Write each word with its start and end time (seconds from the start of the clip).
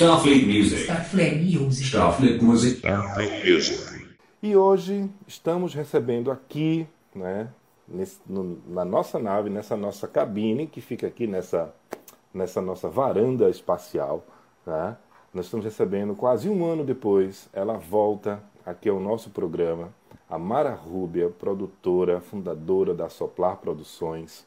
Starfleet 0.00 0.46
Music. 0.46 0.84
Starfleet 0.84 1.42
Music. 1.42 1.86
Starfleet 1.88 2.42
Music. 2.42 2.78
Starfleet 2.78 3.44
Music. 3.44 4.16
E 4.42 4.56
hoje 4.56 5.10
estamos 5.28 5.74
recebendo 5.74 6.30
aqui, 6.30 6.86
né, 7.14 7.50
nesse, 7.86 8.18
no, 8.26 8.58
na 8.66 8.82
nossa 8.82 9.18
nave, 9.18 9.50
nessa 9.50 9.76
nossa 9.76 10.08
cabine, 10.08 10.66
que 10.66 10.80
fica 10.80 11.06
aqui 11.06 11.26
nessa, 11.26 11.74
nessa 12.32 12.62
nossa 12.62 12.88
varanda 12.88 13.50
espacial, 13.50 14.24
né? 14.66 14.96
Nós 15.34 15.44
estamos 15.44 15.66
recebendo 15.66 16.14
quase 16.14 16.48
um 16.48 16.64
ano 16.64 16.82
depois, 16.82 17.50
ela 17.52 17.74
volta 17.74 18.42
aqui 18.64 18.88
ao 18.88 18.98
nosso 18.98 19.28
programa, 19.28 19.90
a 20.30 20.38
Mara 20.38 20.72
Rúbia, 20.72 21.28
produtora, 21.28 22.22
fundadora 22.22 22.94
da 22.94 23.10
Soplar 23.10 23.58
Produções. 23.58 24.46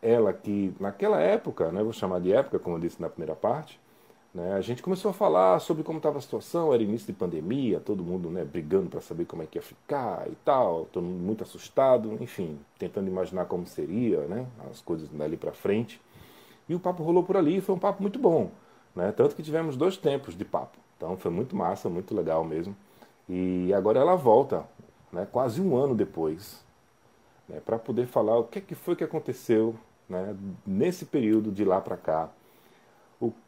Ela 0.00 0.32
que, 0.32 0.72
naquela 0.78 1.20
época, 1.20 1.72
né, 1.72 1.82
vou 1.82 1.92
chamar 1.92 2.20
de 2.20 2.32
época, 2.32 2.60
como 2.60 2.76
eu 2.76 2.80
disse 2.80 3.02
na 3.02 3.08
primeira 3.08 3.34
parte, 3.34 3.80
né? 4.36 4.52
A 4.52 4.60
gente 4.60 4.82
começou 4.82 5.10
a 5.10 5.14
falar 5.14 5.58
sobre 5.60 5.82
como 5.82 5.96
estava 5.96 6.18
a 6.18 6.20
situação, 6.20 6.72
era 6.74 6.82
início 6.82 7.06
de 7.06 7.14
pandemia, 7.14 7.80
todo 7.80 8.04
mundo 8.04 8.28
né, 8.28 8.44
brigando 8.44 8.90
para 8.90 9.00
saber 9.00 9.24
como 9.24 9.42
é 9.42 9.46
que 9.46 9.56
ia 9.56 9.62
ficar 9.62 10.28
e 10.28 10.34
tal, 10.44 10.84
todo 10.92 11.04
mundo 11.04 11.24
muito 11.24 11.42
assustado, 11.42 12.18
enfim, 12.20 12.58
tentando 12.78 13.08
imaginar 13.08 13.46
como 13.46 13.66
seria 13.66 14.20
né, 14.26 14.46
as 14.70 14.82
coisas 14.82 15.08
dali 15.08 15.38
para 15.38 15.52
frente. 15.52 15.98
E 16.68 16.74
o 16.74 16.78
papo 16.78 17.02
rolou 17.02 17.24
por 17.24 17.34
ali, 17.34 17.62
foi 17.62 17.74
um 17.74 17.78
papo 17.78 18.02
muito 18.02 18.18
bom, 18.18 18.50
né? 18.94 19.10
tanto 19.10 19.34
que 19.34 19.42
tivemos 19.42 19.74
dois 19.74 19.96
tempos 19.96 20.36
de 20.36 20.44
papo. 20.44 20.76
Então 20.98 21.16
foi 21.16 21.30
muito 21.30 21.56
massa, 21.56 21.88
muito 21.88 22.14
legal 22.14 22.44
mesmo. 22.44 22.76
E 23.26 23.72
agora 23.72 24.00
ela 24.00 24.16
volta, 24.16 24.64
né, 25.10 25.26
quase 25.32 25.62
um 25.62 25.74
ano 25.76 25.94
depois, 25.94 26.62
né, 27.48 27.58
para 27.64 27.78
poder 27.78 28.06
falar 28.06 28.38
o 28.38 28.44
que, 28.44 28.58
é 28.58 28.62
que 28.62 28.74
foi 28.74 28.94
que 28.94 29.04
aconteceu 29.04 29.74
né, 30.06 30.36
nesse 30.66 31.06
período 31.06 31.50
de 31.50 31.64
lá 31.64 31.80
para 31.80 31.96
cá 31.96 32.28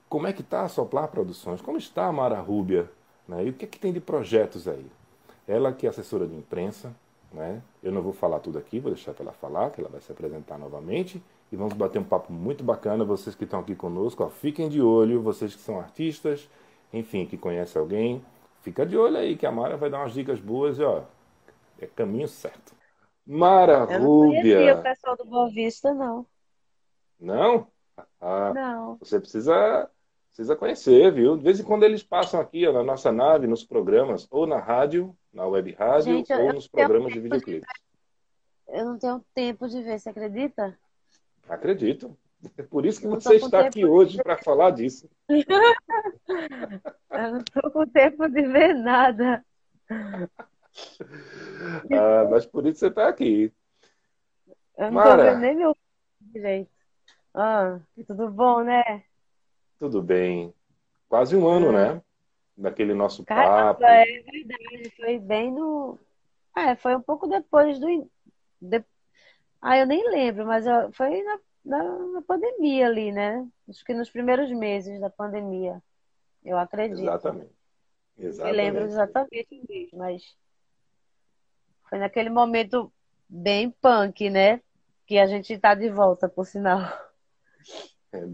como 0.09 0.27
é 0.27 0.33
que 0.33 0.41
está 0.41 0.63
a 0.63 0.69
Soplar 0.69 1.09
Produções, 1.09 1.61
como 1.61 1.79
está 1.79 2.07
a 2.07 2.13
Mara 2.13 2.41
Rúbia, 2.41 2.91
né? 3.27 3.45
e 3.45 3.51
o 3.51 3.53
que, 3.53 3.65
é 3.65 3.69
que 3.69 3.79
tem 3.79 3.93
de 3.93 4.01
projetos 4.01 4.67
aí. 4.67 4.87
Ela 5.47 5.73
que 5.73 5.87
é 5.87 5.91
assessora 5.91 6.27
de 6.27 6.35
imprensa, 6.35 6.93
né? 7.33 7.63
eu 7.83 7.93
não 7.93 8.03
vou 8.03 8.13
falar 8.13 8.41
tudo 8.41 8.59
aqui, 8.59 8.81
vou 8.81 8.93
deixar 8.93 9.13
para 9.13 9.25
ela 9.25 9.33
falar, 9.33 9.71
que 9.71 9.81
ela 9.81 9.91
vai 9.91 10.01
se 10.01 10.11
apresentar 10.11 10.59
novamente, 10.59 11.23
e 11.51 11.57
vamos 11.57 11.75
bater 11.75 11.99
um 11.99 12.05
papo 12.05 12.33
muito 12.33 12.65
bacana, 12.65 13.05
vocês 13.05 13.35
que 13.35 13.45
estão 13.45 13.61
aqui 13.61 13.75
conosco, 13.75 14.25
ó, 14.25 14.29
fiquem 14.29 14.69
de 14.69 14.81
olho, 14.81 15.21
vocês 15.23 15.55
que 15.55 15.61
são 15.61 15.79
artistas, 15.79 16.49
enfim, 16.93 17.27
que 17.27 17.37
conhecem 17.37 17.81
alguém, 17.81 18.25
fica 18.63 18.85
de 18.85 18.97
olho 18.97 19.17
aí, 19.17 19.37
que 19.37 19.47
a 19.47 19.53
Mara 19.53 19.77
vai 19.77 19.91
dar 19.91 19.99
umas 19.99 20.13
dicas 20.13 20.41
boas 20.41 20.79
e 20.79 20.83
ó, 20.83 21.03
é 21.81 21.87
caminho 21.87 22.29
certo. 22.29 22.77
Mara 23.27 23.87
eu 23.91 24.03
Rúbia. 24.03 24.73
Não 24.73 24.81
o 24.81 24.83
pessoal 24.83 25.17
do 25.17 25.25
Boa 25.27 25.51
Vista, 25.51 25.93
não. 25.93 26.25
Não? 27.21 27.67
Ah, 28.21 28.53
não. 28.55 28.97
Você 28.99 29.21
precisa 29.21 29.91
Precisa 30.29 30.57
conhecer, 30.57 31.13
viu? 31.13 31.37
De 31.37 31.43
vez 31.43 31.59
em 31.59 31.65
quando 31.65 31.83
eles 31.83 32.03
passam 32.03 32.41
aqui 32.41 32.67
ó, 32.67 32.73
na 32.73 32.83
nossa 32.83 33.11
nave, 33.11 33.47
nos 33.47 33.65
programas, 33.65 34.27
ou 34.31 34.47
na 34.47 34.61
rádio, 34.61 35.17
na 35.33 35.47
web 35.47 35.73
rádio, 35.73 36.19
Gente, 36.19 36.33
ou 36.33 36.53
nos 36.53 36.69
programas 36.69 37.13
de 37.13 37.21
videoclipe. 37.21 37.67
Eu 38.69 38.85
não 38.85 38.99
tenho 38.99 39.25
tempo 39.35 39.67
de 39.67 39.83
ver, 39.83 39.99
você 39.99 40.11
acredita? 40.11 40.79
Acredito. 41.49 42.17
É 42.57 42.63
por 42.63 42.87
isso 42.87 43.01
que 43.01 43.09
você 43.09 43.37
está 43.37 43.61
aqui 43.61 43.85
hoje 43.85 44.23
para 44.23 44.39
falar 44.39 44.71
disso. 44.71 45.11
eu 45.29 45.45
não 47.11 47.39
estou 47.39 47.71
com 47.71 47.87
tempo 47.87 48.29
de 48.29 48.47
ver 48.47 48.75
nada. 48.75 49.45
ah, 51.91 52.29
mas 52.31 52.47
por 52.47 52.67
isso 52.67 52.79
você 52.79 52.89
está 52.89 53.09
aqui. 53.09 53.53
Eu 54.77 54.93
não 54.93 55.01
estou 55.01 55.17
vendo 55.17 55.41
nem 55.41 55.57
meu 55.57 55.77
direito. 56.21 56.71
Ah, 57.35 57.81
tudo 58.07 58.31
bom, 58.31 58.63
né? 58.63 59.03
Tudo 59.79 60.03
bem. 60.03 60.53
Quase 61.09 61.37
um 61.37 61.47
ano, 61.47 61.73
né? 61.73 62.03
Daquele 62.57 62.93
nosso 62.93 63.25
Caramba, 63.25 63.75
papo. 63.75 63.85
É 63.85 64.05
verdade, 64.05 64.91
foi 64.97 65.19
bem 65.19 65.53
no. 65.53 65.99
É, 66.57 66.75
foi 66.75 66.97
um 66.97 67.01
pouco 67.01 67.27
depois 67.27 67.79
do. 67.79 68.11
De... 68.61 68.85
Ah, 69.63 69.79
eu 69.79 69.87
nem 69.87 70.09
lembro, 70.11 70.45
mas 70.45 70.65
foi 70.93 71.23
na, 71.23 71.39
na, 71.65 71.99
na, 72.09 72.23
pandemia 72.23 72.87
ali, 72.87 73.13
né? 73.13 73.47
Acho 73.69 73.85
que 73.85 73.95
nos 73.95 74.11
primeiros 74.11 74.51
meses 74.51 75.01
da 75.01 75.09
pandemia. 75.09 75.81
Eu 76.45 76.59
acredito. 76.59 77.01
Exatamente. 77.01 77.53
Exatamente. 78.19 78.59
Eu 78.59 78.65
lembro 78.65 78.85
exatamente 78.85 79.67
disso, 79.69 79.97
mas 79.97 80.37
foi 81.89 81.99
naquele 81.99 82.31
momento 82.31 82.93
bem 83.29 83.71
punk, 83.71 84.29
né? 84.29 84.61
Que 85.07 85.19
a 85.19 85.27
gente 85.27 85.57
tá 85.59 85.75
de 85.75 85.89
volta, 85.89 86.29
por 86.29 86.45
sinal. 86.45 86.81
É, 88.13 88.27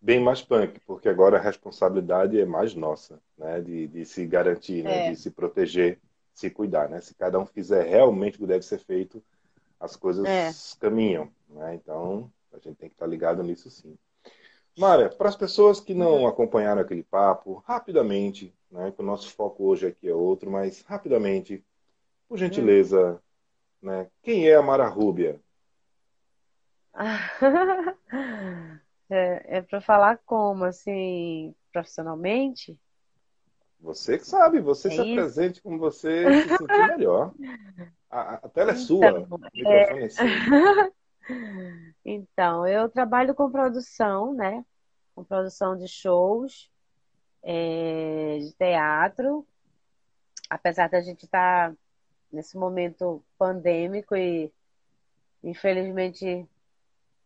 bem 0.00 0.20
mais 0.20 0.40
punk, 0.42 0.80
porque 0.86 1.08
agora 1.08 1.38
a 1.38 1.40
responsabilidade 1.40 2.40
é 2.40 2.44
mais 2.44 2.74
nossa, 2.74 3.20
né? 3.36 3.60
De, 3.60 3.86
de 3.88 4.04
se 4.04 4.26
garantir, 4.26 4.82
né? 4.82 5.08
É. 5.08 5.10
De 5.10 5.16
se 5.16 5.30
proteger, 5.30 5.98
se 6.34 6.50
cuidar, 6.50 6.88
né? 6.88 7.00
Se 7.00 7.14
cada 7.14 7.38
um 7.38 7.46
fizer 7.46 7.84
realmente 7.84 8.36
o 8.36 8.40
que 8.40 8.46
deve 8.46 8.64
ser 8.64 8.78
feito, 8.78 9.22
as 9.80 9.96
coisas 9.96 10.24
é. 10.24 10.50
caminham, 10.80 11.30
né? 11.48 11.74
Então, 11.74 12.30
a 12.52 12.56
gente 12.58 12.76
tem 12.76 12.88
que 12.88 12.94
estar 12.94 13.06
ligado 13.06 13.42
nisso 13.42 13.70
sim. 13.70 13.96
Mara, 14.76 15.08
para 15.08 15.28
as 15.28 15.36
pessoas 15.36 15.80
que 15.80 15.92
não 15.92 16.20
uhum. 16.20 16.26
acompanharam 16.28 16.80
aquele 16.80 17.02
papo, 17.02 17.62
rapidamente, 17.66 18.54
né? 18.70 18.92
Que 18.92 19.02
o 19.02 19.04
nosso 19.04 19.30
foco 19.32 19.64
hoje 19.64 19.88
aqui 19.88 20.08
é 20.08 20.14
outro, 20.14 20.50
mas 20.50 20.82
rapidamente, 20.82 21.64
por 22.28 22.38
gentileza, 22.38 23.20
hum. 23.82 23.88
né? 23.88 24.08
Quem 24.22 24.48
é 24.48 24.54
a 24.54 24.62
Mara 24.62 24.86
Rúbia? 24.88 25.40
É, 29.10 29.58
é 29.58 29.62
para 29.62 29.80
falar 29.80 30.18
como, 30.24 30.64
assim, 30.64 31.54
profissionalmente? 31.72 32.78
Você 33.80 34.18
que 34.18 34.26
sabe, 34.26 34.60
você 34.60 34.88
é 34.88 34.90
se 34.90 35.00
apresente 35.00 35.62
como 35.62 35.78
você 35.78 36.42
se 36.42 36.48
sentir 36.56 36.86
melhor. 36.88 37.32
A, 38.10 38.36
a 38.36 38.48
tela 38.48 38.70
é 38.70 38.72
então, 38.72 38.86
sua, 38.86 39.10
o 39.10 39.38
microfone 39.38 39.66
é, 39.66 40.04
é 40.04 40.08
seu. 40.08 40.24
então, 42.02 42.66
eu 42.66 42.88
trabalho 42.88 43.34
com 43.34 43.50
produção, 43.50 44.32
né? 44.32 44.64
Com 45.14 45.22
produção 45.22 45.76
de 45.76 45.86
shows, 45.86 46.70
é, 47.42 48.38
de 48.38 48.52
teatro. 48.54 49.46
Apesar 50.48 50.88
da 50.88 51.02
gente 51.02 51.26
estar 51.26 51.70
tá 51.70 51.76
nesse 52.32 52.56
momento 52.56 53.22
pandêmico 53.36 54.16
e 54.16 54.50
infelizmente 55.44 56.48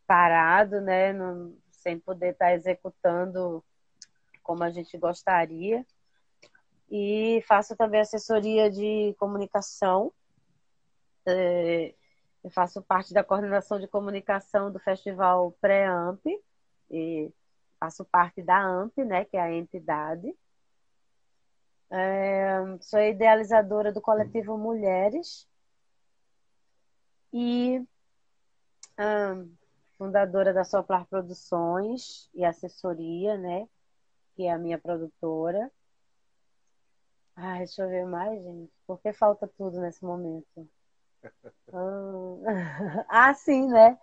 parado, 0.05 0.81
né? 0.81 1.13
Não, 1.13 1.55
sem 1.83 1.99
poder 1.99 2.33
estar 2.33 2.47
tá 2.47 2.55
executando 2.55 3.63
como 4.43 4.63
a 4.65 4.71
gente 4.71 4.97
gostaria. 4.97 5.85
E 6.91 7.43
faço 7.47 7.77
também 7.77 8.01
assessoria 8.01 8.71
de 8.71 9.15
comunicação. 9.19 10.13
É, 11.27 11.95
faço 12.51 12.83
parte 12.83 13.15
da 13.15 13.25
coordenação 13.25 13.79
de 13.79 13.87
comunicação 13.87 14.71
do 14.71 14.79
Festival 14.79 15.53
Pré-AMP 15.61 16.21
e 16.91 17.33
faço 17.79 18.05
parte 18.05 18.43
da 18.43 18.59
AMP, 18.59 19.05
né, 19.05 19.25
que 19.25 19.37
é 19.37 19.41
a 19.41 19.53
entidade. 19.53 20.35
É, 21.91 22.59
sou 22.81 23.01
idealizadora 23.01 23.93
do 23.93 24.01
coletivo 24.01 24.57
Mulheres 24.57 25.47
e 27.33 27.83
fundadora 30.03 30.53
da 30.53 30.65
Soplar 30.65 31.07
Produções 31.07 32.29
e 32.35 32.45
Assessoria, 32.45 33.39
né? 33.39 33.69
Que 34.35 34.47
é 34.47 34.53
a 34.53 34.59
minha 34.59 34.77
produtora. 34.77 35.71
Ai, 37.37 37.59
deixa 37.59 37.85
eu 37.85 37.89
ver 37.89 38.05
mais, 38.05 38.43
gente. 38.43 38.73
Porque 38.85 39.13
falta 39.13 39.47
tudo 39.57 39.81
nesse 39.81 40.05
momento. 40.05 40.69
ah, 43.09 43.33
sim, 43.35 43.69
né? 43.69 43.97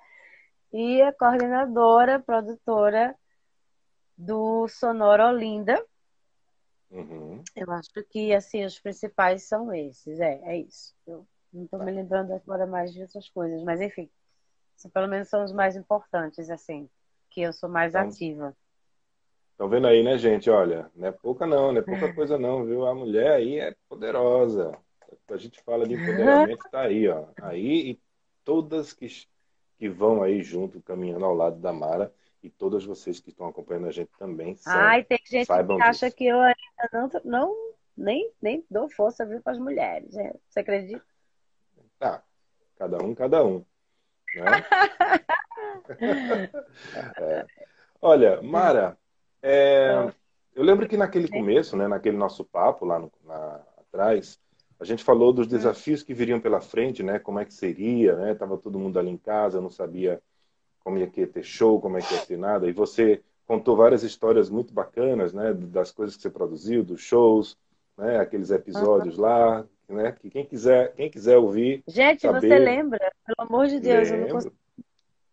E 0.71 1.01
a 1.01 1.11
coordenadora, 1.11 2.17
produtora 2.17 3.13
do 4.17 4.69
Sonora 4.69 5.27
Olinda. 5.27 5.85
Uhum. 6.89 7.43
Eu 7.53 7.69
acho 7.73 7.91
que, 8.09 8.33
assim, 8.33 8.63
os 8.63 8.79
principais 8.79 9.43
são 9.43 9.73
esses. 9.73 10.17
É, 10.21 10.39
é 10.43 10.57
isso. 10.59 10.95
Eu 11.05 11.27
não 11.51 11.65
estou 11.65 11.83
me 11.83 11.91
lembrando 11.91 12.31
agora 12.31 12.65
mais 12.65 12.93
de 12.93 13.01
outras 13.01 13.27
coisas, 13.27 13.61
mas 13.63 13.81
enfim 13.81 14.09
pelo 14.87 15.07
menos 15.07 15.27
são 15.27 15.43
os 15.43 15.51
mais 15.51 15.75
importantes, 15.75 16.49
assim, 16.49 16.87
que 17.29 17.41
eu 17.41 17.51
sou 17.51 17.67
mais 17.67 17.93
então, 17.95 18.07
ativa. 18.07 18.55
Estão 19.51 19.67
vendo 19.67 19.87
aí, 19.87 20.03
né, 20.03 20.17
gente? 20.17 20.49
Olha, 20.49 20.89
não 20.95 21.07
é 21.07 21.11
pouca 21.11 21.45
não, 21.45 21.73
não 21.73 21.79
é 21.79 21.83
pouca 21.83 22.13
coisa 22.15 22.37
não, 22.37 22.63
viu? 22.63 22.85
A 22.85 22.95
mulher 22.95 23.31
aí 23.31 23.59
é 23.59 23.75
poderosa. 23.89 24.71
A 25.29 25.37
gente 25.37 25.61
fala 25.63 25.87
de 25.87 25.95
empoderamento, 25.95 26.63
tá 26.71 26.81
aí, 26.81 27.07
ó. 27.07 27.25
Aí 27.41 27.91
e 27.91 28.01
todas 28.45 28.93
que, 28.93 29.07
que 29.77 29.89
vão 29.89 30.23
aí 30.23 30.41
junto, 30.41 30.81
caminhando 30.81 31.25
ao 31.25 31.33
lado 31.33 31.59
da 31.59 31.73
Mara, 31.73 32.13
e 32.41 32.49
todas 32.49 32.85
vocês 32.85 33.19
que 33.19 33.31
estão 33.31 33.47
acompanhando 33.47 33.87
a 33.87 33.91
gente 33.91 34.11
também 34.17 34.55
são. 34.55 34.71
Ai, 34.71 35.03
tem 35.03 35.19
gente 35.25 35.47
que 35.47 35.63
disso. 35.63 35.83
acha 35.83 36.11
que 36.11 36.25
eu 36.25 36.39
ainda 36.39 36.89
não, 36.93 37.09
não 37.25 37.73
nem, 37.97 38.31
nem 38.41 38.65
dou 38.69 38.89
força 38.89 39.25
para 39.43 39.51
as 39.51 39.59
mulheres. 39.59 40.13
Né? 40.13 40.33
Você 40.47 40.61
acredita? 40.61 41.03
Tá. 41.97 42.23
Cada 42.77 42.97
um, 43.03 43.13
cada 43.13 43.45
um. 43.45 43.65
Né? 44.35 44.65
é. 47.17 47.45
Olha, 48.01 48.41
Mara, 48.41 48.97
é, 49.41 50.11
Eu 50.55 50.63
lembro 50.63 50.87
que 50.87 50.97
naquele 50.97 51.27
começo, 51.27 51.75
né, 51.77 51.87
naquele 51.87 52.17
nosso 52.17 52.43
papo 52.43 52.85
lá 52.85 52.99
no, 52.99 53.11
na, 53.25 53.61
atrás, 53.77 54.39
a 54.79 54.85
gente 54.85 55.03
falou 55.03 55.33
dos 55.33 55.47
desafios 55.47 56.03
que 56.03 56.13
viriam 56.13 56.39
pela 56.39 56.61
frente, 56.61 57.03
né? 57.03 57.19
Como 57.19 57.39
é 57.39 57.45
que 57.45 57.53
seria, 57.53 58.15
né? 58.15 58.33
Tava 58.33 58.57
todo 58.57 58.79
mundo 58.79 58.97
ali 58.97 59.09
em 59.09 59.17
casa, 59.17 59.59
não 59.59 59.69
sabia 59.69 60.21
como 60.79 60.97
ia 60.97 61.07
ter 61.07 61.43
show, 61.43 61.81
como 61.81 61.97
é 61.97 62.01
que 62.01 62.13
ia 62.13 62.25
ter 62.25 62.37
nada. 62.37 62.67
E 62.67 62.71
você 62.71 63.21
contou 63.45 63.75
várias 63.75 64.03
histórias 64.03 64.49
muito 64.49 64.73
bacanas, 64.73 65.33
né? 65.33 65.53
Das 65.53 65.91
coisas 65.91 66.15
que 66.15 66.21
você 66.21 66.29
produziu, 66.29 66.83
dos 66.83 67.01
shows, 67.01 67.57
né? 67.97 68.19
Aqueles 68.19 68.51
episódios 68.51 69.17
uhum. 69.17 69.23
lá, 69.23 69.65
né? 69.93 70.11
Que 70.11 70.29
quem 70.29 70.45
quiser, 70.45 70.93
quem 70.93 71.09
quiser 71.09 71.37
ouvir. 71.37 71.83
Gente, 71.87 72.21
saber... 72.21 72.41
você 72.41 72.59
lembra? 72.59 73.11
Pelo 73.25 73.47
amor 73.47 73.67
de 73.67 73.79
Deus, 73.79 74.09
lembro. 74.09 74.15
eu 74.15 74.27
não 74.27 74.35
consigo. 74.35 74.55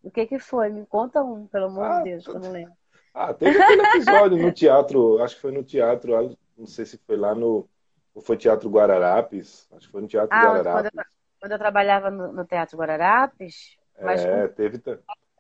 O 0.03 0.11
que 0.11 0.27
que 0.27 0.39
foi? 0.39 0.69
Me 0.69 0.87
conta 0.87 1.23
um, 1.23 1.47
pelo 1.47 1.67
amor 1.67 1.85
ah, 1.85 1.99
de 1.99 2.11
Deus, 2.11 2.25
que 2.25 2.31
eu 2.31 2.41
não 2.41 2.51
lembro. 2.51 2.73
Ah, 3.13 3.35
teve 3.35 3.61
aquele 3.61 3.83
episódio 3.83 4.39
no 4.39 4.53
teatro, 4.53 5.23
acho 5.23 5.35
que 5.35 5.41
foi 5.41 5.53
no 5.53 5.65
teatro, 5.65 6.37
não 6.57 6.67
sei 6.67 6.87
se 6.87 6.99
foi 6.99 7.17
lá 7.17 7.35
no 7.35 7.69
ou 8.17 8.23
foi 8.23 8.39
Teatro 8.39 8.71
Guararapes? 8.71 9.69
Acho 9.73 9.87
que 9.87 9.93
foi 9.93 10.01
no 10.01 10.09
Teatro 10.09 10.35
ah, 10.35 10.43
Guararapes. 10.43 10.91
Quando 10.91 10.99
eu, 10.99 11.05
quando 11.39 11.53
eu 11.53 11.59
trabalhava 11.59 12.11
no, 12.11 12.33
no, 12.33 12.47
Teatro 12.47 12.79
Guararapes. 12.79 13.77
é, 13.95 14.49
com... 14.49 14.55
teve. 14.55 14.83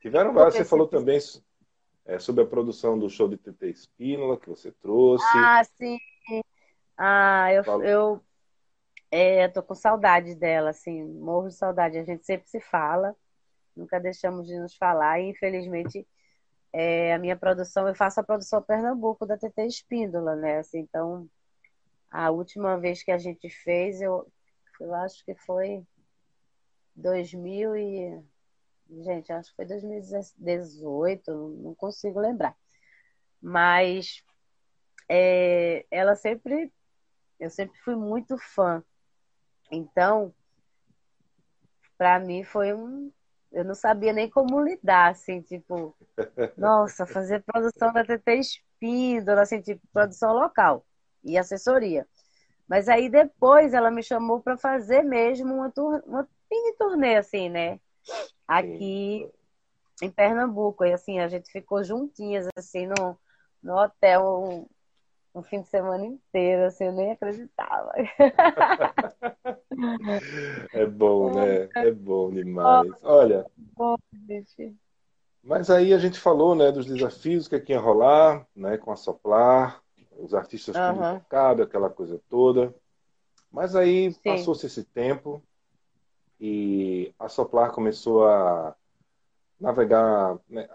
Tiveram 0.03 0.35
vários. 0.35 0.57
Você 0.57 0.65
falou 0.65 0.87
também 0.87 1.19
é, 2.05 2.19
sobre 2.19 2.45
a 2.45 2.47
produção 2.47 2.99
do 2.99 3.09
show 3.09 3.27
de 3.29 3.39
TT 3.39 3.71
Espínola 3.71 4.37
que 4.37 4.51
você 4.51 4.71
trouxe. 4.71 5.25
Ah, 5.35 5.63
sim. 5.65 5.99
Ah, 6.99 7.51
eu, 7.51 7.83
eu 7.83 8.21
é, 9.17 9.49
tô 9.49 9.63
com 9.63 9.75
saudade 9.75 10.35
dela, 10.35 10.71
assim, 10.71 11.03
morro 11.05 11.49
de 11.49 11.55
saudade. 11.55 11.99
A 11.99 12.05
gente 12.05 12.27
sempre 12.27 12.49
se 12.49 12.61
fala, 12.61 13.17
nunca 13.75 13.99
deixamos 13.99 14.47
de 14.47 14.59
nos 14.59 14.77
falar, 14.77 15.21
e 15.21 15.31
infelizmente 15.31 16.07
é, 16.73 17.15
a 17.15 17.19
minha 17.19 17.37
produção, 17.37 17.89
eu 17.89 17.95
faço 17.95 18.21
a 18.21 18.25
produção 18.25 18.63
Pernambuco 18.63 19.25
da 19.27 19.39
TT 19.39 19.67
Espíndola, 19.67 20.37
né? 20.37 20.59
Assim, 20.59 20.81
então 20.81 21.29
a 22.11 22.31
última 22.31 22.79
vez 22.79 23.03
que 23.03 23.11
a 23.11 23.17
gente 23.17 23.49
fez, 23.49 24.03
eu, 24.03 24.31
eu 24.81 24.95
acho 24.95 25.25
que 25.25 25.35
foi 25.35 25.83
2000 26.95 27.77
e... 27.77 28.23
Gente, 29.03 29.33
acho 29.33 29.51
que 29.51 29.57
foi 29.57 29.65
2018, 29.67 31.33
não 31.63 31.75
consigo 31.75 32.21
lembrar. 32.21 32.55
Mas 33.41 34.23
é, 35.09 35.87
ela 35.91 36.15
sempre... 36.15 36.71
Eu 37.41 37.51
sempre 37.51 37.79
fui 37.81 37.97
muito 37.97 38.37
fã. 38.39 38.85
Então, 39.71 40.33
para 41.99 42.19
mim 42.21 42.45
foi 42.45 42.73
um... 42.75 43.13
Eu 43.53 43.65
não 43.65 43.75
sabia 43.75 44.13
nem 44.13 44.29
como 44.29 44.61
lidar, 44.61 45.13
assim, 45.13 45.41
tipo... 45.41 45.97
Nossa, 46.57 47.07
fazer 47.07 47.43
produção 47.45 47.93
da 47.93 48.05
TT 48.05 48.35
Espíndola, 48.35 49.43
assim, 49.43 49.61
tipo, 49.61 49.81
produção 49.93 50.33
local 50.33 50.85
e 51.25 51.39
assessoria. 51.39 52.07
Mas 52.69 52.89
aí 52.89 53.09
depois 53.09 53.73
ela 53.73 53.91
me 53.91 54.03
chamou 54.03 54.41
para 54.41 54.57
fazer 54.57 55.03
mesmo 55.03 55.55
uma, 55.55 55.71
tur 55.71 56.03
uma 56.07 56.29
mini 56.51 56.73
turnê, 56.77 57.17
assim, 57.17 57.49
né? 57.49 57.81
Aqui 58.47 59.31
em 60.03 60.11
Pernambuco. 60.11 60.85
E 60.85 60.93
assim, 60.93 61.19
a 61.21 61.29
gente 61.29 61.51
ficou 61.51 61.85
juntinhas, 61.85 62.47
assim, 62.57 62.87
no, 62.87 63.19
no 63.63 63.77
hotel 63.77 64.69
um, 65.37 65.43
fim 65.43 65.61
de 65.61 65.69
semana 65.69 66.06
inteiro, 66.06 66.65
assim, 66.65 66.85
eu 66.85 66.93
nem 66.93 67.12
acreditava. 67.12 67.93
é 70.73 70.87
bom, 70.87 71.35
né? 71.35 71.69
É 71.75 71.93
bom 71.93 72.31
demais. 72.31 72.91
Olha. 73.03 73.44
Mas 75.43 75.69
aí 75.71 75.93
a 75.93 75.99
gente 75.99 76.19
falou, 76.19 76.55
né, 76.55 76.73
dos 76.73 76.87
desafios 76.87 77.47
que 77.47 77.55
aqui 77.55 77.73
ia 77.73 77.79
rolar, 77.79 78.47
né, 78.56 78.79
com 78.79 78.91
a 78.91 78.97
Soplar, 78.97 79.83
os 80.19 80.35
artistas 80.35 80.75
uhum. 80.75 81.12
mercado, 81.12 81.62
aquela 81.62 81.91
coisa 81.91 82.19
toda. 82.31 82.75
Mas 83.53 83.77
aí 83.77 84.15
passou-se 84.25 84.67
esse 84.67 84.85
tempo 84.85 85.43
e 86.41 87.15
a 87.19 87.29
Soplar 87.29 87.73
começou 87.73 88.27
a 88.27 88.75
navegar, 89.61 90.39
né, 90.49 90.69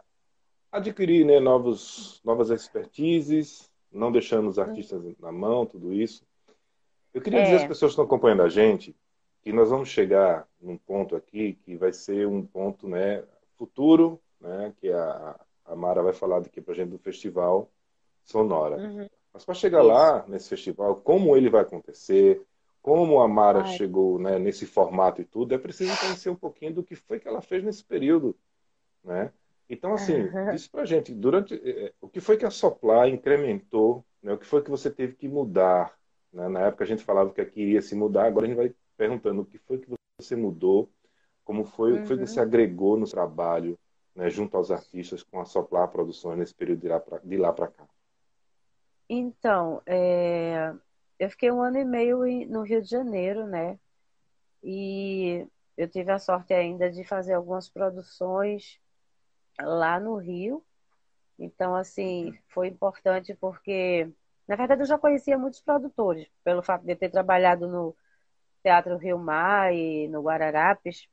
adquirir 0.71 1.25
né, 1.25 1.39
novos, 1.39 2.21
novas 2.23 2.49
expertises, 2.49 3.70
não 3.91 4.11
deixando 4.11 4.49
os 4.49 4.57
artistas 4.57 5.03
uhum. 5.03 5.15
na 5.19 5.31
mão, 5.31 5.65
tudo 5.65 5.93
isso. 5.93 6.23
Eu 7.13 7.21
queria 7.21 7.39
é. 7.39 7.43
dizer 7.43 7.55
às 7.57 7.67
pessoas 7.67 7.91
que 7.91 7.93
estão 7.93 8.05
acompanhando 8.05 8.43
a 8.43 8.49
gente 8.49 8.95
que 9.41 9.51
nós 9.51 9.69
vamos 9.69 9.89
chegar 9.89 10.47
num 10.61 10.77
ponto 10.77 11.15
aqui 11.15 11.53
que 11.63 11.75
vai 11.75 11.91
ser 11.91 12.27
um 12.27 12.45
ponto 12.45 12.87
né, 12.87 13.23
futuro, 13.57 14.21
né, 14.39 14.73
que 14.77 14.91
a, 14.91 15.39
a 15.65 15.75
Mara 15.75 16.03
vai 16.03 16.13
falar 16.13 16.39
daqui 16.39 16.61
para 16.61 16.73
a 16.73 16.75
gente 16.75 16.89
do 16.89 16.99
festival 16.99 17.69
Sonora. 18.23 18.77
Uhum. 18.77 19.09
Mas 19.33 19.43
para 19.43 19.55
chegar 19.55 19.81
lá 19.81 20.25
nesse 20.27 20.49
festival, 20.49 20.95
como 20.97 21.35
ele 21.35 21.49
vai 21.49 21.61
acontecer, 21.61 22.41
como 22.81 23.19
a 23.19 23.27
Mara 23.27 23.61
Ai. 23.61 23.77
chegou 23.77 24.19
né, 24.19 24.37
nesse 24.37 24.65
formato 24.65 25.21
e 25.21 25.25
tudo, 25.25 25.55
é 25.55 25.57
preciso 25.57 25.97
conhecer 25.99 26.29
um 26.29 26.35
pouquinho 26.35 26.73
do 26.75 26.83
que 26.83 26.95
foi 26.95 27.19
que 27.19 27.27
ela 27.27 27.41
fez 27.41 27.63
nesse 27.63 27.83
período, 27.83 28.35
né? 29.03 29.31
Então, 29.71 29.93
assim, 29.93 30.29
diz 30.51 30.67
pra 30.67 30.83
gente, 30.83 31.13
durante 31.13 31.55
eh, 31.55 31.85
eh, 31.85 31.93
o 32.01 32.09
que 32.09 32.19
foi 32.19 32.35
que 32.35 32.45
a 32.45 32.51
Soplar 32.51 33.07
incrementou, 33.07 34.03
né? 34.21 34.33
O 34.33 34.37
que 34.37 34.45
foi 34.45 34.61
que 34.61 34.69
você 34.69 34.91
teve 34.91 35.13
que 35.13 35.29
mudar? 35.29 35.97
Né? 36.33 36.49
Na 36.49 36.59
época 36.67 36.83
a 36.83 36.87
gente 36.87 37.05
falava 37.05 37.31
que 37.31 37.39
aqui 37.39 37.61
iria 37.61 37.81
se 37.81 37.95
mudar, 37.95 38.25
agora 38.25 38.45
a 38.45 38.49
gente 38.49 38.57
vai 38.57 38.75
perguntando 38.97 39.41
o 39.41 39.45
que 39.45 39.57
foi 39.57 39.77
que 39.77 39.87
você 40.19 40.35
mudou, 40.35 40.91
como 41.45 41.63
foi, 41.63 41.93
uhum. 41.93 42.05
foi 42.05 42.17
que 42.17 42.27
você 42.27 42.41
uhum. 42.41 42.45
agregou 42.45 42.97
no 42.97 43.09
trabalho, 43.09 43.79
né, 44.13 44.29
junto 44.29 44.57
aos 44.57 44.71
artistas 44.71 45.23
com 45.23 45.39
a 45.39 45.45
Soplar 45.45 45.87
Produções 45.87 46.37
nesse 46.37 46.53
período 46.53 46.81
de 47.23 47.37
lá 47.37 47.53
para 47.53 47.69
cá. 47.69 47.87
Então, 49.07 49.81
é, 49.85 50.73
eu 51.17 51.29
fiquei 51.29 51.49
um 51.49 51.61
ano 51.61 51.77
e 51.77 51.85
meio 51.85 52.17
no 52.49 52.63
Rio 52.63 52.81
de 52.81 52.89
Janeiro, 52.89 53.47
né? 53.47 53.79
E 54.61 55.47
eu 55.77 55.87
tive 55.87 56.11
a 56.11 56.19
sorte 56.19 56.53
ainda 56.53 56.91
de 56.91 57.05
fazer 57.05 57.33
algumas 57.33 57.69
produções 57.69 58.80
lá 59.59 59.99
no 59.99 60.15
Rio. 60.17 60.63
Então, 61.37 61.75
assim, 61.75 62.37
foi 62.49 62.67
importante 62.67 63.33
porque, 63.35 64.09
na 64.47 64.55
verdade, 64.55 64.81
eu 64.81 64.85
já 64.85 64.97
conhecia 64.97 65.37
muitos 65.37 65.61
produtores, 65.61 66.27
pelo 66.43 66.61
fato 66.61 66.85
de 66.85 66.95
ter 66.95 67.09
trabalhado 67.09 67.67
no 67.67 67.95
Teatro 68.61 68.97
Rio 68.97 69.17
Mar 69.17 69.73
e 69.73 70.07
no 70.07 70.21
Guararapes. 70.21 71.07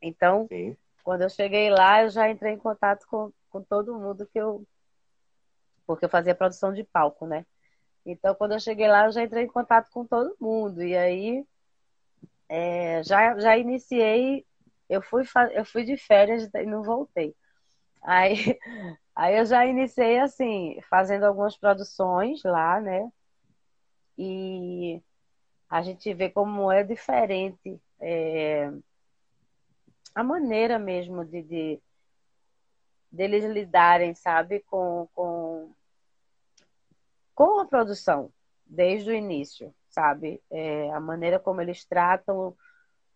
Então, 0.00 0.46
Sim. 0.48 0.76
quando 1.04 1.22
eu 1.22 1.28
cheguei 1.28 1.70
lá, 1.70 2.02
eu 2.02 2.10
já 2.10 2.30
entrei 2.30 2.54
em 2.54 2.58
contato 2.58 3.06
com, 3.06 3.32
com 3.50 3.62
todo 3.62 3.98
mundo 3.98 4.26
que 4.26 4.38
eu 4.38 4.64
porque 5.86 6.04
eu 6.04 6.08
fazia 6.08 6.36
produção 6.36 6.72
de 6.72 6.84
palco, 6.84 7.26
né? 7.26 7.44
Então, 8.06 8.32
quando 8.34 8.52
eu 8.52 8.60
cheguei 8.60 8.86
lá, 8.86 9.06
eu 9.06 9.12
já 9.12 9.24
entrei 9.24 9.44
em 9.44 9.48
contato 9.48 9.90
com 9.90 10.06
todo 10.06 10.36
mundo. 10.40 10.82
E 10.82 10.96
aí, 10.96 11.44
é, 12.48 13.02
já, 13.02 13.36
já 13.38 13.58
iniciei. 13.58 14.46
Eu 14.88 15.02
fui, 15.02 15.24
eu 15.52 15.64
fui 15.64 15.84
de 15.84 15.96
férias 15.96 16.48
e 16.54 16.64
não 16.64 16.82
voltei. 16.82 17.34
Aí, 18.02 18.58
aí 19.14 19.38
eu 19.38 19.46
já 19.46 19.66
iniciei, 19.66 20.18
assim, 20.18 20.80
fazendo 20.88 21.24
algumas 21.24 21.56
produções 21.56 22.42
lá, 22.44 22.80
né? 22.80 23.10
E 24.16 25.02
a 25.68 25.82
gente 25.82 26.12
vê 26.14 26.28
como 26.30 26.70
é 26.70 26.82
diferente 26.82 27.80
é, 28.00 28.70
a 30.14 30.22
maneira 30.22 30.78
mesmo 30.78 31.24
de, 31.24 31.42
de 31.42 31.82
deles 33.10 33.44
lidarem, 33.44 34.14
sabe, 34.14 34.60
com, 34.60 35.08
com 35.14 35.72
com 37.34 37.58
a 37.58 37.64
produção 37.64 38.30
desde 38.66 39.08
o 39.08 39.14
início, 39.14 39.74
sabe? 39.88 40.42
É, 40.50 40.90
a 40.92 41.00
maneira 41.00 41.40
como 41.40 41.62
eles 41.62 41.86
tratam 41.86 42.54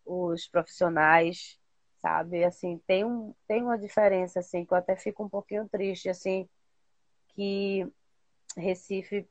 os 0.03 0.49
profissionais, 0.49 1.59
sabe? 2.05 2.45
Assim, 2.45 2.77
tem, 2.87 3.03
um, 3.03 3.35
tem 3.49 3.63
uma 3.63 3.79
diferença, 3.79 4.41
assim, 4.41 4.67
que 4.67 4.75
eu 4.75 4.77
até 4.77 4.95
fico 4.95 5.25
um 5.25 5.29
pouquinho 5.29 5.67
triste, 5.67 6.11
assim, 6.11 6.47
que 7.29 7.91
Recife, 8.55 9.27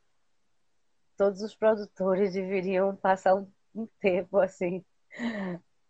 todos 1.15 1.43
os 1.43 1.53
produtores 1.53 2.33
deveriam 2.33 2.95
passar 2.95 3.35
um, 3.35 3.47
um 3.75 3.85
tempo, 3.99 4.39
assim, 4.39 4.83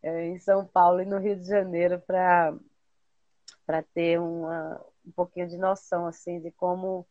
é, 0.02 0.28
em 0.28 0.38
São 0.40 0.68
Paulo 0.68 1.02
e 1.02 1.06
no 1.06 1.20
Rio 1.20 1.38
de 1.38 1.48
Janeiro 1.48 2.02
para 2.02 2.54
para 3.66 3.82
ter 3.82 4.20
uma, 4.20 4.86
um 5.06 5.12
pouquinho 5.12 5.48
de 5.48 5.58
noção, 5.58 6.06
assim, 6.06 6.42
de 6.42 6.52
como 6.52 7.08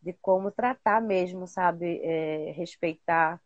de 0.00 0.12
como 0.12 0.52
tratar 0.52 1.02
mesmo, 1.02 1.48
sabe? 1.48 2.00
É, 2.04 2.52
respeitar 2.52 3.42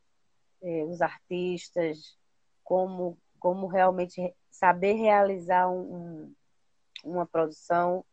é, 0.62 0.84
os 0.84 1.00
artistas, 1.00 2.18
como, 2.62 3.16
como 3.40 3.66
realmente 3.66 4.34
saber 4.50 4.92
realizar 4.92 5.68
um, 5.68 5.80
um, 5.80 6.34
uma 7.04 7.26
produção. 7.26 8.04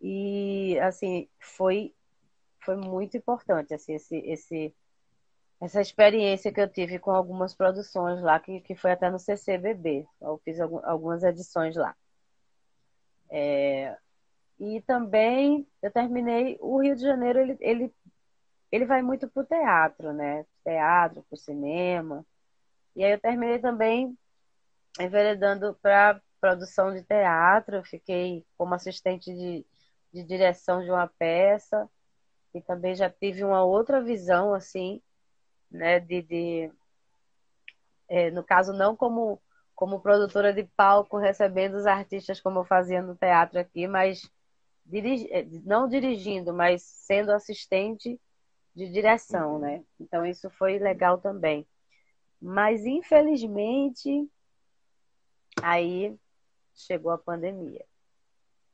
E, 0.00 0.78
assim, 0.80 1.28
foi, 1.40 1.94
foi 2.60 2.76
muito 2.76 3.16
importante, 3.16 3.74
assim, 3.74 3.94
esse, 3.94 4.16
esse, 4.18 4.74
essa 5.60 5.80
experiência 5.80 6.52
que 6.52 6.60
eu 6.60 6.68
tive 6.68 6.98
com 6.98 7.10
algumas 7.10 7.54
produções 7.54 8.22
lá, 8.22 8.38
que, 8.38 8.60
que 8.60 8.74
foi 8.76 8.92
até 8.92 9.10
no 9.10 9.18
CCBB. 9.18 10.06
Eu 10.20 10.40
fiz 10.44 10.60
algumas 10.60 11.22
edições 11.22 11.76
lá. 11.76 11.96
É, 13.30 13.96
e 14.58 14.80
também 14.82 15.66
eu 15.82 15.90
terminei 15.90 16.58
o 16.60 16.80
Rio 16.80 16.94
de 16.96 17.02
Janeiro, 17.02 17.38
ele, 17.40 17.56
ele 17.60 17.94
ele 18.70 18.84
vai 18.86 19.02
muito 19.02 19.28
pro 19.28 19.44
teatro, 19.44 20.12
né? 20.12 20.46
Teatro, 20.64 21.24
pro 21.28 21.36
cinema. 21.36 22.24
E 22.94 23.04
aí 23.04 23.12
eu 23.12 23.20
terminei 23.20 23.58
também 23.58 24.16
enveredando 24.98 25.76
para 25.82 26.20
produção 26.40 26.92
de 26.92 27.02
teatro. 27.02 27.76
Eu 27.76 27.84
fiquei 27.84 28.44
como 28.56 28.74
assistente 28.74 29.32
de, 29.32 29.66
de 30.12 30.24
direção 30.24 30.82
de 30.82 30.90
uma 30.90 31.06
peça 31.06 31.88
e 32.54 32.60
também 32.60 32.94
já 32.94 33.08
tive 33.08 33.44
uma 33.44 33.62
outra 33.62 34.02
visão 34.02 34.54
assim, 34.54 35.00
né? 35.70 36.00
De, 36.00 36.22
de 36.22 36.72
é, 38.08 38.30
no 38.30 38.42
caso 38.42 38.72
não 38.72 38.96
como 38.96 39.40
como 39.74 40.00
produtora 40.00 40.52
de 40.52 40.64
palco 40.76 41.16
recebendo 41.16 41.74
os 41.74 41.86
artistas 41.86 42.38
como 42.38 42.58
eu 42.58 42.64
fazia 42.64 43.00
no 43.00 43.16
teatro 43.16 43.58
aqui, 43.58 43.86
mas 43.88 44.30
é, 45.30 45.42
não 45.64 45.88
dirigindo, 45.88 46.52
mas 46.52 46.82
sendo 46.82 47.30
assistente 47.32 48.20
de 48.74 48.90
direção, 48.90 49.58
né? 49.58 49.82
Então 49.98 50.26
isso 50.26 50.50
foi 50.50 50.78
legal 50.78 51.16
também. 51.18 51.66
Mas 52.40 52.84
infelizmente 52.84 54.28
aí 55.62 56.16
chegou 56.74 57.10
a 57.12 57.18
pandemia, 57.18 57.84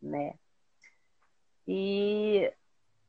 né? 0.00 0.34
E 1.66 2.52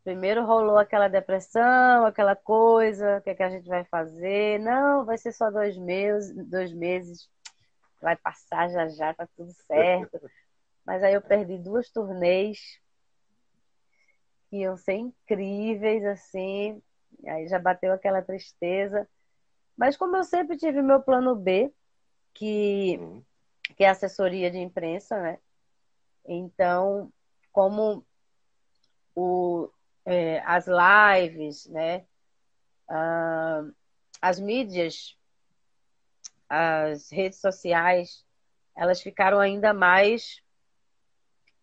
primeiro 0.03 0.45
rolou 0.45 0.77
aquela 0.77 1.07
depressão, 1.07 2.05
aquela 2.05 2.35
coisa, 2.35 3.17
o 3.17 3.21
que, 3.21 3.29
é 3.31 3.35
que 3.35 3.43
a 3.43 3.49
gente 3.49 3.67
vai 3.67 3.83
fazer? 3.85 4.59
Não, 4.59 5.05
vai 5.05 5.17
ser 5.17 5.31
só 5.31 5.51
dois 5.51 5.77
meses, 5.77 6.33
dois 6.47 6.73
meses, 6.73 7.29
vai 8.01 8.15
passar 8.15 8.69
já 8.69 8.87
já, 8.87 9.13
tá 9.13 9.27
tudo 9.35 9.51
certo. 9.67 10.19
Mas 10.85 11.03
aí 11.03 11.13
eu 11.13 11.21
perdi 11.21 11.57
duas 11.57 11.89
turnês 11.89 12.79
que 14.49 14.57
iam 14.57 14.77
ser 14.77 14.93
incríveis, 14.93 16.05
assim. 16.05 16.81
Aí 17.25 17.47
já 17.47 17.59
bateu 17.59 17.91
aquela 17.91 18.21
tristeza. 18.21 19.05
Mas 19.75 19.97
como 19.97 20.15
eu 20.15 20.23
sempre 20.23 20.55
tive 20.55 20.81
meu 20.81 21.01
plano 21.01 21.35
B, 21.35 21.71
que, 22.33 22.97
uhum. 22.97 23.23
Que 23.75 23.83
é 23.83 23.89
assessoria 23.89 24.49
de 24.51 24.57
imprensa, 24.57 25.19
né? 25.21 25.39
Então, 26.25 27.11
como 27.51 28.05
o, 29.15 29.69
é, 30.05 30.39
as 30.45 30.65
lives, 30.67 31.67
né? 31.67 32.05
Ah, 32.89 33.63
as 34.21 34.39
mídias, 34.39 35.17
as 36.49 37.09
redes 37.09 37.39
sociais, 37.39 38.25
elas 38.75 39.01
ficaram 39.01 39.39
ainda 39.39 39.73
mais, 39.73 40.41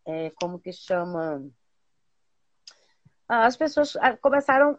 é, 0.07 0.31
como 0.31 0.59
que 0.59 0.73
chama? 0.73 1.45
as 3.27 3.57
pessoas 3.57 3.97
ah, 3.97 4.17
começaram 4.17 4.79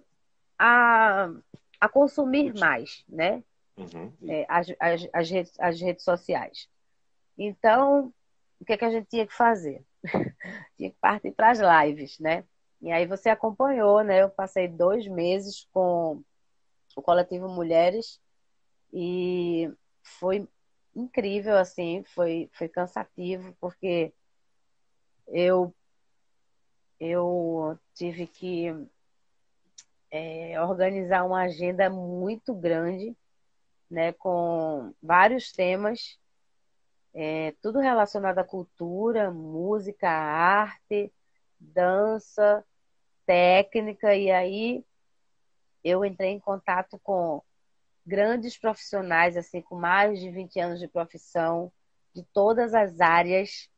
a, 0.58 1.30
a 1.80 1.90
consumir 1.90 2.54
mais, 2.54 3.04
né? 3.10 3.44
Uhum. 3.76 4.14
É, 4.28 4.46
as, 4.48 4.68
as, 4.80 5.08
as, 5.14 5.30
redes, 5.30 5.60
as 5.60 5.82
redes 5.82 6.04
sociais. 6.04 6.70
Então, 7.38 8.14
o 8.60 8.66
que, 8.66 8.74
é 8.74 8.78
que 8.78 8.86
a 8.86 8.90
gente 8.90 9.08
tinha 9.08 9.28
que 9.28 9.34
fazer? 9.34 9.84
tinha 10.78 10.90
que 10.92 10.98
partir 11.00 11.32
para 11.32 11.52
as 11.52 11.60
lives, 11.60 12.20
né? 12.20 12.46
E 12.82 12.92
aí 12.92 13.06
você 13.06 13.30
acompanhou, 13.30 14.04
né? 14.04 14.22
Eu 14.22 14.30
passei 14.30 14.68
dois 14.68 15.08
meses 15.08 15.68
com 15.72 16.22
o 16.96 17.02
coletivo 17.02 17.48
Mulheres 17.48 18.20
e 18.94 19.72
foi 20.02 20.48
incrível, 20.96 21.58
assim, 21.58 22.04
foi, 22.06 22.50
foi 22.54 22.70
cansativo, 22.70 23.56
porque 23.60 24.14
eu 25.28 25.74
eu 26.98 27.78
tive 27.94 28.26
que 28.26 28.74
é, 30.10 30.62
organizar 30.62 31.26
uma 31.26 31.42
agenda 31.42 31.90
muito 31.90 32.54
grande, 32.54 33.16
né, 33.90 34.14
com 34.14 34.94
vários 35.04 35.52
temas, 35.52 36.18
é, 37.16 37.56
tudo 37.62 37.80
relacionado 37.80 38.38
à 38.38 38.44
cultura, 38.44 39.32
música, 39.32 40.08
arte, 40.08 41.12
dança, 41.60 42.64
técnica, 43.26 44.14
e 44.14 44.30
aí 44.30 44.86
eu 45.84 46.06
entrei 46.06 46.32
em 46.32 46.40
contato 46.40 47.00
com 47.02 47.42
grandes 48.06 48.58
profissionais, 48.58 49.36
assim, 49.36 49.62
com 49.62 49.76
mais 49.76 50.20
de 50.20 50.30
20 50.30 50.60
anos 50.60 50.80
de 50.80 50.88
profissão, 50.88 51.72
de 52.14 52.24
todas 52.34 52.76
as 52.76 53.00
áreas 53.00 53.70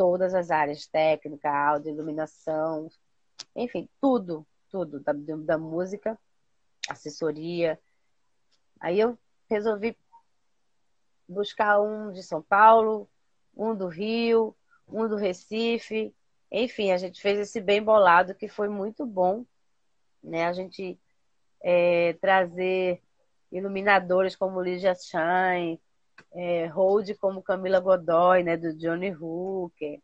todas 0.00 0.34
as 0.34 0.50
áreas, 0.50 0.86
técnica, 0.86 1.50
áudio, 1.50 1.92
iluminação, 1.92 2.88
enfim, 3.54 3.86
tudo, 4.00 4.46
tudo 4.70 4.98
da, 4.98 5.12
da 5.12 5.58
música, 5.58 6.18
assessoria. 6.88 7.78
Aí 8.80 8.98
eu 8.98 9.18
resolvi 9.50 9.94
buscar 11.30 11.80
um 11.80 12.12
de 12.12 12.22
São 12.22 12.42
Paulo, 12.42 13.08
um 13.56 13.74
do 13.74 13.88
Rio, 13.88 14.56
um 14.88 15.08
do 15.08 15.16
Recife. 15.16 16.14
Enfim, 16.50 16.90
a 16.90 16.98
gente 16.98 17.20
fez 17.20 17.38
esse 17.38 17.60
bem 17.60 17.82
bolado 17.82 18.34
que 18.34 18.48
foi 18.48 18.68
muito 18.68 19.06
bom, 19.06 19.44
né? 20.22 20.46
A 20.46 20.52
gente 20.52 20.98
é, 21.62 22.14
trazer 22.14 23.00
iluminadores 23.52 24.34
como 24.34 24.60
Lígia 24.60 24.94
Shine, 24.94 25.80
é, 26.32 26.66
Hold 26.66 27.14
como 27.20 27.42
Camila 27.42 27.80
Godoy, 27.80 28.42
né, 28.42 28.56
do 28.56 28.74
Johnny 28.76 29.14
Hooker, 29.14 30.00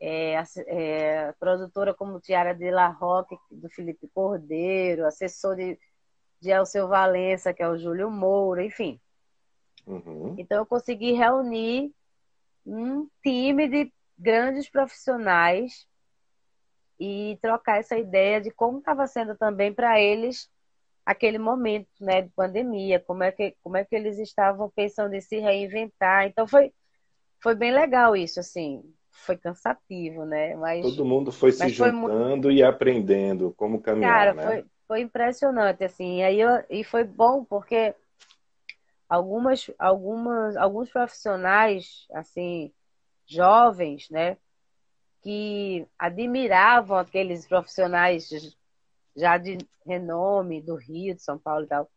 é, 0.00 0.34
é, 0.66 1.32
produtora 1.38 1.94
como 1.94 2.20
Tiara 2.20 2.54
de 2.54 2.70
la 2.70 2.88
Roque, 2.88 3.36
do 3.50 3.68
Felipe 3.70 4.08
Cordeiro, 4.08 5.06
assessor 5.06 5.56
de, 5.56 5.78
de 6.40 6.50
Elcio 6.50 6.88
Valença, 6.88 7.52
que 7.54 7.62
é 7.62 7.68
o 7.68 7.78
Júlio 7.78 8.10
Moura, 8.10 8.64
enfim. 8.64 9.00
Uhum. 9.86 10.34
Então 10.38 10.58
eu 10.58 10.66
consegui 10.66 11.12
reunir 11.12 11.92
um 12.66 13.06
time 13.22 13.68
de 13.68 13.92
grandes 14.18 14.68
profissionais 14.68 15.86
e 16.98 17.38
trocar 17.42 17.80
essa 17.80 17.98
ideia 17.98 18.40
de 18.40 18.50
como 18.50 18.78
estava 18.78 19.06
sendo 19.06 19.36
também 19.36 19.72
para 19.72 20.00
eles 20.00 20.48
aquele 21.04 21.38
momento, 21.38 21.88
né, 22.00 22.22
de 22.22 22.30
pandemia, 22.30 22.98
como 22.98 23.22
é 23.22 23.30
que 23.30 23.54
como 23.62 23.76
é 23.76 23.84
que 23.84 23.94
eles 23.94 24.18
estavam 24.18 24.70
pensando 24.74 25.14
em 25.14 25.20
se 25.20 25.38
reinventar. 25.38 26.26
Então 26.26 26.46
foi 26.46 26.72
foi 27.42 27.54
bem 27.54 27.72
legal 27.72 28.16
isso, 28.16 28.40
assim. 28.40 28.82
Foi 29.10 29.36
cansativo, 29.36 30.24
né? 30.24 30.56
Mas 30.56 30.82
todo 30.82 31.04
mundo 31.04 31.30
foi 31.30 31.52
se 31.52 31.68
juntando 31.68 32.48
foi... 32.48 32.54
e 32.54 32.62
aprendendo 32.62 33.52
como 33.56 33.80
caminhar, 33.80 34.34
Cara, 34.34 34.34
né? 34.34 34.42
foi, 34.42 34.64
foi 34.88 35.00
impressionante, 35.02 35.84
assim. 35.84 36.20
E 36.20 36.22
aí 36.22 36.40
eu, 36.40 36.64
e 36.70 36.82
foi 36.82 37.04
bom 37.04 37.44
porque 37.44 37.94
algumas 39.08 39.70
algumas 39.78 40.56
alguns 40.56 40.90
profissionais, 40.90 42.06
assim, 42.12 42.72
jovens, 43.26 44.08
né, 44.10 44.36
que 45.22 45.86
admiravam 45.98 46.98
aqueles 46.98 47.46
profissionais 47.46 48.28
já 49.16 49.38
de 49.38 49.58
renome 49.86 50.60
do 50.60 50.74
Rio, 50.76 51.14
de 51.14 51.22
São 51.22 51.38
Paulo 51.38 51.64
e 51.64 51.68
tal, 51.68 51.90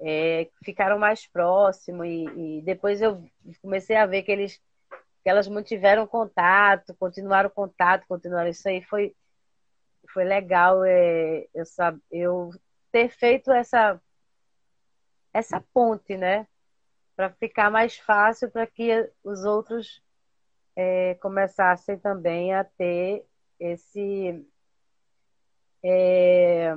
é, 0.00 0.50
ficaram 0.64 0.98
mais 0.98 1.26
próximos 1.26 2.06
e, 2.06 2.24
e, 2.58 2.62
depois 2.62 3.00
eu 3.00 3.24
comecei 3.62 3.96
a 3.96 4.06
ver 4.06 4.22
que 4.22 4.32
eles 4.32 4.60
que 5.22 5.30
elas 5.30 5.48
mantiveram 5.48 6.06
contato, 6.06 6.94
continuaram 6.96 7.48
contato, 7.48 8.06
continuaram. 8.06 8.50
Isso 8.50 8.68
aí 8.68 8.82
foi 8.82 9.14
foi 10.12 10.24
legal 10.24 10.84
é, 10.84 11.46
eu 11.54 11.64
eu 12.10 12.50
ter 12.92 13.08
feito 13.08 13.50
essa 13.50 14.00
essa 15.34 15.60
ponte, 15.74 16.16
né, 16.16 16.46
para 17.16 17.28
ficar 17.30 17.70
mais 17.70 17.98
fácil 17.98 18.50
para 18.50 18.66
que 18.66 19.10
os 19.22 19.44
outros 19.44 20.02
é, 20.76 21.14
começassem 21.16 21.98
também 21.98 22.54
a 22.54 22.64
ter 22.64 23.26
esse 23.58 24.46
é, 25.82 26.72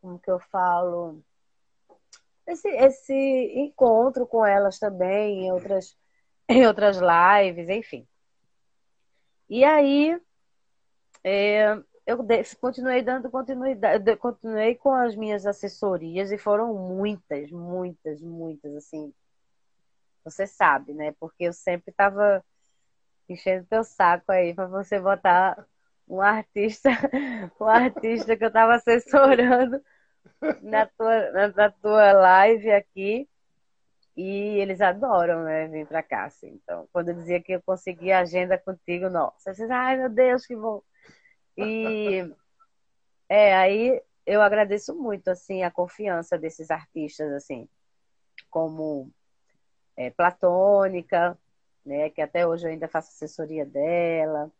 como 0.00 0.18
que 0.18 0.30
eu 0.30 0.40
falo, 0.40 1.22
esse, 2.46 2.68
esse 2.68 3.14
encontro 3.56 4.26
com 4.26 4.44
elas 4.44 4.78
também, 4.78 5.46
em 5.46 5.52
outras, 5.52 5.96
em 6.48 6.66
outras 6.66 6.98
lives, 6.98 7.68
enfim. 7.68 8.06
E 9.48 9.64
aí, 9.64 10.20
é, 11.22 11.76
eu 12.06 12.18
continuei 12.60 13.02
dando 13.02 13.28
continuidade, 13.30 14.16
continuei 14.16 14.76
com 14.76 14.92
as 14.94 15.16
minhas 15.16 15.44
assessorias 15.44 16.30
e 16.30 16.38
foram 16.38 16.72
muitas, 16.72 17.50
muitas, 17.50 18.22
muitas, 18.22 18.76
assim. 18.76 19.12
Você 20.24 20.46
sabe, 20.46 20.94
né? 20.94 21.12
Porque 21.18 21.44
eu 21.44 21.52
sempre 21.52 21.90
estava 21.90 22.44
enchendo 23.28 23.66
teu 23.66 23.82
saco 23.82 24.30
aí 24.30 24.54
para 24.54 24.66
você 24.66 25.00
botar 25.00 25.66
um 26.08 26.20
artista, 26.20 26.90
um 27.60 27.64
artista 27.64 28.36
que 28.36 28.44
eu 28.44 28.48
estava 28.48 28.76
assessorando 28.76 29.82
na 30.62 30.86
tua, 30.86 31.32
na, 31.32 31.48
na, 31.48 31.70
tua 31.70 32.12
live 32.12 32.70
aqui. 32.70 33.28
E 34.16 34.58
eles 34.60 34.80
adoram, 34.80 35.44
né, 35.44 35.68
vir 35.68 35.86
para 35.86 36.02
cá, 36.02 36.24
assim. 36.24 36.58
Então, 36.62 36.88
quando 36.92 37.10
eu 37.10 37.14
dizia 37.14 37.42
que 37.42 37.52
eu 37.52 37.62
conseguia 37.62 38.20
agenda 38.20 38.56
contigo, 38.56 39.10
nossa, 39.10 39.52
vocês, 39.52 39.70
ai 39.70 39.98
meu 39.98 40.08
Deus, 40.08 40.46
que 40.46 40.56
bom. 40.56 40.82
E 41.56 42.32
é, 43.28 43.54
aí 43.54 44.02
eu 44.24 44.42
agradeço 44.42 44.94
muito 44.94 45.28
assim 45.28 45.62
a 45.62 45.70
confiança 45.70 46.38
desses 46.38 46.70
artistas 46.70 47.32
assim, 47.32 47.68
como 48.50 49.10
é, 49.96 50.10
Platônica, 50.10 51.38
né, 51.84 52.10
que 52.10 52.20
até 52.20 52.46
hoje 52.46 52.66
eu 52.66 52.70
ainda 52.70 52.88
faço 52.88 53.10
assessoria 53.10 53.64
dela, 53.64 54.50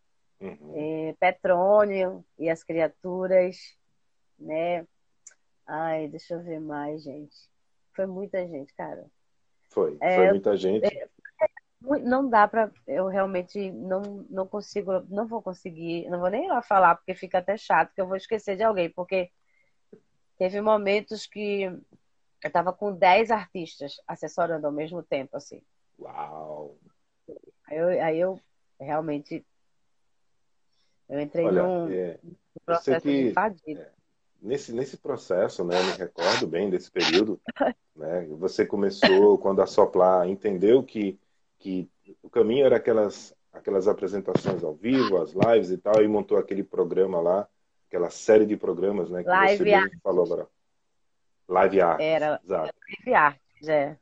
uhum. 0.41 0.73
é, 0.75 1.15
Petrônio 1.19 2.25
e 2.39 2.49
as 2.49 2.63
criaturas, 2.63 3.57
né? 4.39 4.87
Ai, 5.67 6.07
deixa 6.07 6.35
eu 6.35 6.43
ver 6.43 6.61
mais, 6.61 7.03
gente. 7.03 7.37
Foi 7.93 8.07
muita 8.07 8.47
gente, 8.47 8.73
cara. 8.75 9.05
Foi, 9.71 9.97
é, 10.01 10.17
foi 10.17 10.31
muita 10.31 10.57
gente. 10.57 10.87
Não 12.03 12.29
dá 12.29 12.49
para 12.49 12.71
eu 12.87 13.07
realmente 13.07 13.71
não 13.71 14.27
não 14.29 14.47
consigo 14.47 15.01
não 15.09 15.27
vou 15.27 15.41
conseguir 15.41 16.09
não 16.09 16.19
vou 16.19 16.31
nem 16.31 16.49
lá 16.49 16.61
falar 16.61 16.97
porque 16.97 17.15
fica 17.15 17.39
até 17.39 17.57
chato 17.57 17.95
que 17.95 18.01
eu 18.01 18.07
vou 18.09 18.17
esquecer 18.17 18.57
de 18.57 18.63
alguém 18.63 18.91
porque 18.91 19.31
teve 20.37 20.61
momentos 20.61 21.27
que 21.27 21.63
eu 21.63 22.49
estava 22.49 22.73
com 22.73 22.93
10 22.93 23.31
artistas 23.31 23.95
assessorando 24.07 24.67
ao 24.67 24.73
mesmo 24.73 25.03
tempo 25.03 25.37
assim. 25.37 25.63
Uau! 25.99 26.77
Aí 27.69 27.77
eu, 27.77 27.89
aí 28.05 28.19
eu 28.21 28.41
realmente 28.81 29.45
eu 31.09 31.21
entrei 31.21 31.47
Olha, 31.47 31.63
num, 31.63 31.91
é, 31.91 32.19
processo 32.65 33.01
que, 33.01 33.33
de 33.65 33.79
É, 33.79 33.93
nesse 34.43 34.73
nesse 34.73 34.97
processo 34.97 35.65
né 35.65 35.81
me 35.83 35.93
recordo 35.93 36.47
bem 36.47 36.69
desse 36.69 36.91
período 36.91 37.41
né 37.95 38.27
você 38.39 38.67
começou 38.67 39.39
quando 39.39 39.63
a 39.63 39.67
Soplar 39.67 40.29
entendeu 40.29 40.83
que 40.83 41.19
que 41.59 41.91
o 42.23 42.31
caminho 42.31 42.67
era 42.67 42.77
aquelas 42.77 43.35
aquelas 43.53 43.89
apresentações 43.89 44.63
ao 44.63 44.75
vivo, 44.75 45.17
as 45.17 45.33
lives 45.33 45.71
e 45.71 45.79
tal, 45.79 46.03
e 46.03 46.09
montou 46.09 46.37
aquele 46.37 46.63
programa 46.63 47.21
lá, 47.21 47.49
aquela 47.89 48.11
série 48.11 48.45
de 48.45 48.55
programas, 48.55 49.09
né, 49.09 49.23
que 49.23 49.29
Live 49.31 49.65
você 49.65 49.73
Art. 49.73 49.93
falou 50.03 50.25
agora. 50.27 50.47
Live 51.49 51.81
Art. 51.81 52.01
Era, 52.01 52.41
exato. 52.45 52.75
Live 52.89 53.15
Art, 53.15 53.39
é. 53.67 53.97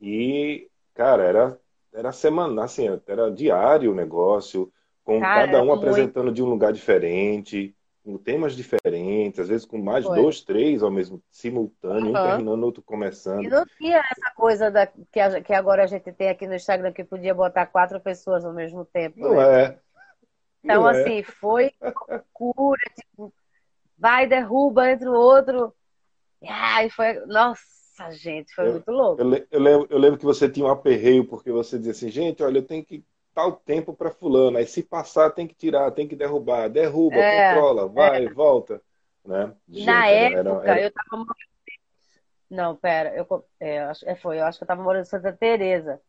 E, 0.00 0.70
cara, 0.94 1.22
era 1.22 1.60
era 1.92 2.12
semana, 2.12 2.64
assim, 2.64 2.86
era 3.06 3.30
diário 3.30 3.90
o 3.90 3.94
negócio, 3.94 4.72
com 5.02 5.20
cara, 5.20 5.46
cada 5.46 5.62
um 5.62 5.72
apresentando 5.72 6.26
muito... 6.26 6.36
de 6.36 6.42
um 6.42 6.46
lugar 6.48 6.72
diferente 6.72 7.74
com 8.08 8.16
temas 8.16 8.56
diferentes, 8.56 9.38
às 9.38 9.48
vezes 9.48 9.66
com 9.66 9.76
mais 9.76 10.02
Foi. 10.06 10.18
dois, 10.18 10.40
três 10.40 10.82
ao 10.82 10.90
mesmo 10.90 11.22
simultâneo, 11.30 12.06
uhum. 12.06 12.10
um 12.10 12.26
terminando, 12.26 12.64
outro 12.64 12.82
começando. 12.82 13.44
E 13.44 13.48
não 13.48 13.66
tinha 13.76 13.98
essa 13.98 14.34
coisa 14.34 14.70
da, 14.70 14.86
que, 14.86 15.20
a, 15.20 15.42
que 15.42 15.52
agora 15.52 15.84
a 15.84 15.86
gente 15.86 16.10
tem 16.12 16.30
aqui 16.30 16.46
no 16.46 16.54
Instagram 16.54 16.90
que 16.90 17.04
podia 17.04 17.34
botar 17.34 17.66
quatro 17.66 18.00
pessoas 18.00 18.46
ao 18.46 18.54
mesmo 18.54 18.82
tempo. 18.86 19.20
Não 19.20 19.36
né? 19.36 19.62
é. 19.62 19.78
Então, 20.64 20.84
não 20.84 20.90
é. 20.90 21.02
assim, 21.02 21.18
é. 21.18 21.22
foi 21.22 21.70
loucura, 21.82 22.80
tipo, 22.98 23.30
vai, 23.98 24.26
derruba, 24.26 24.90
entre 24.90 25.06
o 25.06 25.12
outro. 25.12 25.74
E 26.40 26.48
ai, 26.48 26.88
foi. 26.88 27.26
Nossa, 27.26 27.60
gente, 28.12 28.54
foi 28.54 28.68
eu, 28.68 28.72
muito 28.72 28.90
louco. 28.90 29.20
Eu, 29.20 29.46
eu, 29.50 29.60
lembro, 29.60 29.86
eu 29.90 29.98
lembro 29.98 30.18
que 30.18 30.24
você 30.24 30.48
tinha 30.48 30.64
um 30.64 30.70
aperreio, 30.70 31.26
porque 31.26 31.52
você 31.52 31.76
dizia 31.76 31.92
assim, 31.92 32.08
gente, 32.08 32.42
olha, 32.42 32.56
eu 32.56 32.66
tenho 32.66 32.82
que 32.82 33.04
tal 33.38 33.52
tempo 33.52 33.94
para 33.94 34.10
fulano. 34.10 34.58
Aí 34.58 34.66
se 34.66 34.82
passar, 34.82 35.30
tem 35.30 35.46
que 35.46 35.54
tirar, 35.54 35.92
tem 35.92 36.08
que 36.08 36.16
derrubar. 36.16 36.68
Derruba, 36.68 37.14
é, 37.14 37.54
controla, 37.54 37.86
vai, 37.86 38.24
é. 38.24 38.28
volta. 38.28 38.82
Né? 39.24 39.54
Gente, 39.68 39.86
Na 39.86 40.08
época, 40.08 40.68
era... 40.68 40.80
eu 40.80 40.90
tava 40.90 41.08
morando... 41.12 41.34
Não, 42.50 42.74
pera, 42.74 43.14
eu, 43.14 43.46
é, 43.60 43.92
é, 44.06 44.16
foi, 44.16 44.40
eu 44.40 44.44
acho 44.44 44.58
que 44.58 44.64
eu 44.64 44.66
tava 44.66 44.82
morando 44.82 45.02
em 45.02 45.08
Santa 45.08 45.32
Teresa 45.32 46.00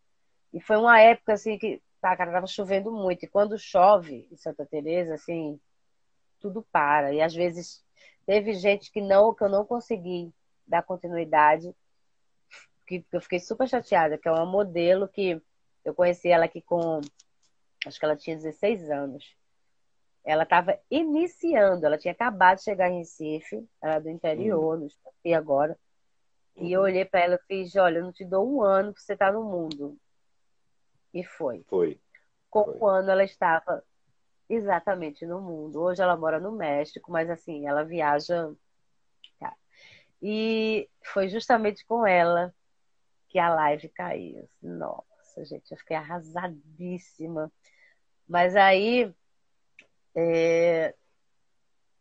E 0.51 0.59
foi 0.59 0.77
uma 0.77 0.99
época, 0.99 1.33
assim, 1.33 1.59
que, 1.59 1.79
tá, 2.01 2.15
cara, 2.17 2.31
tava 2.31 2.47
chovendo 2.47 2.91
muito. 2.91 3.23
E 3.23 3.27
quando 3.27 3.59
chove 3.59 4.27
em 4.31 4.35
Santa 4.35 4.65
Teresa 4.65 5.13
assim, 5.13 5.59
tudo 6.39 6.65
para. 6.71 7.13
E 7.13 7.21
às 7.21 7.35
vezes 7.35 7.85
teve 8.25 8.53
gente 8.53 8.91
que 8.91 9.01
não, 9.01 9.35
que 9.35 9.43
eu 9.43 9.49
não 9.49 9.63
consegui 9.63 10.33
dar 10.65 10.81
continuidade, 10.81 11.75
que, 12.87 13.01
que 13.01 13.15
eu 13.15 13.21
fiquei 13.21 13.39
super 13.39 13.67
chateada, 13.67 14.17
que 14.17 14.27
é 14.27 14.31
uma 14.31 14.47
modelo 14.47 15.07
que 15.07 15.39
eu 15.83 15.93
conheci 15.93 16.29
ela 16.29 16.45
aqui 16.45 16.61
com. 16.61 17.01
Acho 17.85 17.99
que 17.99 18.05
ela 18.05 18.15
tinha 18.15 18.35
16 18.35 18.89
anos. 18.89 19.35
Ela 20.25 20.43
estava 20.43 20.77
iniciando, 20.91 21.85
ela 21.85 21.97
tinha 21.97 22.11
acabado 22.11 22.57
de 22.57 22.63
chegar 22.63 22.89
em 22.89 22.99
Recife, 22.99 23.67
ela 23.81 23.95
é 23.95 23.99
do 23.99 24.09
interior, 24.09 24.77
uhum. 24.77 24.89
sei 25.21 25.33
agora. 25.33 25.77
E 26.57 26.71
eu 26.71 26.81
uhum. 26.81 26.85
olhei 26.87 27.05
para 27.05 27.21
ela 27.21 27.35
e 27.35 27.47
fiz: 27.47 27.75
Olha, 27.75 27.99
eu 27.99 28.03
não 28.03 28.11
te 28.11 28.25
dou 28.25 28.47
um 28.47 28.61
ano 28.61 28.93
para 28.93 29.01
você 29.01 29.13
estar 29.13 29.27
tá 29.27 29.31
no 29.31 29.43
mundo. 29.43 29.97
E 31.13 31.23
foi. 31.23 31.63
Foi. 31.67 31.99
Com 32.49 32.65
foi. 32.65 32.77
um 32.77 32.85
ano 32.85 33.11
ela 33.11 33.23
estava 33.23 33.83
exatamente 34.49 35.25
no 35.25 35.39
mundo. 35.39 35.81
Hoje 35.81 36.01
ela 36.01 36.17
mora 36.17 36.39
no 36.39 36.51
México, 36.51 37.11
mas 37.11 37.29
assim, 37.29 37.65
ela 37.65 37.83
viaja. 37.83 38.53
Tá. 39.39 39.55
E 40.21 40.89
foi 41.01 41.29
justamente 41.29 41.85
com 41.85 42.05
ela 42.05 42.53
que 43.29 43.39
a 43.39 43.53
live 43.55 43.87
caiu. 43.89 44.49
Nossa 44.61 45.08
nossa, 45.39 45.45
gente, 45.45 45.71
eu 45.71 45.77
fiquei 45.77 45.95
arrasadíssima. 45.95 47.51
Mas 48.27 48.55
aí. 48.55 49.11
É... 50.15 50.93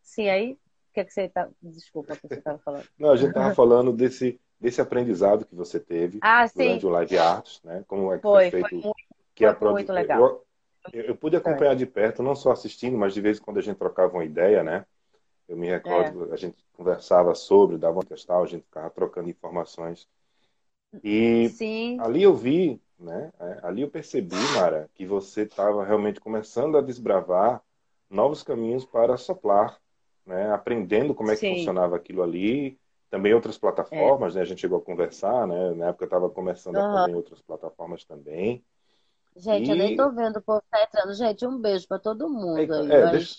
Sim, 0.02 0.28
aí. 0.28 0.52
O 0.52 0.94
que, 0.94 1.00
é 1.00 1.04
que 1.04 1.12
você 1.12 1.28
tá. 1.28 1.48
Desculpa, 1.62 2.14
o 2.14 2.16
que 2.16 2.28
você 2.28 2.34
estava 2.34 2.58
falando. 2.58 2.88
Não, 2.98 3.10
a 3.10 3.16
gente 3.16 3.28
estava 3.28 3.54
falando 3.54 3.92
desse, 3.92 4.40
desse 4.60 4.80
aprendizado 4.80 5.44
que 5.44 5.54
você 5.54 5.78
teve 5.78 6.18
ah, 6.22 6.46
durante 6.46 6.86
o 6.86 6.90
Live 6.90 7.18
Arts, 7.18 7.62
né? 7.62 7.84
Como 7.86 8.12
é 8.12 8.16
que 8.16 8.22
foi, 8.22 8.50
foi 8.50 8.62
feito. 8.62 8.68
Foi 8.68 8.78
muito, 8.80 8.96
que 9.34 9.46
foi 9.46 9.54
produ... 9.54 9.74
muito 9.74 9.92
legal. 9.92 10.44
Eu, 10.92 11.04
eu, 11.04 11.16
pude 11.16 11.36
acompanhar 11.36 11.76
de 11.76 11.86
perto, 11.86 12.22
não 12.22 12.34
só 12.34 12.52
assistindo, 12.52 12.96
mas 12.96 13.12
de 13.12 13.20
vez 13.20 13.38
em 13.38 13.42
quando 13.42 13.58
a 13.58 13.62
gente 13.62 13.76
trocava 13.76 14.14
uma 14.14 14.24
ideia, 14.24 14.62
né? 14.64 14.86
Eu 15.46 15.56
me 15.56 15.68
recordo, 15.68 16.30
é. 16.30 16.34
a 16.34 16.36
gente 16.36 16.56
conversava 16.72 17.34
sobre, 17.34 17.78
dava 17.78 17.98
um 17.98 18.02
testal, 18.02 18.42
a 18.42 18.46
gente 18.46 18.64
ficava 18.64 18.90
trocando 18.90 19.30
informações. 19.30 20.08
E 21.02 21.48
Sim. 21.50 21.98
ali 22.00 22.22
eu 22.22 22.34
vi 22.34 22.80
né? 22.98 23.32
É, 23.38 23.60
ali 23.62 23.82
eu 23.82 23.90
percebi, 23.90 24.36
Mara, 24.54 24.90
que 24.94 25.06
você 25.06 25.42
estava 25.42 25.84
realmente 25.84 26.20
começando 26.20 26.76
a 26.76 26.82
desbravar 26.82 27.62
novos 28.10 28.42
caminhos 28.42 28.84
para 28.84 29.16
soplar, 29.16 29.78
né? 30.26 30.52
Aprendendo 30.52 31.14
como 31.14 31.30
é 31.30 31.34
que 31.34 31.40
Sim. 31.40 31.56
funcionava 31.56 31.96
aquilo 31.96 32.22
ali, 32.22 32.78
também 33.08 33.32
outras 33.32 33.56
plataformas, 33.56 34.34
é. 34.34 34.38
né? 34.38 34.42
A 34.42 34.44
gente 34.44 34.60
chegou 34.60 34.78
a 34.78 34.82
conversar, 34.82 35.46
né? 35.46 35.72
Na 35.74 35.86
época 35.88 36.04
eu 36.04 36.08
estava 36.08 36.28
começando 36.28 36.76
uhum. 36.76 36.84
a 36.84 36.92
fazer 36.94 37.12
em 37.12 37.14
outras 37.14 37.40
plataformas 37.40 38.04
também. 38.04 38.64
Gente, 39.36 39.68
e... 39.68 39.70
eu 39.70 39.76
nem 39.76 39.96
tô 39.96 40.10
vendo 40.10 40.38
o 40.38 40.42
povo 40.42 40.62
tá 40.70 40.82
entrando. 40.82 41.14
Gente, 41.14 41.46
um 41.46 41.58
beijo 41.58 41.86
para 41.86 41.98
todo 41.98 42.28
mundo. 42.28 42.58
É, 42.58 42.62
aí, 42.62 42.92
é, 42.92 43.10
deixa, 43.10 43.36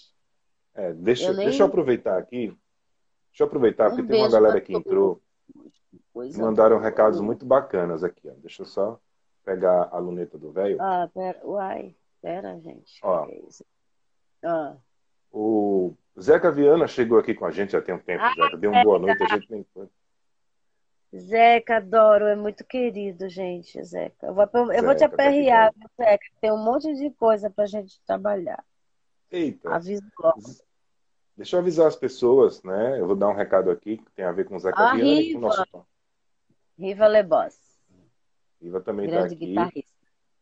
é, 0.74 0.94
deixa, 0.94 1.26
eu 1.26 1.34
nem... 1.34 1.48
deixa 1.48 1.64
eu 1.64 1.68
aproveitar 1.68 2.18
aqui. 2.18 2.48
Deixa 3.30 3.44
eu 3.44 3.48
aproveitar, 3.48 3.88
um 3.88 3.96
porque 3.96 4.08
tem 4.08 4.22
uma 4.22 4.30
galera 4.30 4.62
que 4.62 4.74
entrou. 4.74 5.22
Mandaram 6.38 6.80
recados 6.80 7.20
muito 7.20 7.46
bacanas 7.46 8.04
aqui. 8.04 8.28
Ó. 8.30 8.34
Deixa 8.42 8.62
eu 8.62 8.66
só 8.66 9.00
pegar 9.50 9.90
a 9.92 9.98
luneta 9.98 10.38
do 10.38 10.52
velho. 10.52 10.78
Ah, 10.80 11.10
pera, 11.12 11.40
uai, 11.44 11.96
pera, 12.22 12.60
gente. 12.60 13.00
Ó, 13.02 13.26
é 13.26 14.48
ah. 14.48 14.76
O 15.32 15.96
Zeca 16.20 16.52
Viana 16.52 16.88
chegou 16.88 17.18
aqui 17.18 17.34
com 17.34 17.46
a 17.46 17.52
gente 17.52 17.72
já 17.72 17.82
tem 17.82 17.96
um 17.96 18.00
tempo, 18.00 18.24
ah, 18.24 18.34
Zeca. 18.36 18.58
Deu 18.58 18.72
uma 18.72 18.84
boa 18.84 19.00
noite, 19.00 19.24
a 19.24 19.28
gente 19.28 19.52
nem 19.52 19.66
foi. 19.74 19.90
Zeca, 21.16 21.78
adoro, 21.78 22.26
é 22.26 22.36
muito 22.36 22.64
querido, 22.64 23.28
gente, 23.28 23.84
Zeca. 23.84 24.28
Eu 24.28 24.36
vou, 24.36 24.48
eu 24.54 24.68
Zeca, 24.68 24.86
vou 24.86 24.96
te 24.96 25.04
aperrear, 25.04 25.74
tá 25.74 25.90
Zeca. 26.04 26.26
Tem 26.40 26.52
um 26.52 26.64
monte 26.64 26.94
de 26.94 27.10
coisa 27.12 27.50
pra 27.50 27.66
gente 27.66 28.00
trabalhar. 28.06 28.64
Eita. 29.32 29.74
Aviso 29.74 30.04
logo. 30.20 30.42
Deixa 31.36 31.56
eu 31.56 31.62
avisar 31.62 31.88
as 31.88 31.96
pessoas, 31.96 32.62
né? 32.62 33.00
Eu 33.00 33.08
vou 33.08 33.16
dar 33.16 33.30
um 33.30 33.36
recado 33.36 33.72
aqui 33.72 33.98
que 33.98 34.12
tem 34.12 34.26
a 34.26 34.32
ver 34.32 34.46
com 34.46 34.56
o 34.56 34.60
Zeca 34.60 34.78
ah, 34.78 34.94
Viana 34.94 35.10
Riva. 35.10 35.22
e 35.22 35.34
com 35.34 35.38
o 35.40 35.42
nosso. 35.42 35.88
Riva 36.78 37.08
Lebos. 37.08 37.69
Iva 38.62 38.82
também 38.82 39.08
está 39.08 39.24
aqui. 39.24 39.36
guitarrista. 39.36 40.00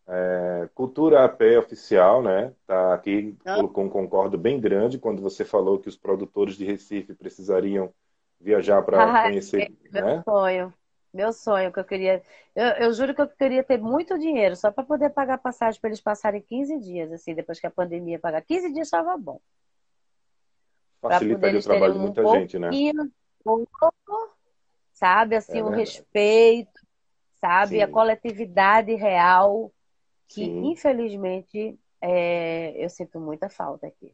É, 0.09 0.69
Cultura 0.73 1.25
AP 1.25 1.41
Oficial, 1.59 2.23
né? 2.23 2.53
Tá 2.65 2.93
aqui, 2.93 3.35
ah. 3.45 3.55
colocou 3.55 3.83
um 3.83 3.89
concordo 3.89 4.37
bem 4.37 4.59
grande 4.59 4.97
quando 4.97 5.21
você 5.21 5.43
falou 5.43 5.79
que 5.79 5.89
os 5.89 5.97
produtores 5.97 6.55
de 6.55 6.63
Recife 6.63 7.13
precisariam 7.13 7.93
viajar 8.39 8.81
para 8.83 9.03
ah, 9.03 9.23
conhecer. 9.23 9.73
É, 9.91 10.01
né? 10.01 10.13
Meu 10.13 10.23
sonho. 10.23 10.73
Meu 11.13 11.33
sonho 11.33 11.73
que 11.73 11.79
eu 11.79 11.83
queria. 11.83 12.21
Eu, 12.55 12.65
eu 12.65 12.93
juro 12.93 13.13
que 13.13 13.21
eu 13.21 13.27
queria 13.27 13.63
ter 13.63 13.77
muito 13.79 14.17
dinheiro 14.17 14.55
só 14.55 14.71
para 14.71 14.83
poder 14.83 15.09
pagar 15.09 15.39
passagem 15.39 15.79
para 15.79 15.89
eles 15.89 16.01
passarem 16.01 16.41
15 16.41 16.79
dias, 16.79 17.11
assim, 17.11 17.33
depois 17.33 17.59
que 17.59 17.67
a 17.67 17.71
pandemia 17.71 18.19
pagar. 18.19 18.41
15 18.41 18.71
dias 18.71 18.87
estava 18.87 19.17
bom. 19.17 19.39
Facilitaria 21.01 21.59
o 21.59 21.63
trabalho 21.63 21.93
de 21.93 21.99
muita 21.99 22.25
gente, 22.27 22.59
né? 22.59 22.69
Sabe, 24.93 25.35
assim, 25.35 25.59
é 25.59 25.63
um 25.63 25.69
respeito 25.69 26.76
sabe? 27.39 27.77
Sim. 27.77 27.81
A 27.81 27.87
coletividade 27.87 28.93
real, 28.95 29.71
que 30.27 30.45
Sim. 30.45 30.65
infelizmente 30.71 31.79
é, 32.01 32.73
eu 32.83 32.89
sinto 32.89 33.19
muita 33.19 33.49
falta 33.49 33.87
aqui. 33.87 34.13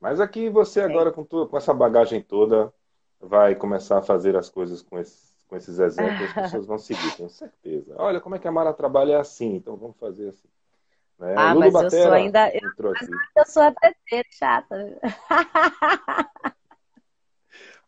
Mas 0.00 0.20
aqui 0.20 0.48
você 0.50 0.80
agora, 0.82 1.10
com, 1.10 1.24
tudo, 1.24 1.48
com 1.48 1.56
essa 1.56 1.72
bagagem 1.72 2.20
toda, 2.20 2.72
vai 3.20 3.54
começar 3.54 3.98
a 3.98 4.02
fazer 4.02 4.36
as 4.36 4.50
coisas 4.50 4.82
com 4.82 4.98
esses, 4.98 5.34
com 5.48 5.56
esses 5.56 5.78
exemplos, 5.78 6.28
as 6.28 6.34
pessoas 6.34 6.66
vão 6.66 6.78
seguir, 6.78 7.16
tenho 7.16 7.30
certeza. 7.30 7.94
Olha 7.98 8.20
como 8.20 8.34
é 8.34 8.38
que 8.38 8.46
a 8.46 8.52
Mara 8.52 8.74
trabalha 8.74 9.14
é 9.14 9.16
assim, 9.16 9.54
então 9.54 9.76
vamos 9.76 9.96
fazer 9.96 10.28
assim. 10.28 10.48
Né? 11.18 11.34
Ah, 11.36 11.52
Lulu 11.54 11.60
mas 11.60 11.72
Batera 11.72 11.96
eu 11.96 12.02
sou 12.02 12.12
ainda. 12.12 12.50
Eu, 12.54 12.60
eu 13.36 13.46
sou 13.46 13.62
a 13.62 13.72
PT 13.72 14.24
chata. 14.30 15.00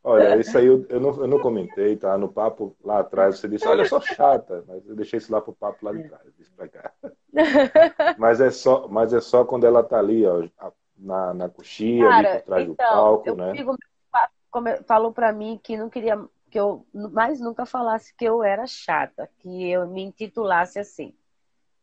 Olha, 0.09 0.41
isso 0.41 0.57
aí 0.57 0.65
eu, 0.65 0.87
eu, 0.89 0.99
não, 0.99 1.11
eu 1.21 1.27
não 1.27 1.39
comentei, 1.39 1.95
tá? 1.95 2.17
No 2.17 2.33
papo 2.33 2.75
lá 2.83 3.01
atrás 3.01 3.39
você 3.39 3.47
disse, 3.47 3.69
olha, 3.69 3.83
eu 3.83 3.85
sou 3.85 4.01
chata, 4.01 4.65
mas 4.67 4.89
eu 4.89 4.97
deixei 4.97 5.19
isso 5.19 5.31
lá 5.31 5.39
pro 5.39 5.53
papo 5.53 5.85
lá 5.85 5.93
de 5.93 6.03
trás, 6.09 6.23
disse 6.35 6.51
pra 6.53 6.67
cá. 6.67 6.93
Mas 8.17 8.41
é 8.41 8.51
só, 8.51 8.89
mas 8.89 9.13
é 9.13 9.21
só 9.21 9.45
quando 9.45 9.65
ela 9.65 9.85
tá 9.85 9.99
ali, 9.99 10.27
ó, 10.27 10.49
na, 10.97 11.35
na 11.35 11.49
coxia, 11.49 12.09
Cara, 12.09 12.31
ali 12.31 12.39
por 12.39 12.47
trás 12.47 12.63
então, 12.63 12.75
do 12.75 12.77
palco, 12.77 13.35
né? 13.37 13.53
Digo, 13.53 13.77
falou 14.87 15.13
para 15.13 15.33
mim 15.33 15.61
que 15.63 15.77
não 15.77 15.89
queria 15.89 16.19
que 16.51 16.59
eu 16.59 16.85
mais 16.93 17.39
nunca 17.39 17.65
falasse 17.67 18.15
que 18.17 18.25
eu 18.25 18.43
era 18.43 18.67
chata, 18.67 19.31
que 19.39 19.71
eu 19.71 19.87
me 19.87 20.03
intitulasse 20.03 20.79
assim, 20.79 21.15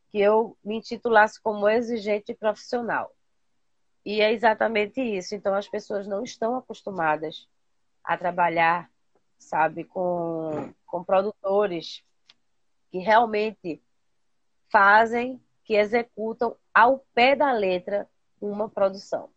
que 0.10 0.20
eu 0.20 0.58
me 0.64 0.78
intitulasse 0.78 1.42
como 1.42 1.70
exigente 1.70 2.34
profissional. 2.34 3.14
E 4.04 4.20
é 4.20 4.34
exatamente 4.34 5.00
isso. 5.00 5.36
Então 5.36 5.54
as 5.54 5.70
pessoas 5.70 6.08
não 6.08 6.24
estão 6.24 6.58
acostumadas 6.58 7.48
a 8.06 8.18
trabalhar, 8.18 8.90
sabe, 9.38 9.84
com, 9.84 10.74
com 10.86 11.04
produtores 11.04 12.04
que 12.92 13.00
realmente 13.00 13.82
fazem, 14.72 15.42
que 15.64 15.74
executam 15.74 16.56
ao 16.74 17.00
pé 17.14 17.36
da 17.36 17.52
letra 17.52 18.08
uma 18.40 18.70
produção. 18.70 19.30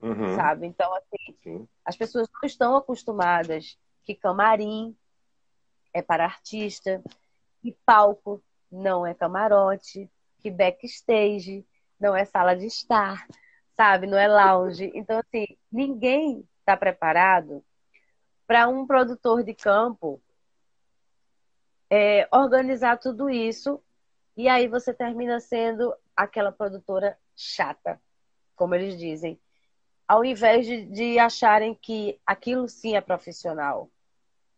Uhum. 0.00 0.34
Sabe? 0.36 0.66
Então, 0.66 0.92
assim, 0.94 1.36
Sim. 1.42 1.68
as 1.84 1.96
pessoas 1.96 2.28
não 2.32 2.46
estão 2.46 2.76
acostumadas 2.76 3.78
que 4.04 4.14
camarim 4.14 4.96
é 5.92 6.02
para 6.02 6.24
artista, 6.24 7.02
que 7.60 7.76
palco 7.84 8.42
não 8.70 9.06
é 9.06 9.14
camarote, 9.14 10.10
que 10.40 10.50
backstage 10.50 11.66
não 11.98 12.14
é 12.14 12.24
sala 12.24 12.54
de 12.54 12.66
estar, 12.66 13.26
sabe? 13.74 14.06
Não 14.06 14.18
é 14.18 14.28
lounge. 14.28 14.92
Então, 14.94 15.18
assim, 15.18 15.46
ninguém 15.72 16.46
está 16.60 16.76
preparado 16.76 17.64
para 18.46 18.68
um 18.68 18.86
produtor 18.86 19.42
de 19.42 19.54
campo 19.54 20.20
é, 21.90 22.28
organizar 22.32 22.98
tudo 22.98 23.28
isso 23.28 23.82
e 24.36 24.48
aí 24.48 24.68
você 24.68 24.92
termina 24.92 25.40
sendo 25.40 25.94
aquela 26.14 26.52
produtora 26.52 27.18
chata, 27.34 28.00
como 28.54 28.74
eles 28.74 28.98
dizem, 28.98 29.40
ao 30.06 30.24
invés 30.24 30.66
de, 30.66 30.84
de 30.86 31.18
acharem 31.18 31.74
que 31.74 32.20
aquilo 32.24 32.68
sim 32.68 32.96
é 32.96 33.00
profissional, 33.00 33.90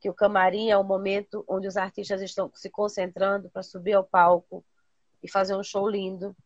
que 0.01 0.11
o 0.11 0.15
camarim 0.15 0.71
é 0.71 0.77
o 0.77 0.85
momento 0.85 1.45
onde 1.49 1.67
os 1.67 1.77
artistas 1.77 2.21
estão 2.21 2.51
se 2.55 2.71
concentrando 2.71 3.49
para 3.49 3.63
subir 3.63 3.95
ao 3.95 4.05
palco 4.05 4.65
e 5.23 5.31
fazer 5.31 5.57
um 5.57 5.63
show 5.63 5.89
lindo 5.89 6.37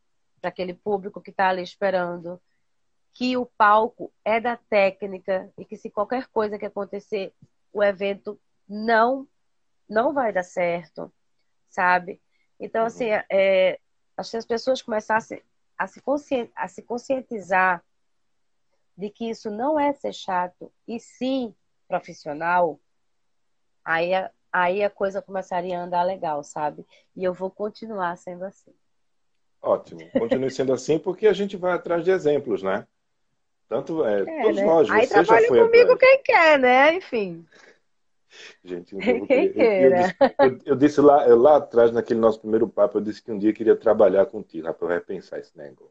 para 0.41 0.49
aquele 0.49 0.75
público 0.75 1.21
que 1.21 1.31
está 1.31 1.49
ali 1.49 1.63
esperando, 1.63 2.41
que 3.15 3.37
o 3.37 3.47
palco 3.47 4.13
é 4.25 4.41
da 4.41 4.57
técnica 4.57 5.53
e 5.59 5.65
que 5.65 5.77
se 5.77 5.91
qualquer 5.91 6.27
coisa 6.29 6.59
que 6.59 6.67
acontecer, 6.67 7.35
o 7.73 7.83
evento 7.83 8.41
não 8.69 9.29
não 9.89 10.15
vai 10.15 10.33
dar 10.33 10.43
certo, 10.43 11.13
sabe? 11.69 12.21
Então, 12.59 12.87
assim, 12.87 13.13
uhum. 13.13 13.21
é, 13.31 13.79
acho 14.17 14.31
que 14.31 14.37
as 14.39 14.47
pessoas 14.47 14.81
começassem 14.81 15.43
a 15.77 15.87
se, 15.87 16.01
a 16.55 16.69
se 16.69 16.83
conscientizar 16.83 17.85
de 18.97 19.11
que 19.11 19.29
isso 19.29 19.51
não 19.51 19.79
é 19.79 19.93
ser 19.93 20.15
chato 20.15 20.73
e 20.89 20.99
sim 20.99 21.55
profissional, 21.89 22.81
aí 23.85 24.15
a, 24.15 24.31
aí 24.51 24.83
a 24.83 24.89
coisa 24.89 25.21
começaria 25.21 25.79
a 25.79 25.83
andar 25.83 26.05
legal, 26.05 26.43
sabe? 26.43 26.87
E 27.15 27.25
eu 27.25 27.35
vou 27.35 27.51
continuar 27.51 28.17
sendo 28.17 28.45
assim. 28.45 28.73
Ótimo. 29.61 30.01
Continue 30.13 30.51
sendo 30.51 30.73
assim 30.73 30.99
porque 30.99 31.27
a 31.27 31.33
gente 31.33 31.57
vai 31.57 31.73
atrás 31.73 32.05
de 32.05 32.11
exemplos, 32.11 32.63
né? 32.63 32.87
Tanto 33.73 34.05
é, 34.05 34.21
é 34.21 34.43
todos 34.43 34.57
né? 34.57 34.67
nós. 34.67 34.91
Aí 34.91 35.07
você 35.07 35.25
trabalha 35.25 35.49
comigo 35.49 35.93
atrás. 35.93 35.99
quem 35.99 36.23
quer, 36.23 36.59
né? 36.59 36.95
Enfim. 36.95 37.47
Gente, 38.63 38.95
eu, 38.95 39.27
quem 39.27 39.47
eu, 39.47 39.53
queira. 39.53 40.15
Eu, 40.39 40.47
eu, 40.47 40.59
eu, 40.67 40.77
disse 40.77 41.01
lá, 41.01 41.27
eu, 41.27 41.39
lá 41.39 41.57
atrás, 41.57 41.91
naquele 41.91 42.21
nosso 42.21 42.39
primeiro 42.41 42.69
papo, 42.69 42.99
eu 42.99 43.03
disse 43.03 43.23
que 43.23 43.33
um 43.33 43.39
dia 43.39 43.53
queria 43.53 43.75
trabalhar 43.75 44.27
contigo. 44.27 44.67
Rapaz, 44.67 44.91
vai 44.91 45.01
pensar 45.01 45.39
esse 45.39 45.57
negócio. 45.57 45.91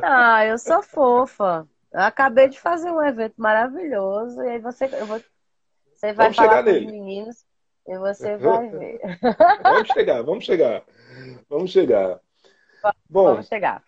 Ah, 0.00 0.46
eu 0.46 0.58
sou 0.58 0.80
fofa. 0.80 1.66
Eu 1.92 2.00
acabei 2.00 2.48
de 2.48 2.60
fazer 2.60 2.90
um 2.90 3.02
evento 3.02 3.34
maravilhoso 3.36 4.40
e 4.42 4.50
aí 4.50 4.58
você, 4.60 4.84
eu 4.84 5.06
vou, 5.06 5.20
você 5.92 6.12
vai 6.12 6.26
vamos 6.26 6.36
falar 6.36 6.62
com 6.62 6.70
nele. 6.70 6.86
os 6.86 6.92
meninos 6.92 7.46
e 7.86 7.98
você 7.98 8.36
vai 8.36 8.68
ver. 8.70 9.00
Vamos 9.62 9.88
chegar, 9.88 10.22
vamos 10.22 10.44
chegar. 10.44 10.84
Vamos 11.48 11.70
chegar. 11.70 12.20
Bom, 13.08 13.24
vamos 13.24 13.48
chegar. 13.48 13.82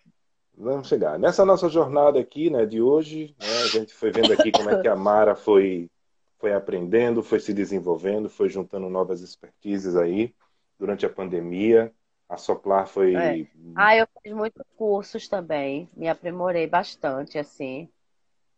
Vamos 0.61 0.87
chegar. 0.87 1.17
Nessa 1.17 1.43
nossa 1.43 1.67
jornada 1.67 2.19
aqui, 2.19 2.51
né, 2.51 2.67
de 2.67 2.79
hoje, 2.79 3.35
né, 3.39 3.47
a 3.63 3.67
gente 3.67 3.91
foi 3.95 4.11
vendo 4.11 4.31
aqui 4.31 4.51
como 4.51 4.69
é 4.69 4.79
que 4.79 4.87
a 4.87 4.95
Mara 4.95 5.35
foi, 5.35 5.89
foi 6.37 6.53
aprendendo, 6.53 7.23
foi 7.23 7.39
se 7.39 7.51
desenvolvendo, 7.51 8.29
foi 8.29 8.47
juntando 8.47 8.87
novas 8.87 9.21
expertises 9.21 9.95
aí 9.95 10.35
durante 10.77 11.03
a 11.03 11.09
pandemia. 11.09 11.91
A 12.29 12.37
Soplar 12.37 12.85
foi. 12.85 13.15
É. 13.15 13.47
Ah, 13.75 13.97
eu 13.97 14.07
fiz 14.21 14.31
muitos 14.33 14.63
cursos 14.77 15.27
também, 15.27 15.89
me 15.95 16.07
aprimorei 16.07 16.67
bastante, 16.67 17.39
assim, 17.39 17.89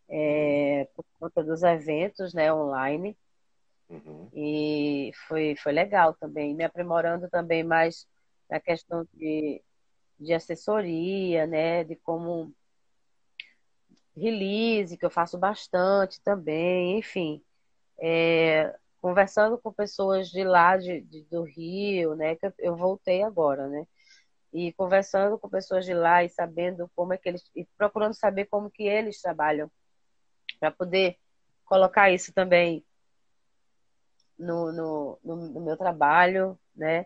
é, 0.09 0.85
por 0.93 1.05
conta 1.17 1.41
dos 1.41 1.63
eventos, 1.63 2.33
né, 2.33 2.53
online. 2.53 3.17
Uhum. 3.89 4.27
E 4.33 5.11
foi, 5.25 5.55
foi 5.55 5.71
legal 5.71 6.13
também, 6.19 6.53
me 6.53 6.65
aprimorando 6.65 7.29
também 7.29 7.63
mais 7.63 8.05
na 8.49 8.59
questão 8.59 9.07
de, 9.13 9.61
de 10.23 10.33
assessoria, 10.33 11.45
né, 11.47 11.83
de 11.83 11.95
como 11.95 12.53
release, 14.15 14.97
que 14.97 15.05
eu 15.05 15.09
faço 15.09 15.37
bastante 15.37 16.21
também, 16.21 16.99
enfim. 16.99 17.43
É, 17.99 18.75
conversando 19.01 19.57
com 19.57 19.71
pessoas 19.73 20.29
de 20.29 20.43
lá, 20.43 20.77
de, 20.77 21.01
de, 21.01 21.23
do 21.25 21.43
Rio, 21.43 22.15
né? 22.15 22.35
Que 22.35 22.51
eu, 22.59 22.75
voltei 22.75 23.23
agora, 23.23 23.67
né? 23.67 23.85
E 24.53 24.71
conversando 24.73 25.37
com 25.37 25.49
pessoas 25.49 25.85
de 25.85 25.93
lá 25.93 26.23
e 26.23 26.29
sabendo 26.29 26.89
como 26.95 27.13
é 27.13 27.17
que 27.17 27.29
eles. 27.29 27.43
e 27.55 27.65
procurando 27.77 28.13
saber 28.13 28.45
como 28.45 28.71
que 28.71 28.83
eles 28.83 29.21
trabalham, 29.21 29.69
para 30.59 30.71
poder 30.71 31.17
colocar 31.65 32.11
isso 32.11 32.33
também 32.33 32.85
no, 34.37 34.71
no, 34.71 35.19
no, 35.23 35.35
no 35.35 35.61
meu 35.61 35.77
trabalho, 35.77 36.59
né? 36.75 37.05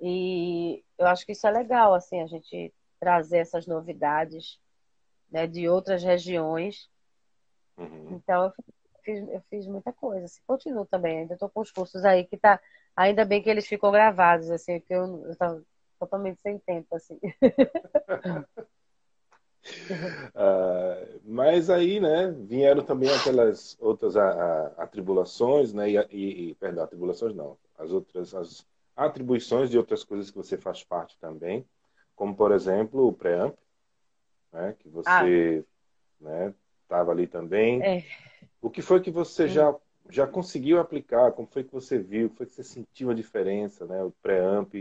E 0.00 0.82
eu 0.98 1.06
acho 1.06 1.26
que 1.26 1.32
isso 1.32 1.46
é 1.46 1.50
legal, 1.50 1.94
assim, 1.94 2.22
a 2.22 2.26
gente 2.26 2.72
trazer 2.98 3.38
essas 3.38 3.66
novidades 3.66 4.58
né, 5.30 5.46
de 5.46 5.68
outras 5.68 6.02
regiões. 6.02 6.88
Uhum. 7.76 8.12
Então, 8.12 8.44
eu 8.44 8.52
fiz, 9.02 9.28
eu 9.28 9.42
fiz 9.50 9.66
muita 9.66 9.92
coisa. 9.92 10.24
Assim, 10.24 10.40
continuo 10.46 10.86
também, 10.86 11.20
ainda 11.20 11.34
estou 11.34 11.48
com 11.48 11.60
os 11.60 11.70
cursos 11.70 12.04
aí 12.04 12.24
que 12.24 12.36
tá. 12.36 12.60
Ainda 12.96 13.24
bem 13.24 13.42
que 13.42 13.48
eles 13.48 13.66
ficam 13.66 13.92
gravados, 13.92 14.50
assim, 14.50 14.80
que 14.80 14.92
eu, 14.92 15.24
eu 15.26 15.36
tava 15.36 15.62
totalmente 15.98 16.40
sem 16.40 16.58
tempo, 16.58 16.96
assim. 16.96 17.18
uh, 20.34 21.20
mas 21.24 21.68
aí, 21.70 22.00
né, 22.00 22.30
vieram 22.30 22.82
também 22.82 23.10
aquelas 23.10 23.76
outras 23.80 24.16
a, 24.16 24.28
a, 24.28 24.66
atribulações, 24.82 25.72
né, 25.72 25.90
e, 25.90 26.50
e, 26.50 26.54
perdão, 26.56 26.84
atribulações 26.84 27.34
não, 27.34 27.56
as 27.78 27.92
outras, 27.92 28.34
as 28.34 28.66
atribuições 29.06 29.70
de 29.70 29.78
outras 29.78 30.04
coisas 30.04 30.30
que 30.30 30.36
você 30.36 30.56
faz 30.56 30.84
parte 30.84 31.18
também, 31.18 31.66
como 32.14 32.34
por 32.34 32.52
exemplo 32.52 33.06
o 33.06 33.12
preamp, 33.12 33.56
né, 34.52 34.74
que 34.78 34.88
você, 34.88 35.64
ah. 36.20 36.24
né, 36.24 36.54
estava 36.82 37.12
ali 37.12 37.26
também. 37.26 37.82
É. 37.82 38.04
O 38.60 38.68
que 38.68 38.82
foi 38.82 39.00
que 39.00 39.10
você 39.10 39.48
já, 39.48 39.74
já 40.08 40.26
conseguiu 40.26 40.78
aplicar? 40.80 41.32
Como 41.32 41.48
foi 41.48 41.64
que 41.64 41.72
você 41.72 41.98
viu? 41.98 42.28
Como 42.28 42.38
foi 42.38 42.46
que 42.46 42.52
você 42.52 42.64
sentiu 42.64 43.10
a 43.10 43.14
diferença, 43.14 43.86
né? 43.86 44.02
O 44.02 44.10
pré-amp, 44.22 44.74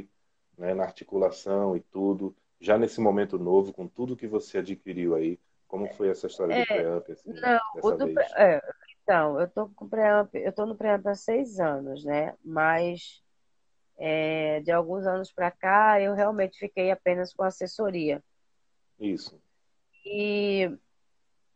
né? 0.58 0.74
na 0.74 0.84
articulação 0.84 1.78
e 1.78 1.80
tudo. 1.80 2.36
Já 2.60 2.78
nesse 2.78 3.00
momento 3.00 3.38
novo, 3.38 3.72
com 3.72 3.88
tudo 3.88 4.18
que 4.18 4.28
você 4.28 4.58
adquiriu 4.58 5.16
aí, 5.16 5.40
como 5.66 5.88
foi 5.94 6.10
essa 6.10 6.28
história 6.28 6.56
é, 6.56 6.62
do 6.62 6.68
pré-amp? 6.68 7.10
Assim, 7.10 7.32
não, 7.32 7.98
do 7.98 8.14
pré, 8.14 8.28
é, 8.36 8.62
então, 9.04 9.40
eu 9.40 9.48
tô 9.48 9.70
com 9.70 9.88
pré-amp, 9.88 10.36
eu 10.36 10.52
tô 10.52 10.66
no 10.66 10.76
pré-amp 10.76 11.08
há 11.08 11.16
seis 11.16 11.60
anos, 11.60 12.04
né? 12.04 12.36
Mas 12.44 13.24
é, 14.00 14.62
de 14.62 14.72
alguns 14.72 15.06
anos 15.06 15.30
para 15.32 15.52
cá, 15.52 16.00
eu 16.00 16.14
realmente 16.14 16.58
fiquei 16.58 16.90
apenas 16.90 17.34
com 17.34 17.44
assessoria. 17.44 18.24
Isso. 18.98 19.40
E 20.06 20.72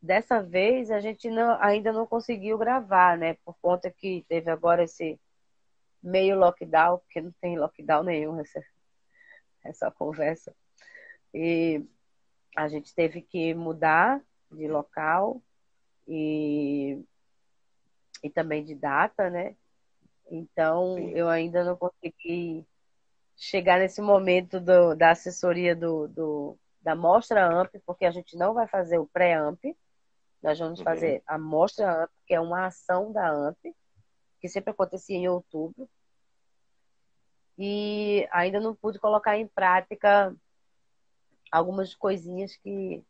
dessa 0.01 0.43
vez 0.43 0.91
a 0.91 0.99
gente 0.99 1.29
não, 1.29 1.57
ainda 1.61 1.93
não 1.93 2.05
conseguiu 2.05 2.57
gravar, 2.57 3.17
né? 3.17 3.35
Por 3.45 3.55
conta 3.61 3.89
que 3.89 4.25
teve 4.27 4.51
agora 4.51 4.83
esse 4.83 5.17
meio 6.01 6.37
lockdown, 6.37 6.97
porque 6.99 7.21
não 7.21 7.31
tem 7.39 7.57
lockdown 7.57 8.03
nenhum 8.03 8.37
essa, 8.41 8.61
essa 9.63 9.89
conversa. 9.89 10.53
E 11.33 11.81
a 12.57 12.67
gente 12.67 12.93
teve 12.93 13.21
que 13.21 13.53
mudar 13.53 14.21
de 14.51 14.67
local 14.67 15.41
e, 16.05 17.01
e 18.21 18.29
também 18.29 18.65
de 18.65 18.75
data, 18.75 19.29
né? 19.29 19.55
Então 20.29 20.95
Sim. 20.95 21.11
eu 21.11 21.29
ainda 21.29 21.63
não 21.63 21.75
consegui 21.75 22.65
chegar 23.35 23.79
nesse 23.79 24.01
momento 24.01 24.59
do, 24.59 24.95
da 24.95 25.11
assessoria 25.11 25.75
do, 25.75 26.07
do, 26.07 26.57
da 26.81 26.95
mostra 26.95 27.45
AMP, 27.45 27.79
porque 27.85 28.05
a 28.05 28.11
gente 28.11 28.37
não 28.37 28.53
vai 28.53 28.67
fazer 28.67 28.97
o 28.97 29.07
pré-AMP, 29.07 29.75
nós 30.43 30.59
vamos 30.59 30.79
uhum. 30.79 30.85
fazer 30.85 31.23
a 31.25 31.37
Mostra 31.37 32.03
AMP, 32.03 32.11
que 32.27 32.33
é 32.33 32.39
uma 32.39 32.65
ação 32.65 33.13
da 33.13 33.29
AMP, 33.29 33.73
que 34.41 34.49
sempre 34.49 34.71
acontecia 34.71 35.15
em 35.15 35.29
outubro. 35.29 35.89
E 37.57 38.27
ainda 38.29 38.59
não 38.59 38.75
pude 38.75 38.99
colocar 38.99 39.37
em 39.37 39.47
prática 39.47 40.35
algumas 41.49 41.95
coisinhas 41.95 42.57
que, 42.57 43.01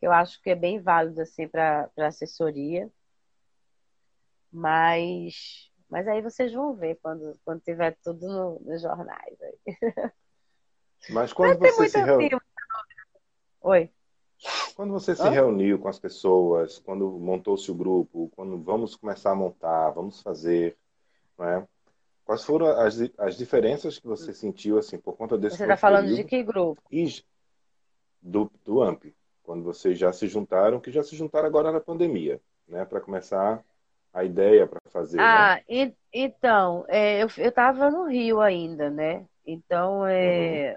que 0.00 0.06
eu 0.06 0.12
acho 0.12 0.40
que 0.40 0.48
é 0.48 0.54
bem 0.54 0.80
válido 0.80 1.20
assim 1.20 1.46
para 1.46 1.90
assessoria. 1.98 2.90
Mas, 4.50 5.70
mas 5.92 6.08
aí 6.08 6.22
vocês 6.22 6.50
vão 6.54 6.72
ver 6.72 6.98
quando, 7.02 7.38
quando 7.44 7.60
tiver 7.60 7.94
tudo 8.02 8.26
no, 8.26 8.58
nos 8.60 8.80
jornais. 8.80 9.36
Mas 11.10 11.32
quando 11.32 11.58
mas 11.58 11.74
você 11.74 11.88
se 11.88 12.00
reuniu. 12.00 12.40
Oi. 13.60 13.90
Quando 14.76 14.92
você 14.92 15.16
se 15.16 15.28
reuniu 15.28 15.80
com 15.80 15.88
as 15.88 15.98
pessoas, 15.98 16.78
quando 16.78 17.10
montou-se 17.18 17.68
o 17.72 17.74
grupo, 17.74 18.30
quando 18.36 18.56
vamos 18.62 18.94
começar 18.94 19.32
a 19.32 19.34
montar, 19.34 19.90
vamos 19.90 20.22
fazer, 20.22 20.78
né? 21.36 21.66
Quais 22.24 22.44
foram 22.44 22.68
as, 22.68 22.98
as 23.18 23.36
diferenças 23.36 23.98
que 23.98 24.06
você 24.06 24.32
sentiu 24.32 24.78
assim 24.78 24.96
por 24.96 25.16
conta 25.16 25.36
desse 25.36 25.56
Você 25.56 25.64
está 25.64 25.76
falando 25.76 26.14
de 26.14 26.22
que 26.22 26.40
grupo? 26.44 26.80
Do, 28.22 28.48
do 28.64 28.80
AMP, 28.80 29.12
quando 29.42 29.64
vocês 29.64 29.98
já 29.98 30.12
se 30.12 30.28
juntaram, 30.28 30.78
que 30.78 30.92
já 30.92 31.02
se 31.02 31.16
juntaram 31.16 31.48
agora 31.48 31.72
na 31.72 31.80
pandemia, 31.80 32.40
né? 32.68 32.84
Para 32.84 33.00
começar 33.00 33.60
a 34.12 34.24
ideia 34.24 34.66
para 34.66 34.80
fazer. 34.90 35.16
Né? 35.16 35.22
Ah, 35.22 35.56
né? 35.56 35.64
e, 35.68 35.94
então, 36.12 36.84
é, 36.88 37.22
eu 37.22 37.26
estava 37.26 37.90
no 37.90 38.04
Rio 38.04 38.40
ainda, 38.40 38.90
né? 38.90 39.26
Então, 39.46 40.06
é, 40.06 40.72
uhum. 40.72 40.76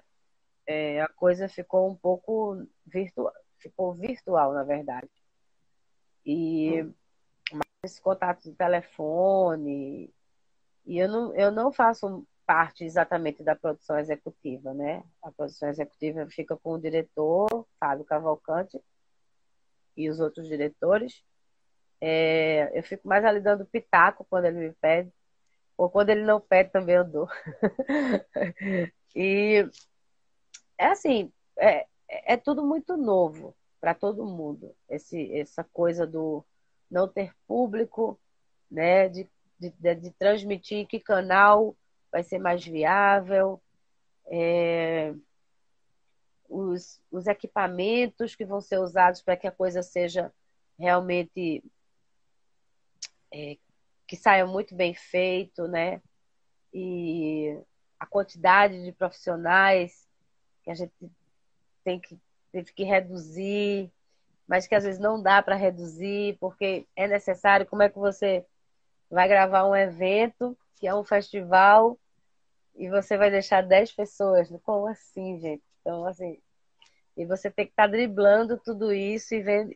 é, 0.67 1.02
a 1.02 1.08
coisa 1.10 1.48
ficou 1.48 1.89
um 1.89 1.95
pouco 1.95 2.65
virtual 2.86 3.34
ficou 3.65 3.93
virtual, 3.93 4.54
na 4.54 4.63
verdade. 4.63 5.10
E 6.24 6.84
hum. 6.84 6.93
esse 7.84 8.00
contato 8.02 8.43
de 8.43 8.54
telefone. 8.54 10.13
E 10.86 11.00
eu 11.00 11.08
não, 11.08 11.36
eu 11.36 11.52
não 11.52 11.74
faço 11.74 12.26
parte 12.45 12.84
exatamente 12.84 13.43
da 13.43 13.56
produção 13.56 13.98
executiva, 13.98 14.71
né? 14.74 15.04
A 15.24 15.32
produção 15.32 15.67
executiva 15.67 16.28
fica 16.30 16.56
com 16.56 16.74
o 16.74 16.80
diretor, 16.80 17.67
Fábio 17.80 18.06
Cavalcante, 18.06 18.80
e 19.98 20.10
os 20.10 20.19
outros 20.19 20.48
diretores. 20.48 21.24
É, 22.01 22.71
eu 22.77 22.84
fico 22.84 23.08
mais 23.08 23.23
ali 23.25 23.39
dando 23.39 23.65
pitaco 23.65 24.25
quando 24.29 24.45
ele 24.45 24.60
me 24.60 24.73
pede, 24.73 25.12
ou 25.77 25.89
quando 25.89 26.10
ele 26.10 26.23
não 26.23 26.39
pede 26.39 26.71
também 26.71 26.95
eu 26.95 27.03
dou. 27.05 27.27
e 29.15 29.67
é 30.77 30.88
assim, 30.88 31.31
é, 31.58 31.86
é 32.08 32.38
tudo 32.38 32.65
muito 32.65 32.97
novo 32.97 33.55
para 33.79 33.93
todo 33.93 34.25
mundo. 34.25 34.75
Esse, 34.89 35.34
essa 35.38 35.63
coisa 35.63 36.05
do 36.05 36.43
não 36.89 37.08
ter 37.08 37.34
público, 37.47 38.19
né, 38.69 39.10
de, 39.10 39.29
de, 39.60 39.69
de 39.95 40.12
transmitir 40.12 40.88
que 40.88 40.99
canal 40.99 41.75
vai 42.12 42.23
ser 42.23 42.39
mais 42.39 42.65
viável, 42.65 43.62
é, 44.27 45.13
os, 46.49 47.01
os 47.12 47.27
equipamentos 47.27 48.36
que 48.36 48.45
vão 48.45 48.62
ser 48.62 48.79
usados 48.79 49.21
para 49.21 49.36
que 49.36 49.47
a 49.47 49.51
coisa 49.51 49.84
seja 49.84 50.31
realmente 50.77 51.63
é, 53.36 53.58
que 54.08 54.15
saia 54.15 54.45
muito 54.45 54.74
bem 54.74 54.93
feito, 54.93 55.67
né? 55.67 56.02
E 56.74 57.60
a 58.00 58.06
quantidade 58.06 58.82
de 58.84 58.91
profissionais 58.93 60.08
que 60.63 60.71
a 60.71 60.74
gente 60.74 60.93
tem 61.84 62.00
que, 62.00 62.17
teve 62.52 62.71
que 62.71 62.84
reduzir, 62.84 63.91
mas 64.48 64.67
que 64.67 64.76
às 64.76 64.86
vezes 64.86 65.00
não 65.00 65.21
dá 65.21 65.41
para 65.41 65.56
reduzir, 65.56 66.38
porque 66.39 66.88
é 66.95 67.08
necessário. 67.08 67.65
Como 67.65 67.84
é 67.84 67.89
que 67.89 68.00
você 68.00 68.45
vai 69.10 69.28
gravar 69.28 69.67
um 69.67 69.76
evento, 69.76 70.58
que 70.76 70.88
é 70.88 70.95
um 70.95 71.04
festival, 71.04 72.00
e 72.76 72.89
você 72.89 73.17
vai 73.17 73.30
deixar 73.30 73.62
10 73.62 73.91
pessoas? 73.91 74.50
Como 74.63 74.88
assim, 74.88 75.39
gente? 75.39 75.63
Então, 75.82 76.06
assim, 76.06 76.39
e 77.17 77.26
você 77.26 77.52
tem 77.52 77.65
que 77.65 77.71
estar 77.71 77.84
tá 77.84 77.91
driblando 77.91 78.58
tudo 78.58 78.93
isso 78.93 79.36
e 79.36 79.41
vendo 79.41 79.76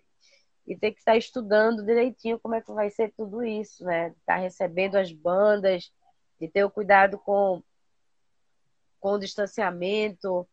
e 0.70 0.78
tem 0.78 0.94
que 0.94 1.00
estar 1.00 1.18
estudando 1.18 1.84
direitinho 1.84 2.40
como 2.40 2.54
é 2.54 2.62
que 2.62 2.72
vai 2.72 2.92
ser 2.92 3.12
tudo 3.18 3.44
isso, 3.44 3.84
né? 3.84 4.10
Estar 4.10 4.36
tá 4.36 4.36
recebendo 4.36 4.98
as 4.98 5.12
bandas, 5.12 5.92
de 6.40 6.48
ter 6.48 6.64
o 6.64 6.70
cuidado 6.70 7.18
com, 7.18 7.64
com 9.00 9.14
o 9.14 9.20
distanciamento 9.20 10.48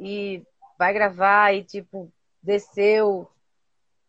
e 0.00 0.42
vai 0.78 0.94
gravar 0.94 1.52
e 1.54 1.62
tipo 1.62 2.10
desceu 2.42 3.30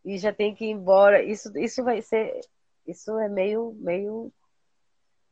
e 0.05 0.17
já 0.17 0.33
tem 0.33 0.55
que 0.55 0.63
ir 0.63 0.71
embora. 0.71 1.21
Isso 1.21 1.51
isso 1.57 1.83
vai 1.83 2.01
ser 2.01 2.39
isso 2.87 3.19
é 3.19 3.27
meio 3.27 3.73
meio 3.77 4.31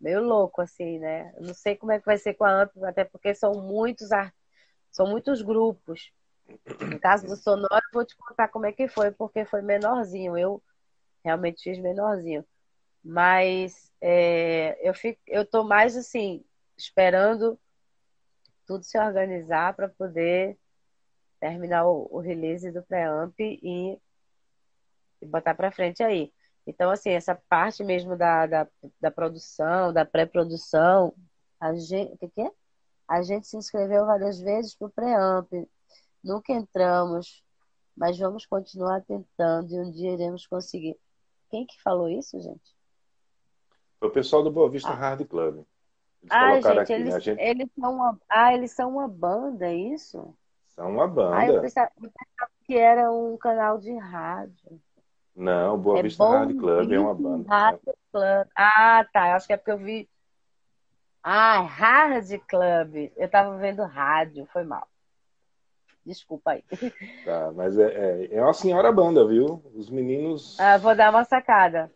meio 0.01 0.21
louco 0.21 0.62
assim, 0.62 0.99
né? 0.99 1.34
Eu 1.38 1.43
não 1.43 1.53
sei 1.53 1.77
como 1.77 1.93
é 1.93 1.99
que 1.99 2.05
vai 2.05 2.17
ser 2.17 2.34
com 2.34 2.43
a 2.43 2.63
AMP, 2.63 2.84
até 2.84 3.05
porque 3.05 3.34
são 3.34 3.53
muitos 3.53 4.10
são 4.91 5.08
muitos 5.08 5.41
grupos. 5.41 6.12
No 6.81 6.99
caso 6.99 7.27
do 7.27 7.35
Sonora, 7.35 7.81
vou 7.93 8.05
te 8.05 8.15
contar 8.15 8.47
como 8.47 8.65
é 8.65 8.71
que 8.71 8.88
foi, 8.88 9.12
porque 9.12 9.45
foi 9.45 9.62
menorzinho. 9.62 10.38
Eu 10.38 10.62
realmente 11.23 11.63
fiz 11.63 11.79
menorzinho. 11.79 12.45
Mas 13.03 13.91
é, 14.01 14.77
eu 14.88 14.93
fico, 14.93 15.19
eu 15.27 15.45
tô 15.45 15.63
mais 15.63 15.95
assim, 15.95 16.43
esperando 16.77 17.59
tudo 18.65 18.83
se 18.83 18.99
organizar 18.99 19.73
para 19.75 19.89
poder 19.89 20.57
terminar 21.39 21.88
o, 21.88 22.07
o 22.12 22.19
release 22.19 22.71
do 22.71 22.83
preamp 22.83 23.33
e, 23.39 23.99
e 25.21 25.25
botar 25.25 25.55
para 25.55 25.71
frente 25.71 26.03
aí. 26.03 26.31
Então, 26.67 26.91
assim, 26.91 27.09
essa 27.09 27.35
parte 27.49 27.83
mesmo 27.83 28.15
da, 28.15 28.45
da, 28.45 28.67
da 29.01 29.09
produção, 29.09 29.91
da 29.91 30.05
pré-produção, 30.05 31.15
a 31.59 31.73
gente, 31.73 32.13
o 32.13 32.17
que, 32.17 32.29
que 32.29 32.41
é? 32.41 32.51
A 33.07 33.23
gente 33.23 33.47
se 33.47 33.57
inscreveu 33.57 34.05
várias 34.05 34.39
vezes 34.39 34.75
para 34.75 34.88
o 34.88 34.91
preamp, 34.91 35.51
nunca 36.23 36.53
entramos, 36.53 37.43
mas 37.95 38.17
vamos 38.17 38.45
continuar 38.45 39.01
tentando 39.01 39.73
e 39.73 39.79
um 39.79 39.91
dia 39.91 40.13
iremos 40.13 40.47
conseguir. 40.47 40.97
Quem 41.49 41.65
que 41.65 41.82
falou 41.82 42.08
isso, 42.08 42.39
gente? 42.39 42.75
Foi 43.99 44.08
o 44.08 44.12
pessoal 44.12 44.43
do 44.43 44.51
Boa 44.51 44.69
Vista 44.69 44.89
ah. 44.89 44.95
Hard 44.95 45.25
Club. 45.27 45.65
Eles 46.21 46.32
ah, 46.32 46.55
gente, 46.55 46.79
aqui, 46.79 46.93
eles, 46.93 47.13
né? 47.13 47.19
gente... 47.19 47.41
eles, 47.41 47.69
são 47.79 47.93
uma, 47.95 48.19
ah, 48.29 48.53
eles 48.53 48.71
são 48.71 48.89
uma 48.89 49.08
banda, 49.08 49.67
é 49.67 49.75
isso? 49.75 50.36
São 50.67 50.91
uma 50.91 51.08
banda. 51.08 51.38
Ah, 51.38 51.47
eu 51.47 51.62
pensava, 51.62 51.91
eu 52.01 52.10
pensava 52.10 52.51
que 52.65 52.77
era 52.77 53.12
um 53.12 53.38
canal 53.38 53.77
de 53.77 53.95
rádio. 53.97 54.82
Não, 55.36 55.77
Boa 55.77 55.99
é 55.99 56.03
Vista 56.03 56.23
Hard 56.23 56.58
Club 56.58 56.91
é 56.91 56.99
uma 56.99 57.15
banda. 57.15 57.49
Hard 57.49 57.79
Club. 58.12 58.47
Ah, 58.55 59.05
tá. 59.12 59.29
Eu 59.29 59.36
acho 59.36 59.47
que 59.47 59.53
é 59.53 59.58
porque 59.58 59.71
eu 59.71 59.77
vi. 59.77 60.10
Ah, 61.23 61.62
Hard 61.62 62.29
Club. 62.47 63.12
Eu 63.15 63.29
tava 63.29 63.58
vendo 63.58 63.84
rádio, 63.84 64.45
foi 64.51 64.63
mal. 64.63 64.88
Desculpa 66.10 66.54
aí. 66.54 66.63
Tá, 67.24 67.52
mas 67.52 67.78
é, 67.78 67.84
é, 67.84 68.36
é 68.38 68.41
uma 68.41 68.54
senhora 68.54 68.91
banda, 68.91 69.28
viu? 69.28 69.63
Os 69.76 69.91
meninos. 69.91 70.60
Ah, 70.60 70.76
vou 70.76 70.95
dar 70.95 71.12
uma 71.12 71.24
sacada. 71.24 71.93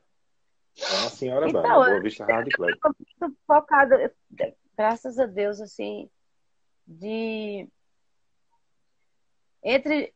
É 0.79 1.01
uma 1.01 1.09
senhora 1.09 1.49
então, 1.49 1.63
banda, 1.63 1.73
Boa 1.73 1.99
Vista 1.99 2.23
Hard 2.23 2.47
Club. 2.53 2.75
Eu 3.19 3.31
focada, 3.47 4.13
graças 4.77 5.17
a 5.17 5.25
Deus, 5.25 5.59
assim, 5.59 6.07
de 6.85 7.67
entre, 9.63 10.13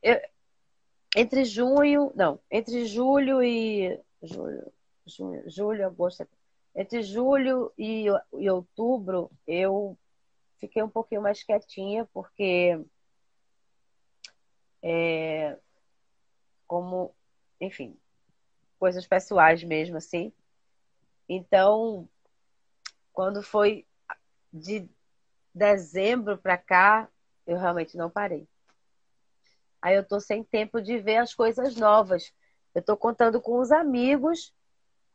entre 1.16 1.44
junho, 1.44 2.12
não, 2.14 2.40
entre 2.52 2.86
julho 2.86 3.42
e 3.42 4.00
julho, 4.22 4.72
junho, 5.08 5.44
julho, 5.50 5.88
agosto, 5.88 6.28
entre 6.76 7.02
julho 7.02 7.74
e, 7.76 8.06
e 8.34 8.50
outubro, 8.52 9.32
eu 9.48 9.98
fiquei 10.60 10.84
um 10.84 10.90
pouquinho 10.90 11.24
mais 11.24 11.42
quietinha, 11.42 12.08
porque 12.14 12.80
é, 14.82 15.58
como, 16.68 17.13
enfim, 17.60 17.98
coisas 18.80 19.08
pessoais 19.08 19.63
mesmo, 19.63 19.98
assim. 19.98 20.32
Então, 21.28 22.08
quando 23.12 23.42
foi 23.42 23.86
de 24.52 24.90
dezembro 25.54 26.38
para 26.38 26.58
cá, 26.58 27.10
eu 27.46 27.58
realmente 27.58 27.98
não 27.98 28.10
parei. 28.10 28.48
Aí 29.82 29.96
eu 29.96 30.04
tô 30.04 30.20
sem 30.20 30.44
tempo 30.44 30.82
de 30.82 30.98
ver 31.00 31.18
as 31.18 31.34
coisas 31.34 31.76
novas. 31.76 32.34
Eu 32.74 32.82
tô 32.82 32.96
contando 32.98 33.42
com 33.42 33.60
os 33.60 33.72
amigos 33.72 34.54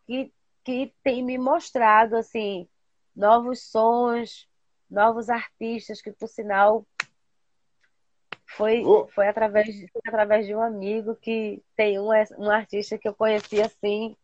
que, 0.06 0.32
que 0.64 0.94
têm 1.02 1.22
me 1.22 1.38
mostrado 1.38 2.16
assim 2.16 2.68
novos 3.14 3.62
sons, 3.64 4.48
novos 4.90 5.28
artistas 5.28 6.00
que 6.00 6.12
por 6.12 6.28
sinal 6.28 6.86
foi, 8.56 8.84
oh. 8.84 9.06
foi, 9.08 9.28
através, 9.28 9.66
foi 9.66 10.02
através 10.06 10.46
de 10.46 10.54
um 10.54 10.60
amigo 10.60 11.14
que 11.16 11.62
tem 11.76 11.98
um, 11.98 12.08
um 12.38 12.50
artista 12.50 12.98
que 12.98 13.08
eu 13.08 13.14
conheci 13.14 13.60
assim, 13.60 14.16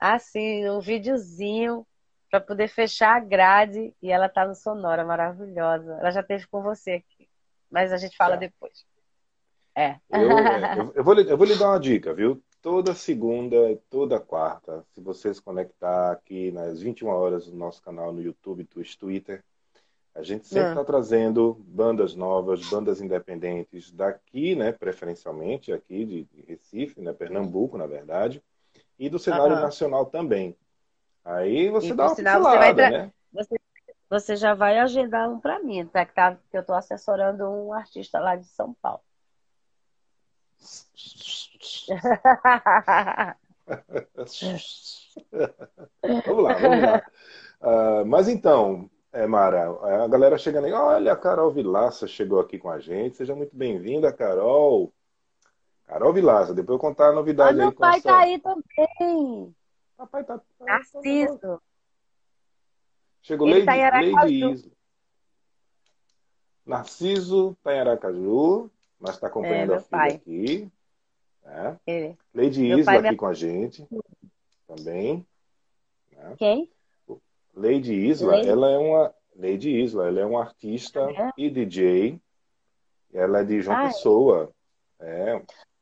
assim, 0.00 0.68
um 0.68 0.80
videozinho 0.80 1.86
para 2.30 2.40
poder 2.40 2.68
fechar 2.68 3.16
a 3.16 3.20
grade 3.20 3.94
e 4.02 4.10
ela 4.10 4.28
tá 4.28 4.46
no 4.46 4.54
Sonora, 4.54 5.04
maravilhosa. 5.04 5.98
Ela 6.00 6.10
já 6.10 6.20
esteve 6.20 6.46
com 6.48 6.62
você 6.62 6.92
aqui, 6.92 7.28
mas 7.70 7.92
a 7.92 7.96
gente 7.96 8.16
fala 8.16 8.34
tá. 8.34 8.40
depois. 8.40 8.84
É. 9.76 9.96
Eu, 10.10 10.38
é, 10.38 10.78
eu, 10.78 10.92
eu, 10.96 11.04
vou 11.04 11.14
lhe, 11.14 11.30
eu 11.30 11.36
vou 11.36 11.46
lhe 11.46 11.56
dar 11.56 11.68
uma 11.68 11.80
dica, 11.80 12.12
viu? 12.12 12.42
toda 12.64 12.94
segunda 12.94 13.70
e 13.70 13.76
toda 13.90 14.18
quarta. 14.18 14.82
Se 14.94 15.00
você 15.02 15.34
se 15.34 15.42
conectar 15.42 16.12
aqui 16.12 16.50
nas 16.50 16.80
21 16.80 17.08
horas 17.08 17.46
no 17.46 17.58
nosso 17.58 17.82
canal 17.82 18.10
no 18.10 18.22
YouTube, 18.22 18.64
Twitch, 18.64 18.96
Twitter, 18.96 19.44
a 20.14 20.22
gente 20.22 20.46
sempre 20.46 20.68
está 20.68 20.82
é. 20.82 20.84
trazendo 20.84 21.60
bandas 21.66 22.14
novas, 22.14 22.68
bandas 22.70 23.00
independentes 23.00 23.90
daqui, 23.90 24.54
né, 24.54 24.70
preferencialmente 24.70 25.72
aqui 25.72 26.04
de, 26.04 26.24
de 26.24 26.42
Recife, 26.42 27.00
né, 27.00 27.12
Pernambuco, 27.12 27.76
na 27.76 27.86
verdade, 27.86 28.40
e 28.96 29.10
do 29.10 29.18
cenário 29.18 29.56
uhum. 29.56 29.62
nacional 29.62 30.06
também. 30.06 30.56
Aí 31.24 31.68
você 31.68 31.88
e, 31.88 31.94
dá 31.94 32.06
uma 32.06 32.14
sinal, 32.14 32.42
você, 32.42 32.58
vai 32.58 32.72
né? 32.74 33.12
Você, 33.32 33.56
você, 34.08 34.36
já 34.36 34.54
vai 34.54 34.78
agendar 34.78 35.28
um 35.28 35.40
para 35.40 35.58
mim, 35.58 35.84
tá? 35.86 36.04
Que, 36.06 36.14
tá? 36.14 36.38
que 36.48 36.56
eu 36.56 36.60
estou 36.60 36.76
assessorando 36.76 37.48
um 37.48 37.72
artista 37.72 38.20
lá 38.20 38.36
de 38.36 38.44
São 38.44 38.72
Paulo. 38.74 39.00
vamos 46.26 46.44
lá, 46.44 46.54
vamos 46.54 46.82
lá. 46.82 47.02
Uh, 47.60 48.04
mas 48.06 48.28
então, 48.28 48.88
é, 49.14 49.26
Mara, 49.28 49.70
a 50.04 50.08
galera 50.08 50.36
chegando 50.36 50.64
aí, 50.64 50.72
olha, 50.72 51.12
a 51.12 51.16
Carol 51.16 51.52
Vilaça 51.52 52.08
chegou 52.08 52.40
aqui 52.40 52.58
com 52.58 52.68
a 52.68 52.80
gente. 52.80 53.16
Seja 53.16 53.32
muito 53.32 53.56
bem-vinda, 53.56 54.12
Carol. 54.12 54.92
Carol 55.86 56.12
Vilaça, 56.12 56.52
depois 56.52 56.74
eu 56.74 56.80
contar 56.80 57.10
a 57.10 57.12
novidade 57.12 57.60
ah, 57.60 57.62
aí. 57.62 57.68
Meu 57.68 57.72
pai 57.72 57.98
essa... 57.98 58.08
tá 58.08 58.18
aí 58.18 58.40
também. 58.40 59.54
Papai 59.96 60.24
tá. 60.24 60.38
tá 60.38 60.44
Narciso. 60.60 61.62
Chegou 63.22 63.46
Ele 63.46 63.64
Lady, 63.64 63.66
tá 63.66 64.00
Lady 64.00 64.52
Isla. 64.52 64.72
Narciso 66.66 67.56
tá 67.62 67.72
em 67.72 67.78
Aracaju, 67.78 68.68
mas 68.98 69.14
está 69.14 69.28
acompanhando 69.28 69.74
é, 69.74 69.76
a 69.76 69.80
filha 69.80 69.98
pai. 69.98 70.10
aqui. 70.10 70.72
Né? 71.44 71.80
É. 71.86 72.16
Lady 72.34 72.62
meu 72.62 72.78
Isla 72.80 72.94
aqui 72.94 73.10
me... 73.10 73.16
com 73.16 73.26
a 73.26 73.34
gente 73.34 73.86
também. 74.66 75.24
Né? 76.10 76.34
Quem? 76.36 76.70
Lady 77.56 77.94
Isla, 77.94 78.36
Lady... 78.36 78.48
ela 78.48 78.70
é 78.70 78.78
uma 78.78 79.14
Lady 79.36 79.70
Isla, 79.70 80.08
ela 80.08 80.20
é 80.20 80.26
uma 80.26 80.40
artista 80.40 81.00
é. 81.00 81.30
e 81.36 81.50
DJ. 81.50 82.20
Ela 83.12 83.40
é 83.40 83.44
de 83.44 83.60
João 83.60 83.76
ah, 83.76 83.86
Pessoa. 83.86 84.50
É. 84.98 85.38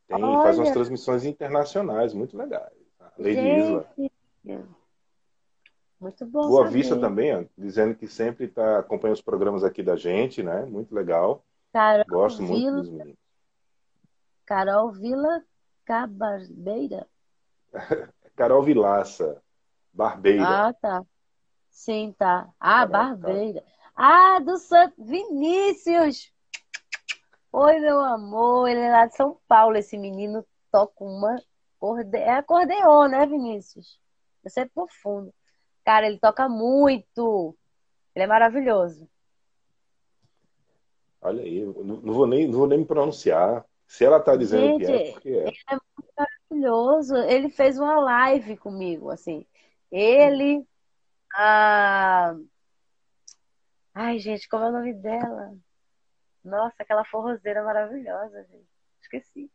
Tem, 0.06 0.20
faz 0.20 0.58
umas 0.58 0.70
transmissões 0.70 1.24
internacionais 1.24 2.12
muito 2.12 2.36
legais. 2.36 2.72
Lady 3.18 3.34
Gente. 3.34 3.60
Isla. 3.60 3.88
Muito 6.00 6.26
bom. 6.26 6.48
Boa 6.48 6.64
saber. 6.64 6.76
Vista 6.76 6.98
também, 6.98 7.34
ó, 7.34 7.44
dizendo 7.56 7.94
que 7.94 8.08
sempre 8.08 8.48
tá, 8.48 8.80
acompanha 8.80 9.14
os 9.14 9.22
programas 9.22 9.62
aqui 9.62 9.82
da 9.82 9.96
gente, 9.96 10.42
né? 10.42 10.64
Muito 10.64 10.94
legal. 10.94 11.44
Carol 11.72 12.04
Gosto 12.08 12.38
Vila... 12.38 12.50
muito 12.50 12.72
dos 12.72 12.90
meninos. 12.90 13.18
Carol 14.44 14.92
Vila 14.92 15.42
Cabarbeira. 15.84 17.06
Carol 18.34 18.62
Vilaça. 18.62 19.40
Barbeira. 19.92 20.68
Ah, 20.68 20.72
tá. 20.72 21.04
Sim, 21.72 22.14
tá. 22.16 22.48
Ah, 22.60 22.86
Barbeira. 22.86 23.64
Ah, 23.96 24.38
do 24.38 24.58
Santo 24.58 25.02
Vinícius. 25.02 26.30
Oi, 27.50 27.80
meu 27.80 27.98
amor. 27.98 28.68
Ele 28.68 28.80
é 28.80 28.90
lá 28.90 29.06
de 29.06 29.16
São 29.16 29.38
Paulo. 29.48 29.76
Esse 29.76 29.96
menino 29.98 30.44
toca 30.70 31.02
uma. 31.02 31.42
É 32.12 32.34
acordeon, 32.34 33.08
né, 33.08 33.26
Vinícius? 33.26 33.98
Você 34.44 34.60
é 34.60 34.66
profundo. 34.66 35.34
Cara, 35.84 36.06
ele 36.06 36.18
toca 36.18 36.48
muito. 36.48 37.56
Ele 38.14 38.24
é 38.24 38.28
maravilhoso. 38.28 39.08
Olha 41.20 41.42
aí, 41.42 41.64
não 41.64 42.12
vou 42.12 42.26
nem, 42.26 42.46
não 42.46 42.58
vou 42.58 42.68
nem 42.68 42.78
me 42.78 42.84
pronunciar. 42.84 43.64
Se 43.86 44.04
ela 44.04 44.20
tá 44.20 44.36
dizendo 44.36 44.78
Gente, 44.78 44.86
que 44.86 44.92
é, 44.92 45.12
porque 45.12 45.28
é. 45.30 45.48
Ele 45.48 45.56
é 45.70 45.72
muito 45.72 46.12
maravilhoso. 46.16 47.16
Ele 47.16 47.48
fez 47.48 47.78
uma 47.78 47.98
live 47.98 48.56
comigo, 48.56 49.10
assim. 49.10 49.46
Ele, 49.90 50.64
a... 51.34 52.34
Ai, 53.94 54.18
gente, 54.18 54.48
como 54.48 54.64
é 54.64 54.68
o 54.68 54.72
nome 54.72 54.94
dela? 54.94 55.54
Nossa, 56.44 56.74
aquela 56.78 57.04
forrozeira 57.04 57.62
maravilhosa, 57.62 58.44
gente. 58.50 58.66
Esqueci. 59.00 59.50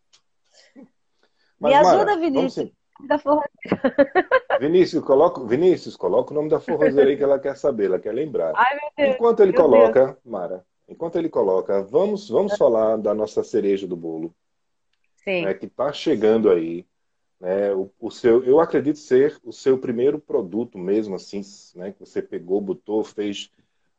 Mas, 1.60 1.72
Me 1.72 1.74
ajuda, 1.74 2.06
Mara, 2.06 2.18
Vinícius. 2.18 2.72
Da 3.08 3.20
forrozeira. 3.20 3.50
Vinícius, 4.60 5.04
coloca, 5.04 5.44
Vinícius, 5.46 5.96
coloca 5.96 6.32
o 6.32 6.36
nome 6.36 6.50
da 6.50 6.60
forrozeira 6.60 7.10
aí 7.10 7.18
que 7.18 7.24
ela 7.24 7.40
quer 7.40 7.56
saber, 7.56 7.86
ela 7.86 8.00
quer 8.00 8.14
lembrar. 8.14 8.54
Ai, 8.56 8.78
Deus, 8.98 9.16
enquanto 9.16 9.42
ele 9.42 9.54
coloca, 9.54 10.06
Deus. 10.06 10.18
Mara, 10.26 10.66
enquanto 10.88 11.18
ele 11.18 11.30
coloca, 11.30 11.84
vamos, 11.84 12.30
vamos 12.30 12.58
falar 12.58 12.98
da 12.98 13.14
nossa 13.14 13.44
cereja 13.44 13.88
do 13.88 13.96
bolo. 13.96 14.34
Sim. 15.18 15.46
Né, 15.46 15.54
que 15.54 15.66
está 15.66 15.92
chegando 15.92 16.50
aí. 16.50 16.86
Né, 17.40 17.72
o, 17.72 17.92
o, 18.00 18.10
seu, 18.10 18.44
eu 18.44 18.60
acredito 18.60 18.98
ser 18.98 19.40
o 19.44 19.54
seu 19.54 19.78
primeiro 19.78 20.20
produto 20.20 20.78
mesmo, 20.78 21.16
assim, 21.16 21.42
né, 21.76 21.92
que 21.92 22.00
você 22.00 22.22
pegou, 22.22 22.60
botou, 22.60 23.04
fez 23.04 23.52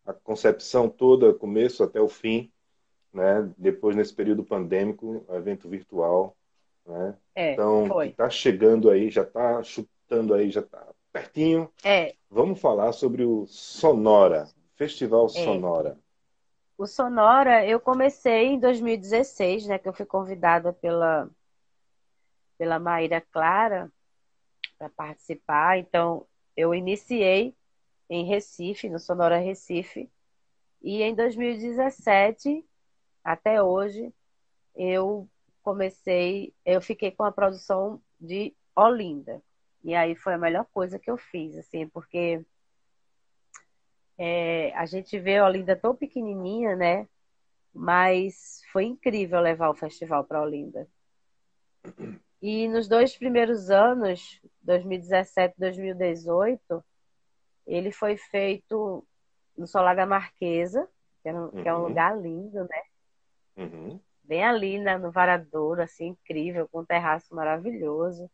a 0.05 0.13
concepção 0.13 0.89
toda, 0.89 1.33
começo 1.33 1.85
até 1.85 2.01
o 2.01 2.09
fim, 2.09 2.51
né, 3.13 3.49
depois 3.57 3.95
nesse 3.95 4.13
período 4.13 4.43
pandêmico, 4.43 5.25
evento 5.31 5.69
virtual, 5.69 6.37
né? 6.85 7.15
É, 7.35 7.53
então, 7.53 8.03
está 8.03 8.29
chegando 8.29 8.91
aí, 8.91 9.11
já 9.11 9.23
está 9.23 9.63
chutando 9.63 10.35
aí, 10.35 10.51
já 10.51 10.61
está 10.61 10.89
pertinho. 11.13 11.71
É. 11.85 12.15
Vamos 12.31 12.61
falar 12.61 12.93
sobre 12.93 13.25
o 13.25 13.47
Sonora, 13.47 14.49
Festival 14.75 15.27
é. 15.27 15.29
Sonora. 15.29 15.99
O 16.77 16.87
Sonora, 16.87 17.67
eu 17.67 17.79
comecei 17.79 18.47
em 18.47 18.59
2016, 18.59 19.67
né, 19.67 19.79
que 19.79 19.89
eu 19.89 19.93
fui 19.93 20.07
convidada 20.07 20.73
pela 20.73 21.29
pela 22.59 22.79
Maíra 22.79 23.21
Clara 23.21 23.91
para 24.77 24.91
participar. 24.91 25.79
Então, 25.79 26.27
eu 26.57 26.75
iniciei 26.75 27.55
em 28.11 28.25
Recife, 28.25 28.89
no 28.89 28.99
Sonora 28.99 29.39
Recife, 29.39 30.11
e 30.83 31.03
em 31.03 31.15
2017 31.15 32.65
até 33.23 33.63
hoje 33.63 34.13
eu 34.75 35.29
comecei, 35.63 36.55
eu 36.65 36.81
fiquei 36.81 37.11
com 37.11 37.25
a 37.25 37.33
produção 37.33 38.01
de 38.19 38.55
Olinda. 38.75 39.43
E 39.85 39.95
aí 39.95 40.15
foi 40.15 40.35
a 40.35 40.39
melhor 40.39 40.67
coisa 40.73 40.99
que 40.99 41.11
eu 41.11 41.17
fiz, 41.17 41.57
assim, 41.57 41.87
porque 41.89 42.45
é, 44.17 44.73
a 44.75 44.87
gente 44.87 45.19
vê 45.19 45.41
Olinda 45.41 45.77
tão 45.77 45.95
pequenininha, 45.95 46.75
né? 46.75 47.09
Mas 47.73 48.63
foi 48.73 48.85
incrível 48.85 49.41
levar 49.41 49.69
o 49.71 49.75
festival 49.75 50.25
para 50.25 50.43
Olinda. 50.43 50.89
E 52.41 52.69
nos 52.69 52.87
dois 52.89 53.17
primeiros 53.17 53.71
anos, 53.71 54.41
2017 54.63 55.55
e 55.57 55.61
2018, 55.61 56.85
ele 57.67 57.91
foi 57.91 58.17
feito 58.17 59.05
no 59.57 59.67
Solar 59.67 59.97
da 59.97 60.07
Marquesa, 60.07 60.89
que 61.23 61.29
é 61.29 61.35
um, 61.35 61.45
uhum. 61.45 61.63
que 61.63 61.69
é 61.69 61.75
um 61.75 61.83
lugar 61.83 62.17
lindo, 62.17 62.61
né? 62.65 62.83
Uhum. 63.57 64.01
Bem 64.23 64.45
ali 64.45 64.79
né, 64.79 64.97
no 64.97 65.11
Varadouro, 65.11 65.83
assim, 65.83 66.09
incrível, 66.09 66.69
com 66.69 66.81
um 66.81 66.85
terraço 66.85 67.35
maravilhoso. 67.35 68.31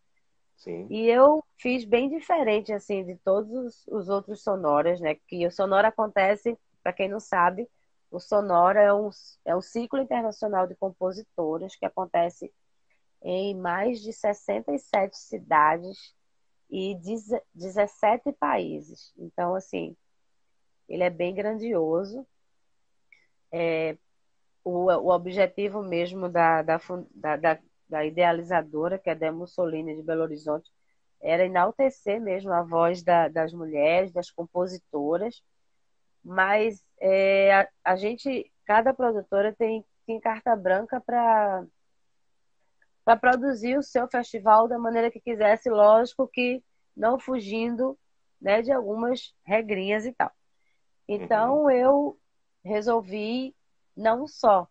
Sim. 0.57 0.87
E 0.91 1.09
eu 1.09 1.43
fiz 1.57 1.85
bem 1.85 2.09
diferente, 2.11 2.73
assim, 2.73 3.05
de 3.05 3.17
todos 3.17 3.87
os 3.89 4.09
outros 4.09 4.43
sonoras, 4.43 5.01
né? 5.01 5.17
Que 5.27 5.47
o 5.47 5.51
sonora 5.51 5.89
acontece, 5.89 6.59
para 6.83 6.93
quem 6.93 7.09
não 7.09 7.21
sabe, 7.21 7.69
o 8.11 8.21
sonora 8.21 8.81
é 8.81 8.93
um, 8.93 9.11
é 9.45 9.57
um 9.57 9.61
ciclo 9.61 9.99
internacional 9.99 10.67
de 10.67 10.77
compositoras 10.77 11.75
que 11.75 11.85
acontece 11.85 12.53
em 13.25 13.55
mais 13.55 14.03
de 14.03 14.13
67 14.13 15.17
cidades 15.17 16.15
e 16.71 16.95
17 17.55 18.33
países. 18.33 19.13
Então, 19.17 19.55
assim, 19.55 19.97
ele 20.89 21.03
é 21.03 21.11
bem 21.11 21.35
grandioso. 21.35 22.27
É, 23.51 23.97
o, 24.63 24.87
o 24.87 25.11
objetivo 25.11 25.83
mesmo 25.83 26.29
da, 26.29 26.63
da, 26.63 26.79
da, 27.15 27.59
da 27.89 28.05
idealizadora, 28.05 28.99
que 28.99 29.09
é 29.09 29.27
a 29.27 29.33
Mussolini 29.33 29.97
de 29.97 30.03
Belo 30.03 30.23
Horizonte, 30.23 30.71
era 31.23 31.47
enaltecer 31.47 32.21
mesmo 32.21 32.53
a 32.53 32.63
voz 32.63 33.03
da, 33.03 33.29
das 33.29 33.55
mulheres, 33.55 34.13
das 34.13 34.31
compositoras, 34.31 35.43
mas 36.23 36.83
é, 37.01 37.55
a, 37.55 37.69
a, 37.85 37.97
gente, 37.97 38.53
cada 38.67 38.93
produtora 38.93 39.55
tem, 39.55 39.85
tem 40.07 40.21
carta 40.21 40.55
branca 40.55 41.01
para 41.01 41.65
para 43.05 43.17
produzir 43.17 43.77
o 43.77 43.83
seu 43.83 44.09
festival 44.09 44.67
da 44.67 44.79
maneira 44.79 45.11
que 45.11 45.21
quisesse, 45.21 45.69
lógico 45.69 46.27
que 46.27 46.63
não 46.97 47.19
fugindo 47.19 47.99
né, 48.41 48.63
de 48.63 48.73
algumas 48.73 49.35
regrinhas 49.45 50.07
e 50.07 50.13
tal. 50.13 50.31
Então 51.09 51.65
uhum. 51.65 51.71
eu 51.71 52.19
resolvi 52.65 53.55
não 53.97 54.27
só 54.27 54.67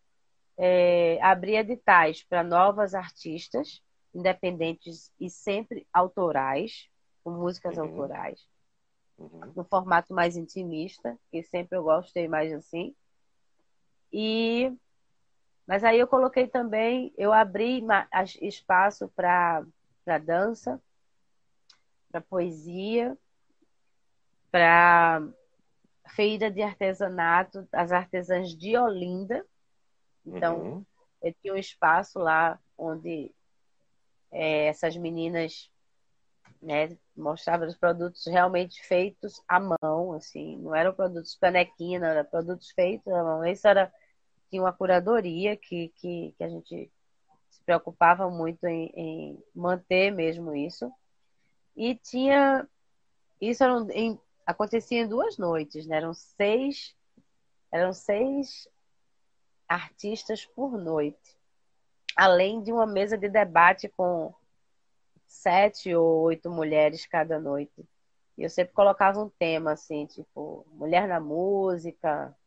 é, 0.57 1.21
abrir 1.21 1.57
editais 1.57 2.23
para 2.23 2.43
novas 2.43 2.93
artistas, 2.93 3.81
independentes 4.13 5.11
e 5.19 5.29
sempre 5.29 5.88
autorais, 5.93 6.88
com 7.23 7.31
músicas 7.31 7.77
uhum. 7.77 7.86
autorais, 7.86 8.47
uhum. 9.17 9.53
no 9.55 9.63
formato 9.63 10.13
mais 10.13 10.36
intimista, 10.36 11.17
que 11.31 11.43
sempre 11.43 11.77
eu 11.77 11.84
gostei 11.84 12.27
mais 12.27 12.51
assim. 12.51 12.95
E 14.11 14.71
mas 15.66 15.84
aí 15.84 15.99
eu 15.99 16.07
coloquei 16.07 16.47
também, 16.47 17.14
eu 17.18 17.32
abri 17.32 17.84
espaço 18.41 19.07
para 19.16 19.66
dança, 20.26 20.82
para 22.11 22.22
poesia, 22.22 23.18
para 24.51 25.22
feira 26.16 26.51
de 26.51 26.61
artesanato, 26.61 27.68
as 27.72 27.91
artesãs 27.91 28.55
de 28.55 28.78
Olinda. 28.78 29.45
Então, 30.26 30.59
uhum. 30.59 30.86
eu 31.22 31.34
tinha 31.41 31.53
um 31.53 31.57
espaço 31.57 32.20
lá 32.20 32.59
onde 32.78 33.34
é, 34.32 34.68
essas 34.68 34.95
meninas 34.97 35.72
né, 36.61 36.97
mostravam 37.16 37.68
os 37.68 37.76
produtos 37.76 38.26
realmente 38.26 38.82
feitos 38.86 39.41
à 39.47 39.59
mão, 39.59 40.14
assim, 40.14 40.57
não 40.57 40.76
eram 40.76 40.93
produtos 40.93 41.36
canequinha, 41.36 41.99
não 41.99 42.07
eram 42.07 42.26
produtos 42.26 42.70
feitos 42.72 43.11
à 43.11 43.24
mão. 43.24 43.45
Isso 43.45 43.68
era 43.68 43.91
tinha 44.54 44.62
uma 44.62 44.72
curadoria 44.72 45.58
que, 45.58 45.91
que, 45.95 46.36
que 46.38 46.43
a 46.43 46.47
gente 46.47 46.91
se 47.49 47.64
preocupava 47.66 48.30
muito 48.30 48.64
em, 48.68 48.86
em 48.95 49.43
manter 49.56 50.12
mesmo 50.12 50.54
isso. 50.54 50.91
E 51.76 51.95
tinha 51.95 52.68
isso 53.41 53.64
era 53.64 53.74
em, 53.93 54.20
acontecia 54.45 55.01
em 55.01 55.08
duas 55.08 55.39
noites, 55.39 55.88
né? 55.88 55.97
Eram 55.97 56.14
seis, 56.14 56.95
eram 57.72 57.91
seis 57.93 58.70
artistas 59.68 60.45
por 60.45 60.78
noite, 60.78 61.36
além 62.16 62.62
de 62.62 62.72
uma 62.72 62.86
mesa 62.86 63.18
de 63.18 63.28
debate 63.28 63.89
com 63.89 64.36
sete 65.26 65.95
ou 65.95 66.22
oito 66.22 66.47
mulheres 66.47 67.08
cada 67.08 67.39
noite. 67.39 67.84
E 68.38 68.43
eu 68.43 68.51
sempre 68.51 68.74
colocava 68.74 69.20
um 69.20 69.30
tema 69.30 69.72
assim, 69.72 70.06
tipo 70.06 70.64
mulher 70.74 71.08
na 71.08 71.20
música, 71.20 72.38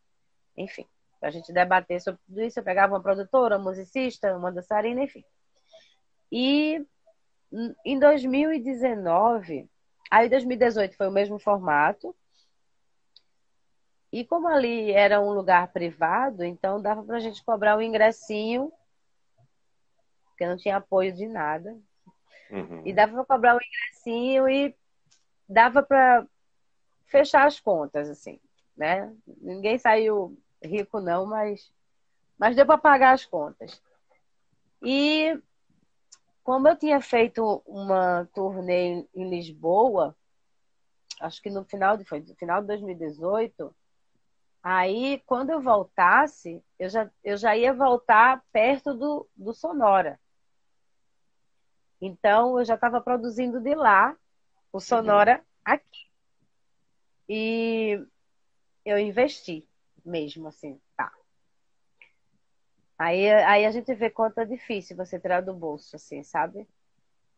enfim, 0.56 0.86
para 1.18 1.28
a 1.28 1.32
gente 1.32 1.52
debater 1.52 2.00
sobre 2.00 2.20
tudo 2.26 2.42
isso. 2.42 2.58
Eu 2.58 2.64
pegava 2.64 2.94
uma 2.94 3.02
produtora, 3.02 3.56
uma 3.56 3.70
musicista, 3.70 4.36
uma 4.36 4.52
dançarina, 4.52 5.02
enfim. 5.02 5.24
E 6.30 6.84
em 7.84 7.98
2019 7.98 9.68
Aí 10.10 10.28
2018 10.28 10.96
foi 10.96 11.08
o 11.08 11.12
mesmo 11.12 11.38
formato. 11.38 12.14
E 14.12 14.24
como 14.24 14.48
ali 14.48 14.92
era 14.92 15.20
um 15.20 15.32
lugar 15.32 15.68
privado, 15.72 16.44
então 16.44 16.80
dava 16.80 17.02
para 17.02 17.16
a 17.16 17.20
gente 17.20 17.44
cobrar 17.44 17.76
o 17.76 17.78
um 17.78 17.82
ingressinho, 17.82 18.72
porque 20.28 20.46
não 20.46 20.56
tinha 20.56 20.76
apoio 20.76 21.12
de 21.12 21.26
nada. 21.26 21.76
Uhum. 22.50 22.82
E 22.86 22.92
dava 22.92 23.12
para 23.12 23.24
cobrar 23.24 23.54
o 23.54 23.56
um 23.56 23.60
ingressinho 23.60 24.48
e 24.48 24.74
dava 25.48 25.82
para 25.82 26.26
fechar 27.06 27.46
as 27.46 27.58
contas, 27.58 28.08
assim, 28.08 28.40
né? 28.76 29.12
Ninguém 29.26 29.76
saiu 29.76 30.38
rico 30.62 31.00
não, 31.00 31.26
mas, 31.26 31.72
mas 32.38 32.56
deu 32.56 32.66
para 32.66 32.78
pagar 32.78 33.12
as 33.12 33.24
contas. 33.24 33.82
E 34.82 35.40
como 36.42 36.68
eu 36.68 36.76
tinha 36.76 37.00
feito 37.00 37.62
uma 37.66 38.28
turnê 38.32 39.06
em 39.14 39.28
Lisboa, 39.28 40.16
acho 41.20 41.42
que 41.42 41.50
no 41.50 41.64
final 41.64 41.96
de, 41.96 42.04
foi 42.04 42.20
no 42.20 42.34
final 42.36 42.60
de 42.60 42.68
2018, 42.68 43.74
aí 44.62 45.22
quando 45.26 45.50
eu 45.50 45.60
voltasse, 45.60 46.62
eu 46.78 46.88
já, 46.88 47.10
eu 47.24 47.36
já 47.36 47.56
ia 47.56 47.72
voltar 47.72 48.44
perto 48.52 48.94
do, 48.94 49.28
do 49.34 49.52
Sonora. 49.52 50.20
Então 52.00 52.58
eu 52.58 52.64
já 52.64 52.74
estava 52.74 53.00
produzindo 53.00 53.60
de 53.60 53.74
lá 53.74 54.16
o 54.72 54.78
Sonora 54.78 55.38
uhum. 55.38 55.44
aqui. 55.64 56.06
E 57.28 58.06
eu 58.84 58.98
investi 58.98 59.68
mesmo, 60.06 60.48
assim, 60.48 60.80
tá. 60.96 61.12
Aí, 62.98 63.30
aí 63.30 63.66
a 63.66 63.70
gente 63.70 63.92
vê 63.94 64.08
quanto 64.08 64.38
é 64.38 64.44
difícil 64.46 64.96
você 64.96 65.20
tirar 65.20 65.42
do 65.42 65.52
bolso, 65.52 65.96
assim, 65.96 66.22
sabe? 66.22 66.66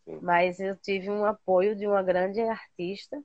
Sim. 0.04 0.20
Mas 0.22 0.60
eu 0.60 0.76
tive 0.76 1.10
um 1.10 1.24
apoio 1.24 1.74
de 1.74 1.86
uma 1.86 2.02
grande 2.02 2.40
artista, 2.40 3.20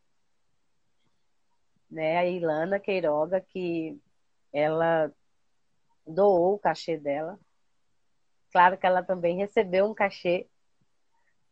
né, 1.91 2.18
a 2.18 2.26
Ilana 2.26 2.80
Queiroga, 2.80 3.39
que 3.39 4.00
ela 4.52 5.12
doou 6.08 6.56
o 6.56 6.60
cachê 6.60 6.98
dela. 6.98 7.39
Claro 8.52 8.78
que 8.78 8.86
ela 8.86 9.04
também 9.04 9.38
recebeu 9.38 9.86
um 9.86 9.94
cachê, 9.94 10.48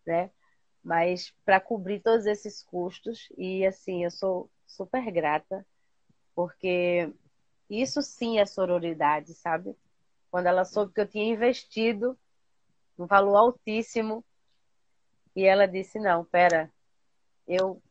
né? 0.05 0.31
Mas 0.83 1.31
para 1.45 1.59
cobrir 1.59 1.99
todos 1.99 2.25
esses 2.25 2.63
custos 2.63 3.29
e 3.37 3.65
assim, 3.65 4.03
eu 4.03 4.09
sou 4.09 4.49
super 4.65 5.11
grata, 5.11 5.65
porque 6.33 7.13
isso 7.79 8.01
sim 8.01 8.39
é 8.39 8.45
sororidade, 8.45 9.33
sabe? 9.33 9.75
quando 10.31 10.47
ela 10.47 10.63
soube 10.63 10.93
que 10.93 11.01
eu 11.01 11.07
tinha 11.07 11.25
investido 11.25 12.17
um 12.97 13.05
valor 13.05 13.35
altíssimo 13.35 14.23
e 15.35 15.43
ela 15.43 15.67
disse 15.67 15.99
não, 15.99 16.23
pera, 16.23 16.71
eu 17.45 17.81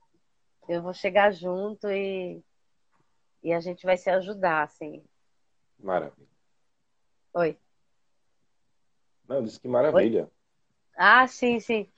eu 0.68 0.82
vou 0.82 0.94
chegar 0.94 1.32
junto 1.32 1.88
e 1.88 2.42
e 3.42 3.52
a 3.52 3.60
gente 3.60 3.84
vai 3.84 3.96
se 3.96 4.10
ajudar, 4.10 4.62
assim. 4.64 5.02
Maravilha. 5.78 6.28
Oi. 7.32 7.58
Não, 9.26 9.42
disse 9.42 9.58
que 9.58 9.66
maravilha. 9.66 10.24
Oi? 10.24 10.30
Ah, 10.94 11.26
sim, 11.26 11.58
sim. 11.58 11.90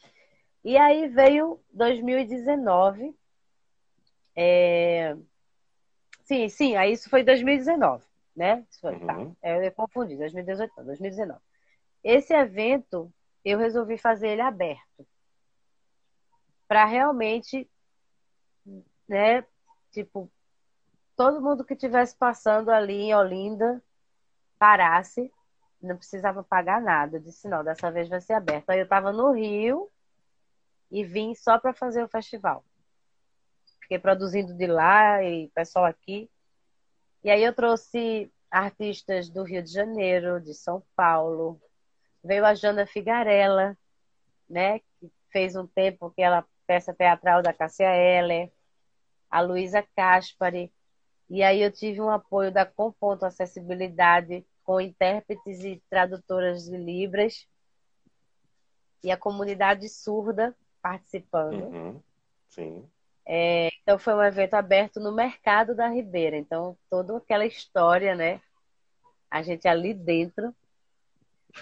E 0.62 0.76
aí 0.76 1.08
veio 1.08 1.60
2019. 1.72 3.12
É... 4.36 5.16
Sim, 6.32 6.48
sim, 6.48 6.76
aí 6.76 6.92
isso 6.92 7.10
foi 7.10 7.22
2019 7.22 8.04
né? 8.34 8.64
Foi, 8.80 8.98
tá. 8.98 9.18
uhum. 9.18 9.34
tá. 9.34 9.48
Eu 9.48 9.72
confundi, 9.72 10.16
2018 10.16 10.72
não, 10.76 10.84
2019. 10.84 11.40
Esse 12.02 12.32
evento, 12.32 13.12
eu 13.44 13.58
resolvi 13.58 13.98
fazer 13.98 14.28
ele 14.28 14.40
aberto. 14.40 15.06
Para 16.66 16.84
realmente, 16.84 17.68
né, 19.06 19.44
tipo, 19.90 20.30
todo 21.16 21.42
mundo 21.42 21.64
que 21.64 21.74
estivesse 21.74 22.16
passando 22.16 22.70
ali 22.70 22.94
em 22.94 23.14
Olinda 23.14 23.82
parasse, 24.58 25.30
não 25.80 25.96
precisava 25.96 26.42
pagar 26.42 26.80
nada. 26.80 27.16
Eu 27.16 27.20
disse, 27.20 27.48
não, 27.48 27.62
dessa 27.62 27.90
vez 27.90 28.08
vai 28.08 28.20
ser 28.20 28.32
aberto. 28.32 28.70
Aí 28.70 28.78
eu 28.78 28.84
estava 28.84 29.12
no 29.12 29.32
Rio 29.32 29.90
e 30.90 31.04
vim 31.04 31.34
só 31.34 31.58
para 31.58 31.74
fazer 31.74 32.02
o 32.02 32.08
festival. 32.08 32.64
Fiquei 33.93 34.01
produzindo 34.01 34.55
de 34.55 34.66
lá 34.66 35.22
e 35.22 35.49
pessoal 35.49 35.84
aqui. 35.84 36.30
E 37.22 37.30
aí 37.30 37.45
eu 37.45 37.55
trouxe 37.55 38.32
artistas 38.51 39.28
do 39.28 39.43
Rio 39.43 39.62
de 39.62 39.70
Janeiro, 39.70 40.40
de 40.40 40.55
São 40.55 40.82
Paulo. 40.97 41.61
Veio 42.24 42.47
a 42.47 42.55
Jana 42.55 42.86
Figarella, 42.86 43.76
né, 44.49 44.78
que 44.78 45.12
fez 45.30 45.55
um 45.57 45.66
tempo 45.66 46.11
que 46.11 46.22
ela 46.22 46.43
peça 46.66 46.95
teatral 46.95 47.43
da 47.43 47.53
Cássia 47.53 47.95
Heller, 47.95 48.51
a 49.30 49.43
Luísa 49.43 49.86
Caspari. 49.95 50.72
E 51.28 51.43
aí 51.43 51.61
eu 51.61 51.70
tive 51.70 52.01
um 52.01 52.09
apoio 52.09 52.51
da 52.51 52.64
Componto 52.64 53.26
Acessibilidade 53.26 54.43
com 54.64 54.80
intérpretes 54.80 55.62
e 55.64 55.82
tradutoras 55.90 56.64
de 56.64 56.78
Libras 56.78 57.47
e 59.05 59.11
a 59.11 59.18
comunidade 59.18 59.86
surda 59.90 60.57
participando. 60.80 61.64
Uhum. 61.64 62.03
Sim. 62.49 62.90
É, 63.26 63.68
então 63.82 63.98
foi 63.98 64.14
um 64.14 64.22
evento 64.22 64.54
aberto 64.54 65.00
no 65.00 65.12
mercado 65.12 65.74
da 65.74 65.88
Ribeira. 65.88 66.36
Então 66.36 66.76
toda 66.90 67.16
aquela 67.16 67.46
história, 67.46 68.14
né? 68.14 68.40
A 69.30 69.42
gente 69.42 69.66
ali 69.68 69.94
dentro 69.94 70.54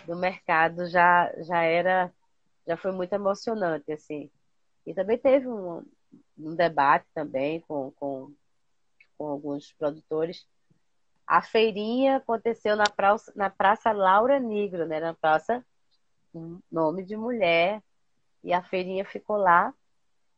do 0.06 0.16
mercado 0.16 0.88
já 0.88 1.32
já 1.42 1.62
era 1.62 2.12
já 2.66 2.76
foi 2.76 2.92
muito 2.92 3.12
emocionante 3.12 3.92
assim. 3.92 4.30
E 4.86 4.94
também 4.94 5.18
teve 5.18 5.48
um, 5.48 5.84
um 6.38 6.54
debate 6.54 7.06
também 7.14 7.61
com, 7.61 7.90
com, 7.92 8.32
com 9.18 9.26
alguns 9.26 9.72
produtores. 9.72 10.46
A 11.26 11.42
feirinha 11.42 12.16
aconteceu 12.16 12.74
na 12.76 12.84
praça, 12.84 13.32
na 13.36 13.50
praça 13.50 13.92
Laura 13.92 14.40
Negro, 14.40 14.86
né? 14.86 15.00
Na 15.00 15.14
praça 15.14 15.64
nome 16.70 17.04
de 17.04 17.16
mulher. 17.16 17.82
E 18.42 18.52
a 18.52 18.62
feirinha 18.62 19.04
ficou 19.04 19.36
lá 19.36 19.72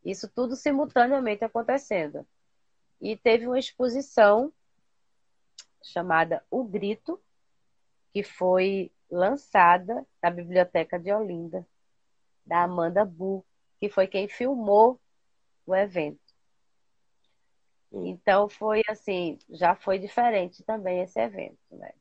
isso 0.04 0.28
tudo 0.28 0.56
simultaneamente 0.56 1.44
acontecendo. 1.44 2.26
E 3.00 3.16
teve 3.16 3.46
uma 3.46 3.58
exposição 3.58 4.52
chamada 5.82 6.44
O 6.50 6.64
Grito, 6.64 7.20
que 8.12 8.22
foi 8.22 8.92
lançada 9.10 10.06
na 10.22 10.30
Biblioteca 10.30 10.98
de 10.98 11.12
Olinda, 11.12 11.66
da 12.46 12.62
Amanda 12.62 13.04
Bu, 13.04 13.44
que 13.78 13.88
foi 13.88 14.06
quem 14.06 14.28
filmou 14.28 15.00
o 15.66 15.74
evento. 15.74 16.20
Então 17.92 18.48
foi 18.48 18.82
assim, 18.88 19.38
já 19.50 19.74
foi 19.74 19.98
diferente 19.98 20.62
também 20.62 21.00
esse 21.00 21.20
evento, 21.20 21.58
né? 21.70 21.92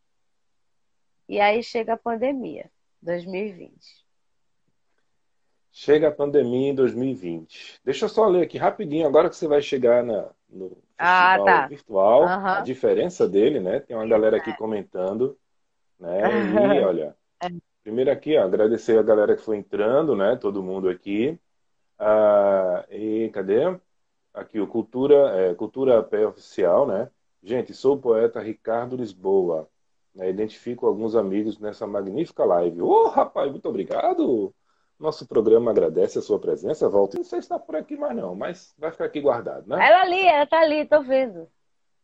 E 1.27 1.39
aí 1.39 1.63
chega 1.63 1.93
a 1.93 1.97
pandemia, 1.97 2.71
2020. 3.01 4.05
Chega 5.71 6.09
a 6.09 6.11
pandemia 6.11 6.69
em 6.69 6.75
2020. 6.75 7.79
Deixa 7.83 8.05
eu 8.05 8.09
só 8.09 8.27
ler 8.27 8.43
aqui 8.43 8.57
rapidinho, 8.57 9.07
agora 9.07 9.29
que 9.29 9.35
você 9.35 9.47
vai 9.47 9.61
chegar 9.61 10.03
na, 10.03 10.29
no 10.49 10.77
ah, 10.97 11.37
tá. 11.43 11.67
virtual, 11.67 12.23
uhum. 12.23 12.47
a 12.47 12.61
diferença 12.61 13.27
dele, 13.27 13.59
né? 13.59 13.79
Tem 13.79 13.95
uma 13.95 14.07
galera 14.07 14.37
aqui 14.37 14.55
comentando, 14.57 15.37
né? 15.99 16.21
E 16.77 16.83
olha, 16.83 17.15
Primeiro 17.83 18.11
aqui, 18.11 18.37
ó, 18.37 18.43
agradecer 18.43 18.97
a 18.97 19.03
galera 19.03 19.35
que 19.35 19.41
foi 19.41 19.57
entrando, 19.57 20.15
né? 20.15 20.35
Todo 20.35 20.61
mundo 20.61 20.87
aqui. 20.87 21.39
Ah, 21.97 22.85
e 22.91 23.29
cadê? 23.33 23.61
Aqui 24.33 24.59
o 24.59 24.67
Cultura, 24.67 25.15
é, 25.35 25.53
Cultura 25.55 26.03
Pé 26.03 26.25
Oficial, 26.27 26.85
né? 26.87 27.09
Gente, 27.43 27.73
sou 27.73 27.95
o 27.95 27.99
poeta 27.99 28.39
Ricardo 28.39 28.95
Lisboa. 28.95 29.67
Né? 30.13 30.29
Identifico 30.29 30.85
alguns 30.85 31.15
amigos 31.15 31.59
nessa 31.59 31.87
magnífica 31.87 32.45
live. 32.45 32.81
Ô, 32.81 33.05
oh, 33.05 33.07
rapaz, 33.09 33.49
muito 33.51 33.67
obrigado! 33.67 34.53
Nosso 35.01 35.27
programa 35.27 35.71
agradece 35.71 36.19
a 36.19 36.21
sua 36.21 36.39
presença. 36.39 36.87
Volta. 36.87 37.17
Não 37.17 37.23
sei 37.23 37.41
se 37.41 37.45
está 37.45 37.57
por 37.57 37.75
aqui 37.75 37.97
mais 37.97 38.15
não, 38.15 38.35
mas 38.35 38.71
vai 38.77 38.91
ficar 38.91 39.05
aqui 39.05 39.19
guardado, 39.19 39.67
né? 39.67 39.75
Ela 39.83 40.01
ali, 40.01 40.27
ela 40.27 40.45
tá 40.45 40.59
ali, 40.59 40.85
tô 40.85 41.01
vendo. 41.01 41.47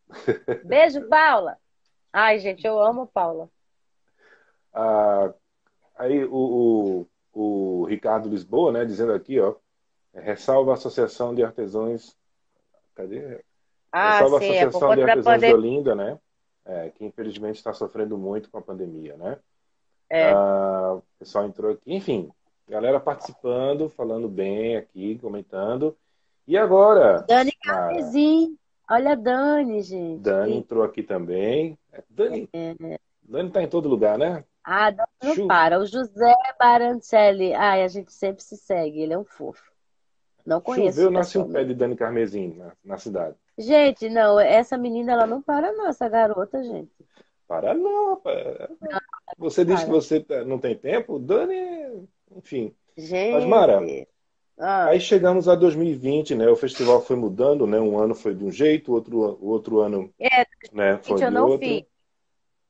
Beijo, 0.66 1.08
Paula. 1.08 1.58
Ai, 2.12 2.39
gente, 2.39 2.66
eu 2.66 2.82
amo 2.82 3.06
Paula. 3.06 3.48
Ah, 4.74 5.32
aí 5.95 6.26
o, 6.26 7.06
o, 7.34 7.82
o, 7.82 7.86
Ricardo 7.86 8.30
Lisboa, 8.30 8.72
né, 8.72 8.84
dizendo 8.84 9.14
aqui, 9.14 9.39
ó, 9.39 9.54
ressalva 10.12 10.72
a 10.72 10.74
Associação 10.74 11.36
de 11.36 11.43
Artesãos. 11.43 12.18
Cadê? 12.95 13.43
Ah, 13.91 14.14
ressalva 14.14 14.39
sim, 14.39 14.45
a 14.45 14.56
é 14.56 14.64
Associação 14.64 14.95
de 14.95 15.02
Artesãos 15.04 15.36
poder... 15.36 15.48
de 15.48 15.54
Olinda, 15.54 15.93
né? 15.93 16.20
É, 16.66 16.89
que 16.89 17.06
infelizmente 17.06 17.58
está 17.58 17.74
sofrendo 17.74 18.18
muito 18.18 18.50
com 18.50 18.58
a 18.58 18.62
pandemia, 18.62 19.16
né? 19.18 19.38
É. 20.10 20.32
Ah, 20.32 20.95
o 20.95 21.04
pessoal 21.20 21.45
entrou 21.45 21.74
aqui, 21.74 21.93
enfim, 21.93 22.32
galera 22.68 22.99
participando, 22.99 23.89
falando 23.89 24.28
bem 24.28 24.76
aqui, 24.78 25.18
comentando. 25.20 25.95
E 26.47 26.57
agora? 26.57 27.26
Dani 27.28 27.51
Carmesim. 27.63 28.57
Olha 28.89 29.11
a 29.11 29.15
Dani, 29.15 29.82
gente. 29.82 30.22
Dani 30.22 30.57
entrou 30.57 30.84
aqui 30.84 31.03
também. 31.03 31.78
Dani, 32.09 32.49
É. 32.53 32.76
Dani 33.22 33.51
tá 33.51 33.61
em 33.61 33.68
todo 33.68 33.89
lugar, 33.89 34.18
né? 34.18 34.43
Ah, 34.63 34.91
Dani 34.91 35.07
não 35.38 35.47
para. 35.47 35.80
O 35.80 35.86
José 35.86 36.34
Barancelli. 36.57 37.53
Ai, 37.53 37.84
a 37.84 37.88
gente 37.88 38.13
sempre 38.13 38.43
se 38.43 38.55
segue. 38.55 39.01
Ele 39.01 39.13
é 39.13 39.18
um 39.18 39.26
fofo. 39.26 39.72
Não 40.45 40.61
conheço 40.61 40.95
Choveu, 40.97 41.11
nasce 41.11 41.38
um 41.38 41.51
pé 41.51 41.65
de 41.65 41.74
Dani 41.74 41.97
Carmesim 41.97 42.53
na, 42.55 42.72
na 42.84 42.97
cidade. 42.97 43.36
Gente, 43.57 44.07
não, 44.09 44.39
essa 44.39 44.78
menina, 44.78 45.11
ela 45.11 45.28
não 45.28 45.41
para 45.41 45.74
não, 45.74 45.88
essa 45.88 46.07
garota, 46.07 46.63
gente. 46.63 46.91
Para 47.45 47.74
não, 47.74 48.11
rapaz. 48.11 48.70
Você 49.38 49.65
diz 49.65 49.84
que 49.84 49.89
você 49.89 50.22
tá- 50.22 50.45
não 50.45 50.57
tem 50.57 50.74
tempo? 50.78 51.20
Dani, 51.20 52.07
enfim. 52.36 52.73
Gente. 52.97 53.45
Mara, 53.45 53.80
Ah, 54.59 54.88
Aí 54.88 54.99
chegamos 54.99 55.47
a 55.47 55.55
2020, 55.55 56.34
né? 56.36 56.47
O 56.49 56.55
festival 56.55 57.01
foi 57.01 57.15
mudando, 57.15 57.67
né? 57.67 57.80
Um 57.80 57.97
ano 57.99 58.15
foi 58.15 58.34
de 58.34 58.43
um 58.43 58.51
jeito, 58.51 58.91
o 58.91 58.95
outro, 58.95 59.38
outro 59.41 59.80
ano, 59.82 60.11
É, 60.19 60.45
né, 60.73 60.97
foi 61.03 61.23
eu 61.23 61.30
de 61.32 61.38
outro. 61.38 61.67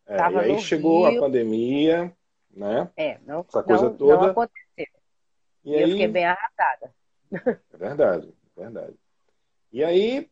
É, 0.05 0.17
e 0.17 0.37
aí 0.37 0.59
chegou 0.59 1.07
Rio. 1.07 1.17
a 1.17 1.21
pandemia, 1.21 2.13
né? 2.51 2.89
É, 2.95 3.17
não, 3.25 3.45
Essa 3.47 3.63
coisa 3.63 3.83
não, 3.89 3.97
toda. 3.97 4.15
não 4.17 4.23
aconteceu. 4.25 4.85
E 5.65 5.71
E 5.71 5.73
eu 5.73 5.79
aí, 5.85 5.91
fiquei 5.91 6.07
bem 6.07 6.25
arrasada. 6.25 6.93
é 7.73 7.77
verdade, 7.77 8.33
é 8.57 8.61
verdade. 8.61 8.95
E 9.71 9.83
aí, 9.83 10.29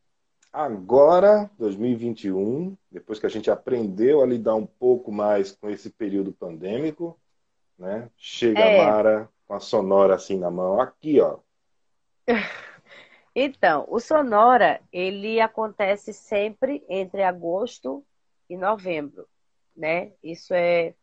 agora, 0.52 1.50
2021, 1.60 2.76
depois 2.90 3.20
que 3.20 3.26
a 3.26 3.30
gente 3.30 3.52
aprendeu 3.52 4.22
a 4.22 4.26
lidar 4.26 4.56
um 4.56 4.66
pouco 4.66 5.12
mais 5.12 5.52
com 5.52 5.70
esse 5.70 5.90
período 5.90 6.32
pandêmico, 6.32 7.20
né? 7.78 8.10
Chega 8.18 8.60
É. 8.60 8.80
a 8.82 8.86
Mara 8.86 9.30
com 9.48 9.54
a 9.54 9.60
sonora 9.60 10.16
assim 10.16 10.40
na 10.40 10.50
mão, 10.50 10.80
aqui, 10.80 11.20
ó. 11.20 11.40
Então, 13.38 13.86
o 13.90 14.00
Sonora, 14.00 14.80
ele 14.94 15.42
acontece 15.42 16.14
sempre 16.14 16.86
entre 16.88 17.22
agosto 17.22 18.02
e 18.50 18.56
novembro, 18.56 19.28
né? 19.76 20.14
Isso 20.24 20.54
é 20.54 20.94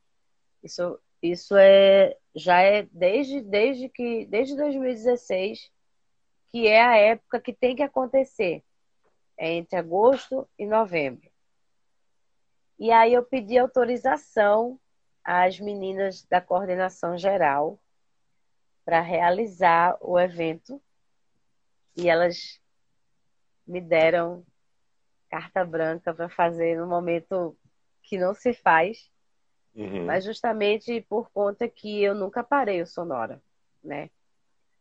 isso 0.62 0.98
isso 1.22 1.54
é 1.56 2.16
já 2.34 2.62
é 2.62 2.84
desde 2.90 3.42
desde 3.42 3.88
que 3.90 4.24
desde 4.24 4.56
2016 4.56 5.70
que 6.50 6.66
é 6.66 6.82
a 6.82 6.96
época 6.96 7.38
que 7.38 7.52
tem 7.52 7.76
que 7.76 7.82
acontecer. 7.82 8.62
É 9.36 9.52
entre 9.52 9.76
agosto 9.76 10.48
e 10.58 10.64
novembro. 10.66 11.30
E 12.78 12.90
aí 12.90 13.12
eu 13.12 13.22
pedi 13.22 13.58
autorização 13.58 14.80
às 15.24 15.58
meninas 15.60 16.24
da 16.24 16.40
coordenação 16.40 17.16
geral 17.16 17.78
para 18.84 19.00
realizar 19.00 19.96
o 20.00 20.18
evento. 20.18 20.80
E 21.96 22.08
elas 22.08 22.60
me 23.66 23.80
deram 23.80 24.44
carta 25.30 25.64
branca 25.64 26.12
para 26.12 26.28
fazer 26.28 26.76
no 26.76 26.86
momento 26.86 27.56
que 28.02 28.18
não 28.18 28.34
se 28.34 28.52
faz, 28.52 29.10
Uhum. 29.74 30.04
mas 30.04 30.24
justamente 30.24 31.00
por 31.08 31.30
conta 31.30 31.66
que 31.66 32.02
eu 32.02 32.14
nunca 32.14 32.44
parei 32.44 32.82
o 32.82 32.86
Sonora, 32.86 33.42
né? 33.82 34.10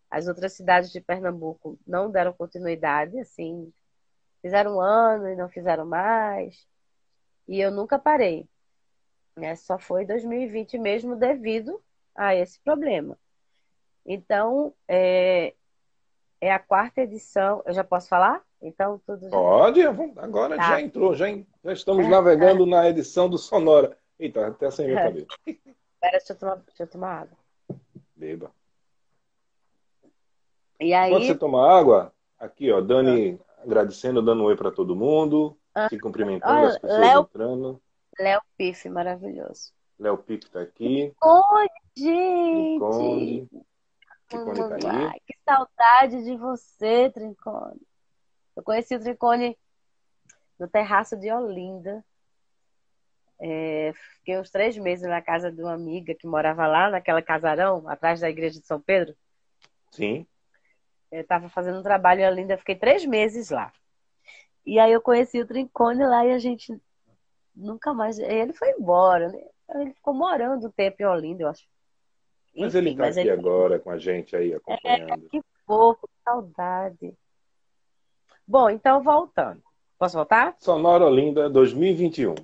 As 0.10 0.28
outras 0.28 0.52
cidades 0.54 0.92
de 0.92 1.00
Pernambuco 1.00 1.80
não 1.88 2.12
deram 2.12 2.34
continuidade, 2.34 3.18
assim, 3.18 3.72
fizeram 4.42 4.76
um 4.76 4.82
ano 4.82 5.30
e 5.30 5.36
não 5.36 5.48
fizeram 5.48 5.86
mais, 5.86 6.68
e 7.48 7.62
eu 7.62 7.72
nunca 7.72 7.98
parei, 7.98 8.46
né? 9.42 9.56
Só 9.56 9.78
foi 9.78 10.06
2020 10.06 10.78
mesmo 10.78 11.16
devido 11.16 11.82
a 12.16 12.36
esse 12.36 12.60
problema. 12.62 13.18
Então, 14.06 14.74
é, 14.88 15.54
é 16.40 16.52
a 16.54 16.60
quarta 16.60 17.02
edição. 17.02 17.62
Eu 17.66 17.74
já 17.74 17.84
posso 17.84 18.08
falar? 18.08 18.42
Então, 18.62 19.02
tudo 19.06 19.24
já. 19.24 19.30
Pode, 19.32 19.82
agora 20.18 20.56
Tá. 20.56 20.64
já 20.70 20.82
entrou, 20.82 21.16
já, 21.16 21.26
já 21.64 21.74
estamos 21.74 22.08
navegando 22.08 22.66
na 22.66 22.88
edição 22.88 23.28
do 23.30 23.38
Sonora. 23.38 23.98
Eita, 24.20 24.48
até 24.48 24.70
sem 24.72 24.88
meu 24.88 24.96
cabelo. 24.96 25.28
Espera, 25.48 26.12
deixa 26.18 26.34
eu 26.34 26.38
tomar, 26.38 26.56
deixa 26.58 26.84
eu 26.84 26.88
tomar 26.88 27.22
água. 27.22 27.38
Beba. 28.16 28.52
E 30.80 30.94
aí, 30.94 31.12
Quando 31.12 31.26
você 31.26 31.36
toma 31.36 31.68
água, 31.80 32.14
aqui, 32.40 32.72
ó, 32.72 32.82
Dani 32.82 33.40
agradecendo, 33.64 34.22
dando 34.22 34.42
um 34.42 34.46
oi 34.46 34.56
para 34.56 34.72
todo 34.72 34.96
mundo, 34.96 35.56
Ah. 35.74 35.88
se 35.90 36.00
cumprimentando, 36.00 36.68
as 36.68 36.80
pessoas 36.80 37.00
Léo- 37.00 37.22
entrando. 37.22 37.82
Léo 38.22 38.42
Pife, 38.58 38.90
maravilhoso. 38.90 39.74
Léo 40.00 40.18
Pico 40.18 40.50
tá 40.50 40.62
aqui, 40.62 41.14
Conde, 41.20 41.70
gente! 41.96 43.48
Trincone, 44.28 44.54
Trincone 44.54 44.80
tá 44.80 44.92
aí. 44.92 45.06
Ai, 45.06 45.20
que 45.26 45.38
saudade 45.44 46.24
de 46.24 46.38
você, 46.38 47.10
Trincone. 47.12 47.82
Eu 48.56 48.64
conheci 48.64 48.96
o 48.96 49.00
Trincone 49.00 49.58
no 50.60 50.68
terraço 50.68 51.18
de 51.18 51.32
Olinda. 51.32 52.04
É, 53.40 53.92
fiquei 54.18 54.40
uns 54.40 54.52
três 54.52 54.78
meses 54.78 55.08
na 55.08 55.22
casa 55.22 55.52
de 55.52 55.62
uma 55.62 55.74
amiga 55.74 56.14
que 56.14 56.28
morava 56.28 56.68
lá, 56.68 56.90
naquela 56.90 57.22
casarão, 57.22 57.88
atrás 57.88 58.20
da 58.20 58.30
igreja 58.30 58.60
de 58.60 58.68
São 58.68 58.80
Pedro. 58.80 59.16
Sim. 59.92 60.28
Eu 61.12 61.22
estava 61.22 61.50
fazendo 61.50 61.80
um 61.80 61.84
trabalho 61.84 62.22
em 62.22 62.28
Olinda, 62.28 62.58
fiquei 62.58 62.76
três 62.76 63.04
meses 63.04 63.50
lá. 63.50 63.74
E 64.66 64.80
aí 64.80 64.92
eu 64.92 65.02
conheci 65.02 65.42
o 65.42 65.48
Trincone 65.48 66.06
lá 66.06 66.26
e 66.26 66.32
a 66.32 66.40
gente 66.40 66.80
nunca 67.56 67.94
mais. 67.94 68.18
Ele 68.20 68.54
foi 68.54 68.70
embora, 68.72 69.30
né? 69.30 69.44
Ele 69.76 69.94
ficou 69.94 70.14
morando 70.14 70.68
um 70.68 70.72
tempo 70.72 71.02
em 71.02 71.06
Olinda, 71.06 71.44
eu 71.44 71.48
acho. 71.50 71.66
Mas 72.56 72.76
Enfim, 72.76 72.88
ele 72.88 72.96
tá 72.98 73.04
mas 73.04 73.18
aqui 73.18 73.28
ele 73.30 73.40
agora 73.40 73.80
com 73.80 73.90
a 73.90 73.98
gente 73.98 74.36
aí, 74.36 74.54
acompanhando. 74.54 75.30
que 75.30 75.42
fofo, 75.66 76.08
que 76.08 76.14
saudade. 76.24 77.18
Bom, 78.46 78.70
então 78.70 79.02
voltando. 79.02 79.64
Posso 79.98 80.18
voltar? 80.18 80.56
Sonora 80.60 81.06
Olinda 81.06 81.50
2021. 81.50 82.36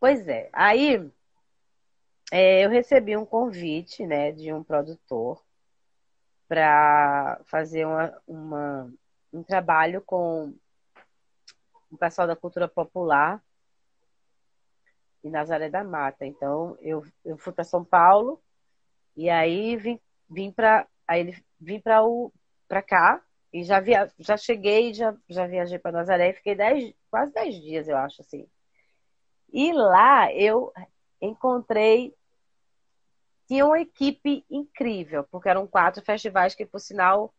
Pois 0.00 0.26
é. 0.28 0.48
Aí 0.52 1.10
é, 2.32 2.64
eu 2.64 2.70
recebi 2.70 3.16
um 3.16 3.26
convite, 3.26 4.06
né, 4.06 4.32
de 4.32 4.52
um 4.52 4.62
produtor 4.62 5.42
para 6.48 7.40
fazer 7.44 7.84
uma, 7.86 8.22
uma- 8.26 8.92
um 9.32 9.42
trabalho 9.42 10.00
com 10.00 10.54
o 11.90 11.96
pessoal 11.98 12.26
da 12.26 12.36
cultura 12.36 12.68
popular 12.68 13.42
em 15.24 15.30
Nazaré 15.30 15.68
da 15.68 15.84
Mata. 15.84 16.26
Então 16.26 16.76
eu, 16.80 17.04
eu 17.24 17.36
fui 17.36 17.52
para 17.52 17.64
São 17.64 17.84
Paulo 17.84 18.42
e 19.16 19.30
aí 19.30 19.76
vim, 19.76 20.00
vim 20.28 20.50
para 20.50 20.86
aí 21.06 21.20
ele 21.20 21.44
vim 21.60 21.80
para 21.80 22.04
o 22.04 22.32
para 22.68 22.82
cá 22.82 23.22
e 23.52 23.62
já 23.62 23.80
via, 23.80 24.10
já 24.18 24.36
cheguei, 24.36 24.92
já, 24.92 25.16
já 25.28 25.46
viajei 25.46 25.78
para 25.78 25.92
Nazaré 25.92 26.30
e 26.30 26.34
fiquei 26.34 26.54
dez, 26.54 26.92
quase 27.10 27.32
10 27.32 27.54
dias, 27.54 27.88
eu 27.88 27.96
acho 27.96 28.20
assim. 28.20 28.46
E 29.52 29.72
lá 29.72 30.32
eu 30.32 30.72
encontrei. 31.20 32.14
Tinha 33.46 33.64
uma 33.64 33.80
equipe 33.80 34.44
incrível, 34.50 35.24
porque 35.30 35.48
eram 35.48 35.66
quatro 35.66 36.04
festivais 36.04 36.54
que, 36.54 36.66
por 36.66 36.80
sinal, 36.80 37.32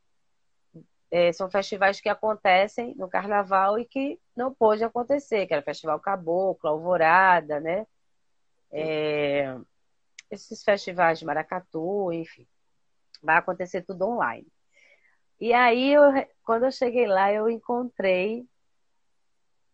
eh, 1.11 1.31
são 1.33 1.49
festivais 1.49 1.99
que 1.99 2.09
acontecem 2.09 2.93
no 2.95 3.09
carnaval 3.09 3.79
e 3.79 3.85
que 3.85 4.19
não 4.35 4.53
pôde 4.53 4.83
acontecer, 4.83 5.47
que 5.47 5.53
era 5.53 5.63
Festival 5.63 5.99
Caboclo, 5.99 6.69
Alvorada, 6.69 7.59
né? 7.59 7.85
Eh, 8.71 9.55
esses 10.29 10.63
festivais 10.63 11.19
de 11.19 11.25
Maracatu, 11.25 12.11
enfim. 12.11 12.45
Vai 13.21 13.37
acontecer 13.37 13.81
tudo 13.83 14.05
online. 14.07 14.47
E 15.39 15.53
aí, 15.53 15.93
eu, 15.93 16.01
quando 16.43 16.65
eu 16.65 16.71
cheguei 16.71 17.07
lá, 17.07 17.31
eu 17.31 17.49
encontrei 17.49 18.45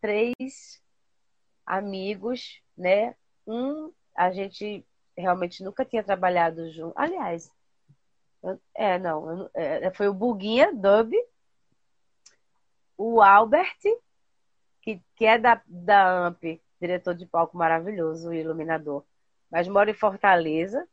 três 0.00 0.82
amigos, 1.66 2.60
né? 2.76 3.16
Um, 3.46 3.92
a 4.14 4.30
gente 4.30 4.86
realmente 5.16 5.62
nunca 5.64 5.84
tinha 5.84 6.04
trabalhado 6.04 6.70
junto. 6.70 6.92
Aliás, 6.96 7.50
eu, 8.44 8.60
é, 8.74 8.98
não, 8.98 9.30
eu, 9.30 9.50
é, 9.54 9.90
foi 9.92 10.08
o 10.08 10.14
Buguinha 10.14 10.72
Dub, 10.72 11.12
o 12.96 13.20
Albert, 13.20 13.78
que, 14.82 15.02
que 15.16 15.24
é 15.24 15.38
da, 15.38 15.60
da 15.66 16.26
AMP, 16.26 16.62
diretor 16.80 17.14
de 17.14 17.26
palco 17.26 17.56
maravilhoso, 17.56 18.32
iluminador, 18.32 19.04
mas 19.50 19.66
mora 19.66 19.90
em 19.90 19.94
Fortaleza, 19.94 20.86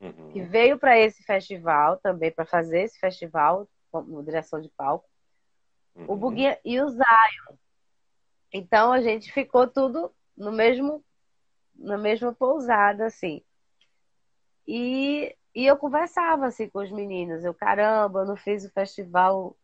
uhum. 0.00 0.30
que 0.30 0.42
veio 0.42 0.78
para 0.78 0.98
esse 0.98 1.22
festival 1.22 1.96
também, 1.96 2.30
para 2.30 2.44
fazer 2.44 2.82
esse 2.82 2.98
festival, 2.98 3.68
como 3.90 4.22
direção 4.22 4.60
de 4.60 4.68
palco. 4.68 5.08
Uhum. 5.94 6.04
O 6.08 6.16
Buguinha 6.16 6.58
e 6.64 6.80
o 6.80 6.88
Zion. 6.88 7.56
Então 8.52 8.92
a 8.92 9.00
gente 9.00 9.32
ficou 9.32 9.66
tudo 9.66 10.12
no 10.36 10.52
mesmo 10.52 11.04
na 11.76 11.98
mesma 11.98 12.32
pousada, 12.32 13.06
assim. 13.06 13.42
E, 14.66 15.36
e 15.54 15.66
eu 15.66 15.76
conversava 15.76 16.46
assim 16.46 16.68
com 16.68 16.80
os 16.80 16.90
meninos. 16.90 17.44
Eu, 17.44 17.54
caramba, 17.54 18.20
eu 18.20 18.26
não 18.26 18.36
fiz 18.36 18.64
o 18.64 18.72
festival 18.72 19.56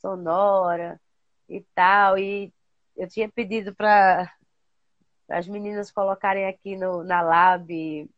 Sonora 0.00 1.00
e 1.48 1.62
tal. 1.74 2.18
E 2.18 2.52
eu 2.96 3.08
tinha 3.08 3.28
pedido 3.30 3.74
para 3.74 4.32
as 5.28 5.48
meninas 5.48 5.90
colocarem 5.90 6.46
aqui 6.46 6.76
no, 6.76 7.02
na 7.04 7.22
Lab. 7.22 8.08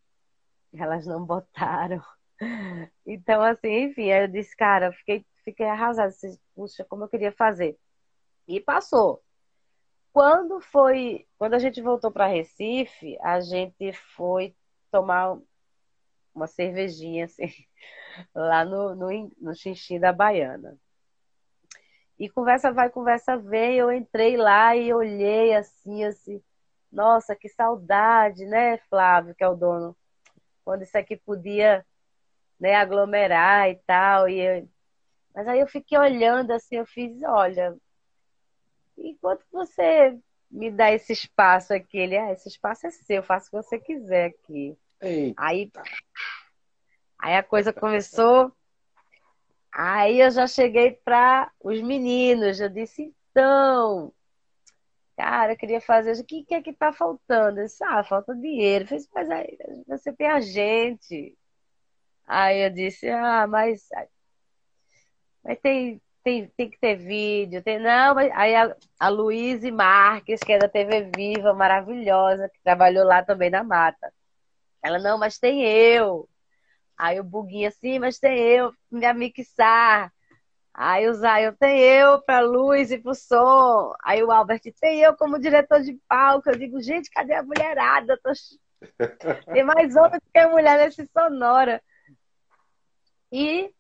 Elas 0.75 1.07
não 1.07 1.25
botaram. 1.25 2.03
Então, 3.07 3.43
assim, 3.43 3.85
enfim, 3.85 4.11
aí 4.11 4.25
eu 4.25 4.29
disse, 4.29 4.57
cara, 4.57 4.93
fiquei, 4.93 5.25
fiquei 5.45 5.67
arrasada. 5.67 6.13
Puxa, 6.55 6.85
como 6.85 7.05
eu 7.05 7.09
queria 7.09 7.33
fazer. 7.33 7.79
E 8.49 8.61
passou. 8.61 9.23
Quando 10.13 10.61
foi, 10.61 11.27
quando 11.39 11.55
a 11.55 11.59
gente 11.59 11.81
voltou 11.83 12.11
para 12.11 12.27
Recife, 12.27 13.17
a 13.23 13.41
gente 13.41 13.93
foi 14.17 14.55
tomar 14.91 15.39
uma 16.35 16.47
cervejinha 16.47 17.27
assim, 17.27 17.45
lá 18.35 18.65
no, 18.65 18.95
no, 18.95 19.33
no 19.41 19.55
xixi 19.55 19.99
da 19.99 20.13
Baiana. 20.13 20.77
E 22.19 22.29
conversa 22.29 22.73
vai, 22.73 22.91
conversa 22.91 23.37
vem, 23.37 23.77
eu 23.77 23.93
entrei 23.93 24.37
lá 24.37 24.77
e 24.77 24.93
olhei 24.93 25.55
assim, 25.55 26.05
assim, 26.05 26.43
nossa, 26.91 27.35
que 27.35 27.49
saudade, 27.49 28.47
né, 28.47 28.79
Flávio, 28.89 29.35
que 29.35 29.43
é 29.43 29.49
o 29.49 29.57
dono, 29.57 29.97
quando 30.65 30.83
isso 30.83 30.97
aqui 30.97 31.17
podia, 31.17 31.85
né, 32.59 32.77
aglomerar 32.77 33.69
e 33.69 33.77
tal, 33.87 34.29
e 34.29 34.41
eu... 34.41 34.69
mas 35.35 35.49
aí 35.49 35.59
eu 35.59 35.67
fiquei 35.67 35.99
olhando 35.99 36.53
assim, 36.53 36.77
eu 36.77 36.87
fiz, 36.87 37.21
olha, 37.25 37.77
enquanto 38.97 39.45
você 39.51 40.17
me 40.49 40.71
dá 40.71 40.93
esse 40.93 41.13
espaço 41.13 41.75
aqui, 41.75 41.99
ele, 41.99 42.17
ah, 42.17 42.33
esse 42.33 42.49
espaço 42.49 42.87
é 42.87 42.91
seu, 42.91 43.25
faça 43.25 43.49
o 43.49 43.51
que 43.51 43.57
você 43.57 43.79
quiser 43.79 44.27
aqui. 44.27 44.79
Eita. 45.01 45.43
Aí, 45.43 45.71
aí 47.25 47.37
a 47.37 47.43
coisa 47.43 47.73
começou. 47.73 48.53
Aí 49.73 50.21
eu 50.21 50.31
já 50.31 50.47
cheguei 50.47 50.93
para 50.93 51.51
os 51.59 51.81
meninos, 51.81 52.61
eu 52.61 52.69
disse, 52.69 53.15
então, 53.31 54.13
cara, 55.17 55.55
eu 55.55 55.57
queria 55.57 55.81
fazer, 55.81 56.21
o 56.21 56.25
que, 56.25 56.45
que 56.45 56.55
é 56.55 56.63
que 56.63 56.73
tá 56.75 56.93
faltando? 56.93 57.61
Eu 57.61 57.65
disse, 57.65 57.83
ah, 57.83 58.05
falta 58.05 58.35
dinheiro. 58.37 58.85
Eu 58.85 58.99
disse, 58.99 59.09
mas 59.15 59.31
aí 59.31 59.57
você 59.89 60.13
tem 60.13 60.29
a 60.29 60.41
gente. 60.41 61.37
Aí 62.27 62.63
eu 62.67 62.71
disse, 62.71 63.09
ah, 63.09 63.47
mas, 63.47 63.89
mas 65.43 65.59
tem, 65.61 66.01
tem, 66.23 66.47
tem 66.57 66.71
que 66.71 66.79
ter 66.79 66.97
vídeo, 66.97 67.63
tem, 67.63 67.79
não, 67.79 68.15
mas 68.15 68.31
aí 68.35 68.55
a, 68.55 68.77
a 69.01 69.09
Luíse 69.09 69.71
Marques, 69.71 70.41
que 70.41 70.53
é 70.53 70.59
da 70.59 70.69
TV 70.69 71.11
Viva, 71.17 71.55
maravilhosa, 71.55 72.51
que 72.51 72.61
trabalhou 72.63 73.05
lá 73.05 73.25
também 73.25 73.49
na 73.49 73.65
mata. 73.65 74.13
Ela, 74.83 74.99
não, 74.99 75.19
mas 75.19 75.39
tem 75.39 75.65
eu. 75.65 76.29
Aí 76.97 77.19
o 77.21 77.25
Buguinho 77.25 77.69
assim, 77.69 77.99
mas 77.99 78.19
tem 78.19 78.39
eu, 78.39 78.73
me 78.91 79.13
mixar. 79.15 80.13
Aí 80.73 81.09
o 81.09 81.15
Zayo, 81.15 81.57
tem 81.57 81.79
eu 81.79 82.21
pra 82.23 82.41
luz 82.41 82.91
e 82.91 82.99
pro 82.99 83.15
som. 83.15 83.95
Aí 84.03 84.23
o 84.23 84.31
Albert, 84.31 84.63
tem 84.81 85.01
eu 85.01 85.17
como 85.17 85.39
diretor 85.39 85.81
de 85.81 85.99
palco. 86.09 86.51
Eu 86.51 86.59
digo, 86.59 86.81
gente, 86.81 87.11
cadê 87.11 87.35
a 87.35 87.43
mulherada? 87.43 88.19
Tô... 88.23 88.33
Tem 89.53 89.65
mais 89.65 89.95
outra 89.97 90.21
que 90.21 90.39
a 90.39 90.49
mulher 90.49 90.79
nesse 90.79 91.09
sonora. 91.17 91.81
E 93.33 93.73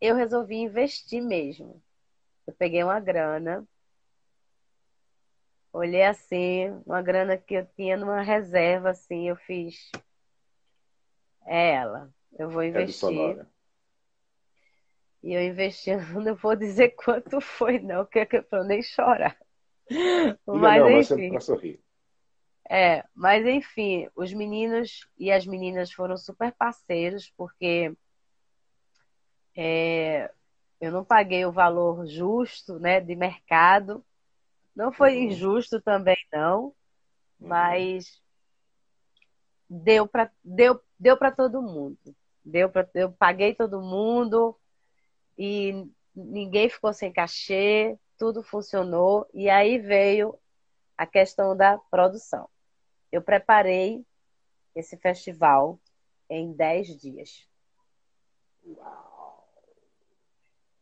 eu 0.00 0.16
resolvi 0.16 0.56
investir 0.56 1.22
mesmo. 1.22 1.80
Eu 2.46 2.54
peguei 2.54 2.82
uma 2.82 2.98
grana, 2.98 3.64
olhei 5.72 6.02
assim, 6.02 6.70
uma 6.84 7.00
grana 7.00 7.36
que 7.36 7.54
eu 7.54 7.66
tinha 7.76 7.96
numa 7.96 8.20
reserva, 8.20 8.90
assim, 8.90 9.28
eu 9.28 9.36
fiz. 9.36 9.90
É 11.46 11.72
ela, 11.72 12.10
eu 12.38 12.48
vou 12.48 12.62
é 12.62 12.68
investir. 12.68 13.38
É 13.38 13.46
e 15.22 15.34
eu 15.34 15.42
investi, 15.42 15.90
não 16.12 16.34
vou 16.34 16.56
dizer 16.56 16.90
quanto 16.90 17.40
foi, 17.40 17.78
não, 17.78 18.04
que 18.04 18.18
é 18.18 18.28
eu 18.50 18.64
nem 18.64 18.82
chorar. 18.82 19.36
Mas, 20.46 20.80
não, 20.80 20.90
enfim. 20.90 21.30
Mas 21.32 21.44
sorrir. 21.44 21.80
É, 22.68 23.04
mas 23.14 23.46
enfim, 23.46 24.08
os 24.16 24.32
meninos 24.32 25.06
e 25.18 25.30
as 25.30 25.46
meninas 25.46 25.92
foram 25.92 26.16
super 26.16 26.52
parceiros, 26.52 27.30
porque 27.36 27.92
é, 29.54 30.32
eu 30.80 30.90
não 30.90 31.04
paguei 31.04 31.44
o 31.44 31.52
valor 31.52 32.06
justo, 32.06 32.78
né, 32.78 33.00
de 33.00 33.14
mercado. 33.14 34.04
Não 34.74 34.90
foi 34.90 35.16
uhum. 35.16 35.24
injusto 35.24 35.82
também 35.82 36.16
não, 36.32 36.64
uhum. 36.64 36.74
mas 37.40 38.22
deu 39.68 40.06
para 40.06 40.30
deu 40.42 40.80
deu 41.02 41.16
para 41.16 41.32
todo 41.32 41.60
mundo. 41.60 41.98
Deu 42.44 42.70
para 42.70 42.88
eu 42.94 43.12
paguei 43.12 43.54
todo 43.54 43.80
mundo 43.80 44.56
e 45.36 45.86
ninguém 46.14 46.68
ficou 46.68 46.92
sem 46.92 47.12
cachê, 47.12 47.98
tudo 48.18 48.42
funcionou 48.42 49.28
e 49.32 49.48
aí 49.50 49.78
veio 49.78 50.38
a 50.96 51.06
questão 51.06 51.56
da 51.56 51.78
produção. 51.90 52.48
Eu 53.10 53.22
preparei 53.22 54.04
esse 54.74 54.96
festival 54.96 55.78
em 56.28 56.52
10 56.52 57.00
dias. 57.00 57.48
Uau 58.64 59.12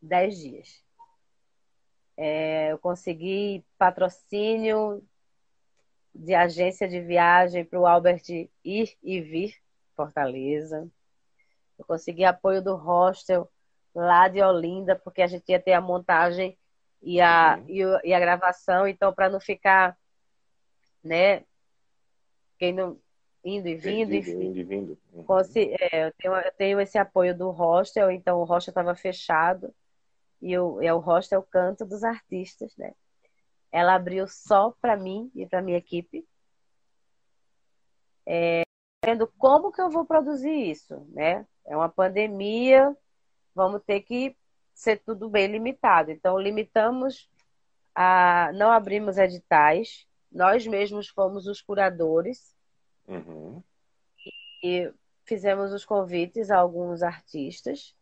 dez 0.00 0.38
dias. 0.38 0.82
É, 2.16 2.72
eu 2.72 2.78
consegui 2.78 3.64
patrocínio 3.78 5.02
de 6.14 6.34
agência 6.34 6.88
de 6.88 7.00
viagem 7.00 7.64
para 7.64 7.78
o 7.80 7.86
Albert 7.86 8.22
ir 8.64 8.96
e 9.02 9.20
vir 9.20 9.54
Fortaleza. 10.00 10.88
Eu 11.78 11.84
consegui 11.84 12.24
apoio 12.24 12.62
do 12.62 12.74
hostel 12.74 13.50
lá 13.94 14.28
de 14.28 14.40
Olinda, 14.40 14.96
porque 14.96 15.20
a 15.20 15.26
gente 15.26 15.48
ia 15.50 15.60
ter 15.60 15.72
a 15.72 15.80
montagem 15.80 16.56
e 17.02 17.20
a, 17.20 17.58
uhum. 17.58 18.00
e, 18.04 18.14
a 18.14 18.20
gravação, 18.20 18.86
então 18.86 19.12
para 19.12 19.28
não 19.28 19.40
ficar, 19.40 19.96
né, 21.02 21.44
quem 22.58 22.72
não 22.72 22.98
indo 23.44 23.68
e 23.68 23.74
vindo. 23.74 24.14
Indo 24.14 24.58
e 24.58 24.64
vindo. 24.64 24.98
Uhum. 25.12 25.24
É, 25.56 26.06
eu, 26.06 26.12
tenho, 26.12 26.34
eu 26.34 26.52
tenho 26.52 26.80
esse 26.80 26.98
apoio 26.98 27.36
do 27.36 27.50
hostel, 27.50 28.10
então 28.10 28.38
o 28.38 28.44
hostel 28.44 28.72
estava 28.72 28.94
fechado 28.94 29.74
e 30.40 30.56
o, 30.58 30.82
e 30.82 30.90
o 30.90 30.98
hostel 30.98 31.36
é 31.36 31.40
o 31.40 31.46
canto 31.46 31.84
dos 31.84 32.04
artistas, 32.04 32.74
né? 32.76 32.94
Ela 33.72 33.94
abriu 33.94 34.26
só 34.26 34.74
para 34.80 34.96
mim 34.96 35.30
e 35.34 35.46
para 35.46 35.62
minha 35.62 35.78
equipe. 35.78 36.26
É, 38.26 38.62
vendo 39.04 39.26
como 39.38 39.72
que 39.72 39.80
eu 39.80 39.90
vou 39.90 40.04
produzir 40.04 40.70
isso, 40.70 41.06
né? 41.10 41.46
É 41.66 41.76
uma 41.76 41.88
pandemia, 41.88 42.96
vamos 43.54 43.82
ter 43.84 44.00
que 44.00 44.36
ser 44.74 44.98
tudo 44.98 45.28
bem 45.28 45.46
limitado. 45.46 46.10
Então, 46.10 46.38
limitamos 46.38 47.28
a. 47.94 48.50
Não 48.54 48.70
abrimos 48.70 49.18
editais, 49.18 50.06
nós 50.30 50.66
mesmos 50.66 51.08
fomos 51.08 51.46
os 51.46 51.60
curadores. 51.60 52.54
Uhum. 53.06 53.62
E 54.62 54.92
fizemos 55.24 55.72
os 55.72 55.84
convites 55.84 56.50
a 56.50 56.58
alguns 56.58 57.02
artistas 57.02 57.94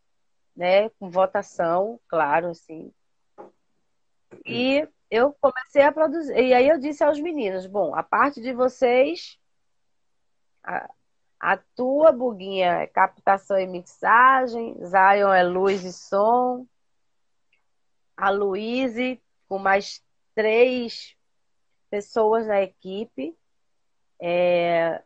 né? 0.59 0.89
Com 0.99 1.09
votação, 1.09 2.01
claro, 2.09 2.49
assim. 2.49 2.93
E 4.45 4.87
eu 5.09 5.33
comecei 5.41 5.83
a 5.83 5.93
produzir. 5.93 6.37
E 6.37 6.53
aí 6.53 6.69
eu 6.69 6.81
disse 6.81 7.05
aos 7.05 7.21
meninos: 7.21 7.65
bom, 7.67 7.95
a 7.95 8.03
parte 8.03 8.43
de 8.43 8.53
vocês, 8.53 9.39
a, 10.65 10.91
a 11.41 11.57
tua 11.57 12.13
buguinha 12.13 12.83
é 12.83 12.87
captação 12.87 13.59
e 13.59 13.67
mixagem, 13.67 14.75
Zion 14.85 15.33
é 15.33 15.43
luz 15.43 15.85
e 15.85 15.93
som, 15.93 16.67
a 18.17 18.31
Luíse 18.31 19.23
com 19.49 19.59
mais 19.59 20.05
três 20.35 21.17
pessoas 21.89 22.47
na 22.47 22.61
equipe. 22.63 23.37
É, 24.21 25.03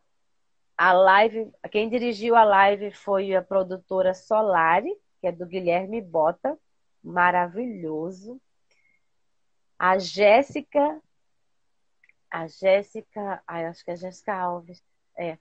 a 0.77 0.93
live, 0.93 1.53
quem 1.71 1.89
dirigiu 1.89 2.35
a 2.35 2.45
live 2.45 2.91
foi 2.91 3.35
a 3.35 3.43
produtora 3.43 4.15
Solari, 4.15 4.95
que 5.21 5.27
é 5.27 5.33
do 5.33 5.47
Guilherme 5.47 6.01
Bota, 6.01 6.59
maravilhoso. 7.05 8.41
A 9.79 9.99
Jéssica, 9.99 11.01
a 12.31 12.47
Jéssica, 12.47 13.43
acho 13.47 13.85
que 13.85 13.91
é 13.91 13.95
a 13.95 13.97
Jéssica 13.97 14.35
Alves, 14.35 14.83
é. 15.19 15.39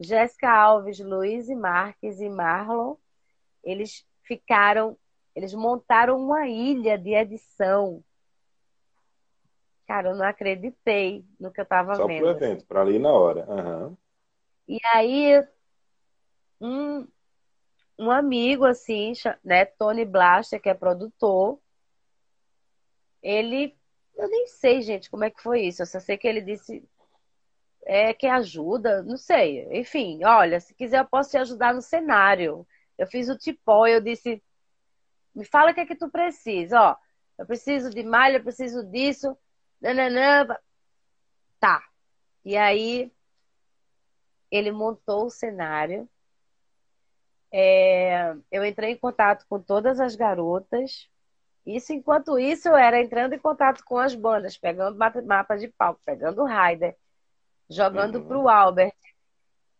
Jéssica 0.00 0.50
Alves, 0.50 0.98
Luiz 0.98 1.48
Marques 1.48 2.20
e 2.20 2.28
Marlon, 2.28 2.96
eles 3.62 4.06
ficaram, 4.22 4.96
eles 5.34 5.54
montaram 5.54 6.18
uma 6.18 6.48
ilha 6.48 6.98
de 6.98 7.14
edição. 7.14 8.02
Cara, 9.86 10.10
eu 10.10 10.16
não 10.16 10.26
acreditei 10.26 11.24
no 11.38 11.52
que 11.52 11.60
eu 11.60 11.64
estava 11.64 11.94
vendo. 11.94 12.26
Só 12.26 12.34
pro 12.34 12.44
evento, 12.44 12.66
para 12.66 12.80
ali 12.80 12.98
na 12.98 13.12
hora. 13.12 13.46
Uhum. 13.48 13.96
E 14.66 14.78
aí, 14.92 15.46
um, 16.60 17.06
um 17.98 18.10
amigo, 18.10 18.64
assim, 18.64 19.12
né, 19.44 19.64
Tony 19.64 20.04
Blaster, 20.04 20.60
que 20.60 20.68
é 20.68 20.74
produtor, 20.74 21.58
ele, 23.22 23.76
eu 24.16 24.28
nem 24.28 24.46
sei, 24.46 24.82
gente, 24.82 25.10
como 25.10 25.24
é 25.24 25.30
que 25.30 25.42
foi 25.42 25.62
isso. 25.62 25.82
Eu 25.82 25.86
só 25.86 26.00
sei 26.00 26.16
que 26.16 26.26
ele 26.26 26.40
disse 26.40 26.88
é, 27.84 28.14
que 28.14 28.26
ajuda, 28.26 29.02
não 29.02 29.16
sei. 29.16 29.66
Enfim, 29.78 30.24
olha, 30.24 30.60
se 30.60 30.74
quiser 30.74 31.00
eu 31.00 31.06
posso 31.06 31.30
te 31.30 31.38
ajudar 31.38 31.74
no 31.74 31.82
cenário. 31.82 32.66
Eu 32.98 33.06
fiz 33.06 33.28
o 33.28 33.36
tipó, 33.36 33.86
eu 33.86 34.00
disse, 34.00 34.42
me 35.34 35.44
fala 35.44 35.70
o 35.72 35.74
que 35.74 35.80
é 35.80 35.86
que 35.86 35.96
tu 35.96 36.10
precisa, 36.10 36.80
ó. 36.80 36.96
Eu 37.38 37.46
preciso 37.46 37.90
de 37.90 38.02
malha, 38.02 38.36
eu 38.36 38.42
preciso 38.42 38.84
disso. 38.84 39.36
Nananã. 39.80 40.46
Tá. 41.58 41.82
E 42.44 42.56
aí 42.56 43.12
ele 44.50 44.70
montou 44.70 45.26
o 45.26 45.30
cenário. 45.30 46.08
É, 47.50 48.34
eu 48.50 48.64
entrei 48.64 48.92
em 48.92 48.98
contato 48.98 49.44
com 49.48 49.60
todas 49.60 50.00
as 50.00 50.14
garotas. 50.14 51.08
Isso, 51.64 51.92
enquanto 51.92 52.38
isso, 52.38 52.68
eu 52.68 52.76
era 52.76 53.00
entrando 53.00 53.34
em 53.34 53.38
contato 53.38 53.84
com 53.84 53.98
as 53.98 54.14
bandas, 54.14 54.56
pegando 54.56 54.98
mapa 54.98 55.56
de 55.56 55.68
palco, 55.68 56.00
pegando 56.04 56.44
rider, 56.44 56.96
jogando 57.68 58.16
uhum. 58.16 58.26
para 58.26 58.38
o 58.38 58.48
Albert. 58.48 58.94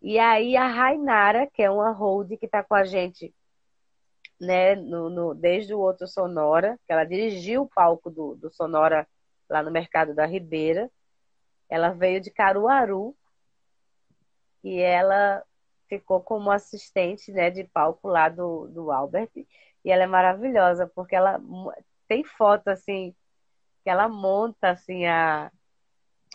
E 0.01 0.18
aí 0.18 0.57
a 0.57 0.66
Rainara, 0.66 1.49
que 1.53 1.62
é 1.62 1.70
uma 1.70 1.93
hold 1.93 2.37
que 2.37 2.47
está 2.47 2.62
com 2.62 2.74
a 2.74 2.85
gente 2.85 3.35
né, 4.41 4.74
no, 4.74 5.09
no, 5.09 5.35
desde 5.35 5.72
o 5.72 5.78
outro 5.78 6.09
Sonora, 6.09 6.78
que 6.85 6.93
ela 6.93 7.05
dirigiu 7.05 7.62
o 7.62 7.68
palco 7.68 8.11
do, 8.11 8.35
do 8.35 8.51
Sonora 8.51 9.07
lá 9.49 9.62
no 9.62 9.70
Mercado 9.70 10.14
da 10.14 10.26
Ribeira. 10.26 10.91
Ela 11.68 11.91
veio 11.91 12.20
de 12.20 12.30
Caruaru 12.30 13.16
e 14.64 14.80
ela 14.80 15.45
ficou 15.89 16.20
como 16.20 16.51
assistente 16.51 17.30
né, 17.30 17.51
de 17.51 17.64
palco 17.64 18.09
lá 18.09 18.28
do, 18.28 18.66
do 18.66 18.91
Albert. 18.91 19.30
E 19.85 19.91
ela 19.91 20.03
é 20.03 20.07
maravilhosa, 20.07 20.89
porque 20.89 21.14
ela 21.14 21.41
tem 22.09 22.24
foto 22.24 22.68
assim, 22.68 23.14
que 23.85 23.91
ela 23.91 24.09
monta 24.09 24.70
assim 24.70 25.07
a, 25.07 25.53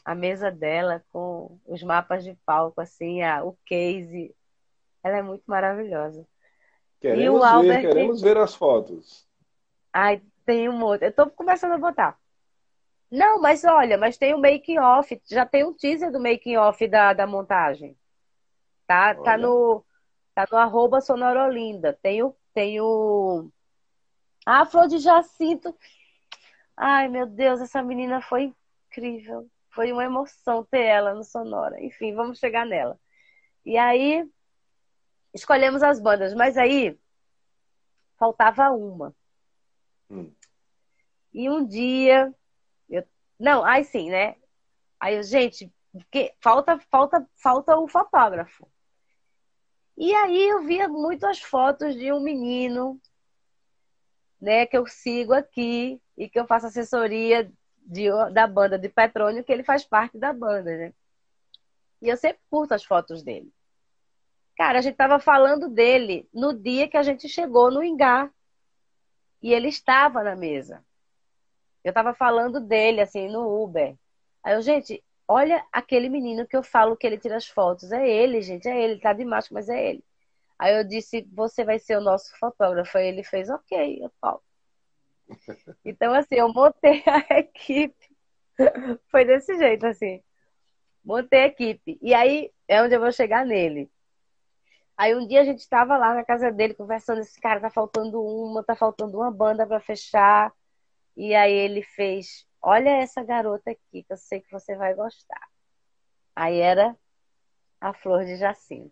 a 0.08 0.16
mesa 0.16 0.50
dela 0.50 1.04
com 1.12 1.60
os 1.66 1.84
mapas 1.84 2.24
de 2.24 2.34
palco, 2.46 2.80
assim, 2.80 3.22
a, 3.22 3.44
o 3.44 3.58
case. 3.66 4.34
Ela 5.04 5.18
é 5.18 5.22
muito 5.22 5.44
maravilhosa. 5.46 6.26
Queremos, 7.02 7.26
e 7.26 7.30
o 7.30 7.40
ver, 7.40 7.46
Albert... 7.46 7.82
queremos 7.82 8.22
ver 8.22 8.38
as 8.38 8.56
fotos. 8.56 9.28
Ai, 9.92 10.22
tem 10.46 10.70
um 10.70 10.82
outro. 10.82 11.08
Eu 11.08 11.12
tô 11.12 11.30
começando 11.30 11.74
a 11.74 11.78
botar. 11.78 12.18
Não, 13.12 13.42
mas 13.42 13.66
olha, 13.66 13.98
mas 13.98 14.18
tem 14.18 14.34
o 14.34 14.40
making 14.40 14.80
off, 14.80 15.22
já 15.30 15.46
tem 15.46 15.66
um 15.66 15.74
teaser 15.74 16.10
do 16.10 16.22
making 16.22 16.56
off 16.56 16.88
da, 16.88 17.12
da 17.12 17.28
montagem. 17.28 17.98
Tá, 18.88 19.14
tá 19.14 19.38
no 19.38 19.84
tá 20.34 20.48
no 20.50 20.58
arroba 20.58 21.02
Sonorolinda. 21.02 22.00
Tem 22.02 22.24
o, 22.24 22.34
tem 22.54 22.80
o 22.80 23.50
Ah, 24.46 24.66
Flor 24.66 24.88
de 24.88 25.00
Jacinto. 25.00 25.76
Ai, 26.78 27.10
meu 27.10 27.26
Deus, 27.26 27.60
essa 27.60 27.84
menina 27.84 28.22
foi 28.22 28.54
incrível. 28.90 29.50
Foi 29.78 29.92
uma 29.92 30.04
emoção 30.04 30.64
ter 30.64 30.86
ela 30.86 31.14
no 31.14 31.24
Sonora. 31.24 31.80
Enfim, 31.86 32.16
vamos 32.16 32.40
chegar 32.40 32.66
nela. 32.66 33.00
E 33.64 33.78
aí, 33.78 34.28
escolhemos 35.32 35.84
as 35.84 36.00
bandas, 36.00 36.34
mas 36.34 36.58
aí 36.58 37.00
faltava 38.18 38.72
uma. 38.72 39.16
Hum. 40.10 40.34
E 41.32 41.48
um 41.48 41.64
dia, 41.64 42.34
eu... 42.90 43.08
não, 43.40 43.64
aí 43.64 43.84
sim, 43.84 44.10
né? 44.10 44.38
Aí, 45.00 45.22
gente, 45.22 45.72
porque 45.92 46.34
falta, 46.42 46.80
falta, 46.90 47.30
falta 47.36 47.78
o 47.78 47.88
fotógrafo. 47.88 48.68
E 49.96 50.12
aí 50.12 50.50
eu 50.50 50.64
via 50.64 50.88
muitas 50.88 51.40
fotos 51.40 51.94
de 51.94 52.12
um 52.12 52.20
menino, 52.20 53.00
né, 54.42 54.66
que 54.66 54.76
eu 54.76 54.88
sigo 54.88 55.34
aqui 55.34 56.02
e 56.18 56.28
que 56.28 56.40
eu 56.40 56.48
faço 56.48 56.66
assessoria 56.66 57.52
de, 57.88 58.10
da 58.34 58.46
banda 58.46 58.78
de 58.78 58.90
Petrônio, 58.90 59.44
que 59.44 59.52
ele 59.52 59.64
faz 59.64 59.86
parte 59.86 60.18
da 60.18 60.34
banda, 60.34 60.76
né? 60.76 60.94
E 62.02 62.10
eu 62.10 62.18
sempre 62.18 62.42
curto 62.50 62.74
as 62.74 62.84
fotos 62.84 63.24
dele. 63.24 63.52
Cara, 64.58 64.80
a 64.80 64.82
gente 64.82 64.96
tava 64.96 65.20
falando 65.20 65.70
dele 65.70 66.28
no 66.34 66.54
dia 66.54 66.88
que 66.88 66.98
a 66.98 67.04
gente 67.04 67.30
chegou 67.30 67.72
no 67.72 67.84
Ingá. 67.84 68.30
E 69.42 69.54
ele 69.54 69.70
estava 69.70 70.24
na 70.24 70.36
mesa. 70.36 70.84
Eu 71.84 71.94
tava 71.94 72.14
falando 72.14 72.60
dele, 72.60 73.02
assim, 73.02 73.30
no 73.30 73.64
Uber. 73.64 73.96
Aí 74.44 74.56
eu, 74.56 74.62
gente, 74.62 75.04
olha 75.28 75.66
aquele 75.72 76.10
menino 76.10 76.46
que 76.48 76.58
eu 76.58 76.64
falo 76.64 76.98
que 76.98 77.06
ele 77.06 77.20
tira 77.20 77.38
as 77.38 77.48
fotos. 77.48 77.92
É 77.92 78.08
ele, 78.08 78.42
gente, 78.42 78.68
é 78.68 78.84
ele. 78.84 79.00
Tá 79.00 79.14
de 79.14 79.24
máscara, 79.24 79.54
mas 79.62 79.70
é 79.70 79.92
ele. 79.92 80.04
Aí 80.60 80.76
eu 80.76 80.84
disse, 80.84 81.22
você 81.32 81.64
vai 81.64 81.80
ser 81.80 81.98
o 81.98 82.02
nosso 82.02 82.38
fotógrafo. 82.40 82.98
Aí 82.98 83.08
ele 83.08 83.24
fez, 83.24 83.50
ok, 83.50 84.04
eu 84.04 84.12
topo. 84.22 84.47
Então, 85.84 86.14
assim, 86.14 86.36
eu 86.36 86.52
montei 86.52 87.04
a 87.06 87.20
equipe. 87.40 88.18
Foi 89.10 89.26
desse 89.26 89.58
jeito, 89.58 89.86
assim. 89.86 90.22
Montei 91.04 91.42
a 91.42 91.48
equipe. 91.48 91.98
E 92.02 92.14
aí 92.14 92.52
é 92.68 92.82
onde 92.82 92.96
eu 92.96 93.00
vou 93.00 93.12
chegar 93.12 93.46
nele. 93.46 93.90
Aí 94.98 95.16
um 95.16 95.28
dia 95.28 95.42
a 95.42 95.44
gente 95.44 95.60
estava 95.60 95.96
lá 95.96 96.14
na 96.14 96.26
casa 96.26 96.52
dele 96.52 96.74
conversando, 96.74 97.22
esse 97.22 97.40
cara 97.40 97.62
tá 97.62 97.70
faltando 97.70 98.22
uma, 98.22 98.64
tá 98.64 98.76
faltando 98.76 99.18
uma 99.18 99.32
banda 99.32 99.66
para 99.66 99.80
fechar. 99.80 100.52
E 101.16 101.36
aí 101.36 101.54
ele 101.54 101.84
fez, 101.84 102.48
olha 102.62 102.90
essa 102.90 103.24
garota 103.24 103.72
aqui, 103.72 104.04
que 104.04 104.12
eu 104.12 104.18
sei 104.18 104.42
que 104.42 104.52
você 104.52 104.76
vai 104.76 104.96
gostar. 104.96 105.48
Aí 106.36 106.60
era 106.60 106.98
a 107.80 107.94
Flor 107.94 108.26
de 108.26 108.36
Jacinto. 108.38 108.92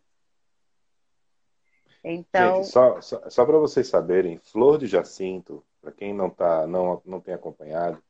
Então, 2.03 2.57
Gente, 2.57 2.67
só, 2.67 3.01
só, 3.01 3.29
só 3.29 3.45
para 3.45 3.57
vocês 3.57 3.87
saberem, 3.87 4.37
Flor 4.37 4.77
de 4.77 4.85
Jacinto 4.85 5.65
para 5.85 5.91
quem 5.91 6.15
não 6.15 6.31
tá, 6.31 6.65
não, 6.65 6.99
não 7.05 7.21
tem 7.21 7.35
acompanhado, 7.35 8.01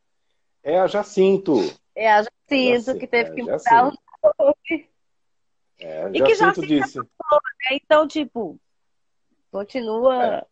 é 0.64 0.80
a 0.80 0.88
Jacinto. 0.88 1.56
É 1.94 2.10
a 2.10 2.24
Jacinto, 2.24 2.86
Jacinto 2.86 3.00
que 3.00 3.08
teve 3.08 3.32
é 3.32 3.34
que 3.34 3.42
mudar 3.44 3.88
o 3.88 4.34
nome. 4.40 4.90
É, 5.78 6.10
e 6.14 6.24
que 6.24 6.36
Jacinto 6.36 6.66
disse. 6.66 7.00
né? 7.00 7.06
Então, 7.74 8.08
tipo, 8.08 8.58
continua 9.52 10.48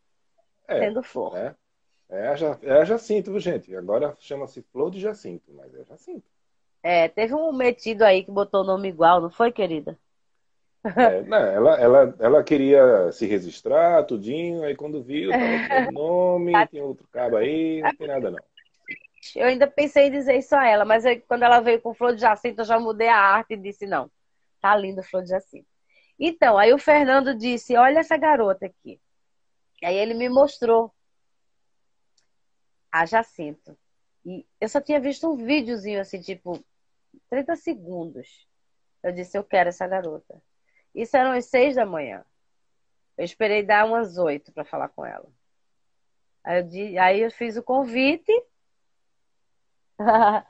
é, 0.68 0.80
sendo 0.80 1.02
flor. 1.02 1.38
É, 1.38 1.56
é, 2.10 2.28
a, 2.28 2.36
é 2.62 2.82
a 2.82 2.84
Jacinto, 2.84 3.40
gente. 3.40 3.74
Agora 3.74 4.18
chama-se 4.20 4.62
Flor 4.64 4.92
de 4.92 5.00
Jacinto, 5.00 5.54
mas 5.54 5.74
é 5.74 5.86
Jacinto. 5.86 6.30
É, 6.84 7.08
teve 7.08 7.34
um 7.34 7.54
metido 7.54 8.02
aí 8.02 8.26
que 8.26 8.32
botou 8.32 8.64
o 8.64 8.66
nome 8.66 8.90
igual, 8.90 9.22
não 9.22 9.32
foi, 9.32 9.50
querida? 9.50 9.98
É, 10.84 11.22
não, 11.24 11.38
ela, 11.38 11.80
ela, 11.80 12.16
ela 12.20 12.44
queria 12.44 13.12
se 13.12 13.26
registrar, 13.26 14.04
tudinho, 14.04 14.64
aí 14.64 14.76
quando 14.76 15.02
viu, 15.02 15.32
tava 15.32 15.86
com 15.86 15.92
nome, 15.94 16.68
tem 16.68 16.82
outro 16.82 17.08
cabo 17.12 17.38
aí, 17.38 17.82
não 17.82 17.96
tem 17.96 18.08
nada 18.08 18.32
não. 18.32 18.40
Eu 19.36 19.48
ainda 19.48 19.66
pensei 19.68 20.08
em 20.08 20.12
dizer 20.12 20.38
isso 20.38 20.54
a 20.54 20.68
ela, 20.68 20.84
mas 20.84 21.06
aí, 21.06 21.22
quando 21.22 21.44
ela 21.44 21.62
veio 21.62 21.82
com 21.82 21.94
Flor 21.94 22.14
de 22.14 22.22
Jacinto, 22.22 22.62
eu 22.62 22.66
já 22.66 22.78
mudei 22.78 23.08
a 23.08 23.18
arte 23.18 23.54
e 23.54 23.58
disse, 23.58 23.88
não, 23.88 24.12
tá 24.60 24.76
lindo 24.76 25.02
Flor 25.02 25.24
de 25.24 25.30
Jacinto. 25.30 25.68
Então, 26.20 26.58
aí 26.58 26.74
o 26.74 26.78
Fernando 26.78 27.34
disse, 27.34 27.76
olha 27.78 28.00
essa 28.00 28.18
garota 28.18 28.66
aqui. 28.66 29.00
Aí 29.82 29.96
ele 29.96 30.14
me 30.14 30.28
mostrou 30.30 30.94
a 32.92 33.06
Jacinto. 33.06 33.78
E 34.26 34.46
eu 34.60 34.70
só 34.70 34.80
tinha 34.80 35.00
visto 35.00 35.30
um 35.30 35.36
videozinho 35.36 36.02
assim, 36.02 36.20
tipo, 36.22 36.64
30 37.30 37.56
segundos. 37.56 38.48
Eu 39.02 39.12
disse, 39.12 39.38
eu 39.38 39.44
quero 39.44 39.70
essa 39.70 39.88
garota. 39.88 40.42
Isso 40.94 41.16
eram 41.18 41.32
as 41.32 41.46
seis 41.46 41.76
da 41.76 41.86
manhã. 41.86 42.24
Eu 43.18 43.26
esperei 43.26 43.64
dar 43.64 43.86
umas 43.86 44.18
oito 44.18 44.52
para 44.52 44.66
falar 44.66 44.90
com 44.90 45.06
ela. 45.06 45.28
Aí 46.44 46.60
eu, 46.60 47.02
aí 47.02 47.22
eu 47.22 47.32
fiz 47.32 47.58
o 47.58 47.64
convite. 47.64 48.32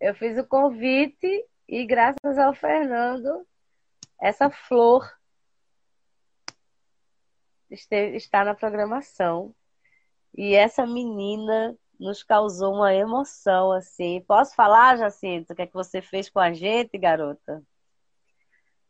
eu 0.00 0.14
fiz 0.14 0.38
o 0.38 0.46
convite 0.46 1.46
e 1.68 1.86
graças 1.86 2.38
ao 2.38 2.54
Fernando, 2.54 3.46
essa 4.20 4.50
flor 4.50 5.10
está 7.70 8.44
na 8.44 8.54
programação. 8.54 9.54
E 10.34 10.54
essa 10.54 10.86
menina 10.86 11.76
nos 11.98 12.22
causou 12.22 12.74
uma 12.74 12.94
emoção, 12.94 13.72
assim. 13.72 14.20
Posso 14.22 14.54
falar, 14.54 14.96
Jacinto, 14.96 15.52
o 15.52 15.56
que 15.56 15.62
é 15.62 15.66
que 15.66 15.74
você 15.74 16.02
fez 16.02 16.28
com 16.28 16.38
a 16.38 16.52
gente, 16.52 16.98
garota? 16.98 17.62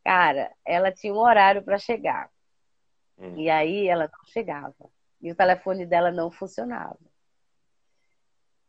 Cara, 0.05 0.53
ela 0.65 0.93
tinha 0.93 1.13
um 1.13 1.19
horário 1.19 1.63
para 1.63 1.79
chegar. 1.79 2.31
Hum. 3.19 3.37
E 3.37 3.49
aí 3.49 3.87
ela 3.87 4.11
não 4.13 4.25
chegava. 4.27 4.91
E 5.21 5.31
o 5.31 5.37
telefone 5.37 5.87
dela 5.87 6.11
não 6.11 6.31
funcionava. 6.31 6.99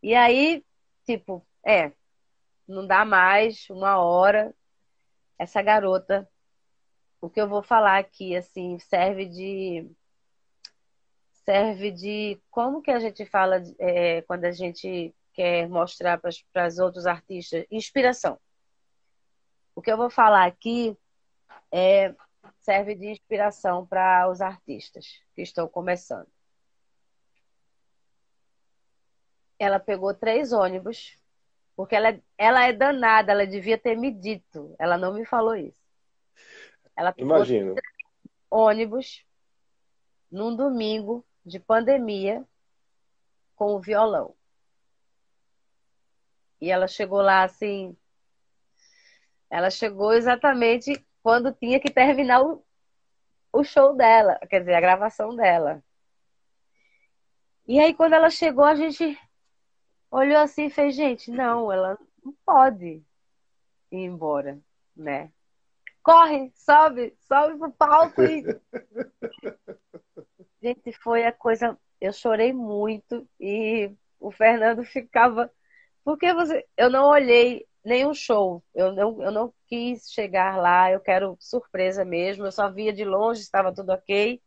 E 0.01 0.13
aí, 0.13 0.63
tipo, 1.05 1.45
é, 1.65 1.91
não 2.67 2.86
dá 2.86 3.03
mais 3.03 3.69
uma 3.69 3.97
hora. 3.97 4.53
Essa 5.39 5.61
garota 5.61 6.29
o 7.23 7.29
que 7.29 7.39
eu 7.39 7.47
vou 7.47 7.63
falar 7.63 7.99
aqui, 7.99 8.36
assim, 8.36 8.77
serve 8.79 9.25
de 9.25 9.89
serve 11.45 11.89
de 11.89 12.38
como 12.51 12.81
que 12.81 12.91
a 12.91 12.99
gente 12.99 13.25
fala 13.25 13.63
é, 13.79 14.21
quando 14.23 14.43
a 14.43 14.51
gente 14.51 15.15
quer 15.31 15.69
mostrar 15.69 16.19
para 16.19 16.67
os 16.67 16.79
outros 16.79 17.05
artistas 17.05 17.65
inspiração. 17.71 18.38
O 19.73 19.81
que 19.81 19.89
eu 19.89 19.95
vou 19.95 20.09
falar 20.09 20.45
aqui 20.45 20.97
é, 21.76 22.13
serve 22.59 22.93
de 22.93 23.07
inspiração 23.07 23.84
para 23.84 24.30
os 24.30 24.41
artistas 24.41 25.19
que 25.34 25.41
estão 25.41 25.67
começando. 25.67 26.28
Ela 29.57 29.80
pegou 29.80 30.13
três 30.13 30.53
ônibus, 30.53 31.17
porque 31.76 31.95
ela, 31.95 32.21
ela 32.38 32.67
é 32.67 32.74
danada, 32.74 33.32
ela 33.32 33.47
devia 33.47 33.76
ter 33.76 33.97
me 33.97 34.11
dito. 34.11 34.76
Ela 34.78 34.99
não 34.99 35.13
me 35.13 35.26
falou 35.26 35.55
isso. 35.55 35.82
Ela 36.95 37.11
pegou 37.11 37.38
Imagino. 37.38 37.74
ônibus 38.51 39.26
num 40.32 40.55
domingo 40.55 41.26
de 41.43 41.59
pandemia 41.59 42.45
com 43.55 43.74
o 43.74 43.82
violão. 43.82 44.36
E 46.61 46.69
ela 46.69 46.88
chegou 46.88 47.21
lá 47.21 47.43
assim. 47.43 47.97
Ela 49.49 49.71
chegou 49.71 50.13
exatamente 50.13 51.03
quando 51.24 51.53
tinha 51.53 51.80
que 51.80 51.91
terminar 51.91 52.43
o, 52.43 52.63
o 53.51 53.63
show 53.63 53.95
dela, 53.95 54.38
quer 54.49 54.59
dizer, 54.59 54.76
a 54.76 54.82
gravação 54.82 55.36
dela. 55.36 55.84
E 57.67 57.80
aí, 57.80 57.93
quando 57.93 58.13
ela 58.13 58.30
chegou, 58.30 58.65
a 58.65 58.76
gente 58.76 59.17
olhou 60.11 60.38
assim 60.38 60.65
e 60.65 60.69
fez: 60.69 60.95
gente, 60.95 61.32
não, 61.32 61.71
ela 61.71 61.97
não 62.24 62.34
pode 62.45 63.03
ir 63.91 63.97
embora, 63.97 64.59
né? 64.95 65.32
corre, 66.03 66.51
sobe, 66.53 67.15
sobe 67.21 67.57
pro 67.57 67.71
palco 67.71 68.21
e. 68.21 68.43
Gente, 70.61 70.93
foi 70.93 71.26
a 71.26 71.32
coisa. 71.32 71.78
Eu 71.99 72.13
chorei 72.13 72.53
muito 72.53 73.28
e 73.39 73.91
o 74.19 74.32
Fernando 74.32 74.84
ficava. 74.84 75.51
Porque 76.03 76.34
você. 76.34 76.67
Eu 76.78 76.89
não 76.89 77.05
olhei 77.05 77.65
nenhum 77.84 78.13
show. 78.13 78.63
Eu 78.73 78.91
não, 78.93 79.21
eu 79.23 79.31
não 79.31 79.53
quis 79.67 80.11
chegar 80.11 80.57
lá, 80.57 80.91
eu 80.91 80.99
quero 80.99 81.38
surpresa 81.39 82.03
mesmo. 82.03 82.45
Eu 82.45 82.51
só 82.51 82.69
via 82.71 82.93
de 82.93 83.03
longe, 83.03 83.41
estava 83.41 83.73
tudo 83.73 83.91
ok. 83.91 84.41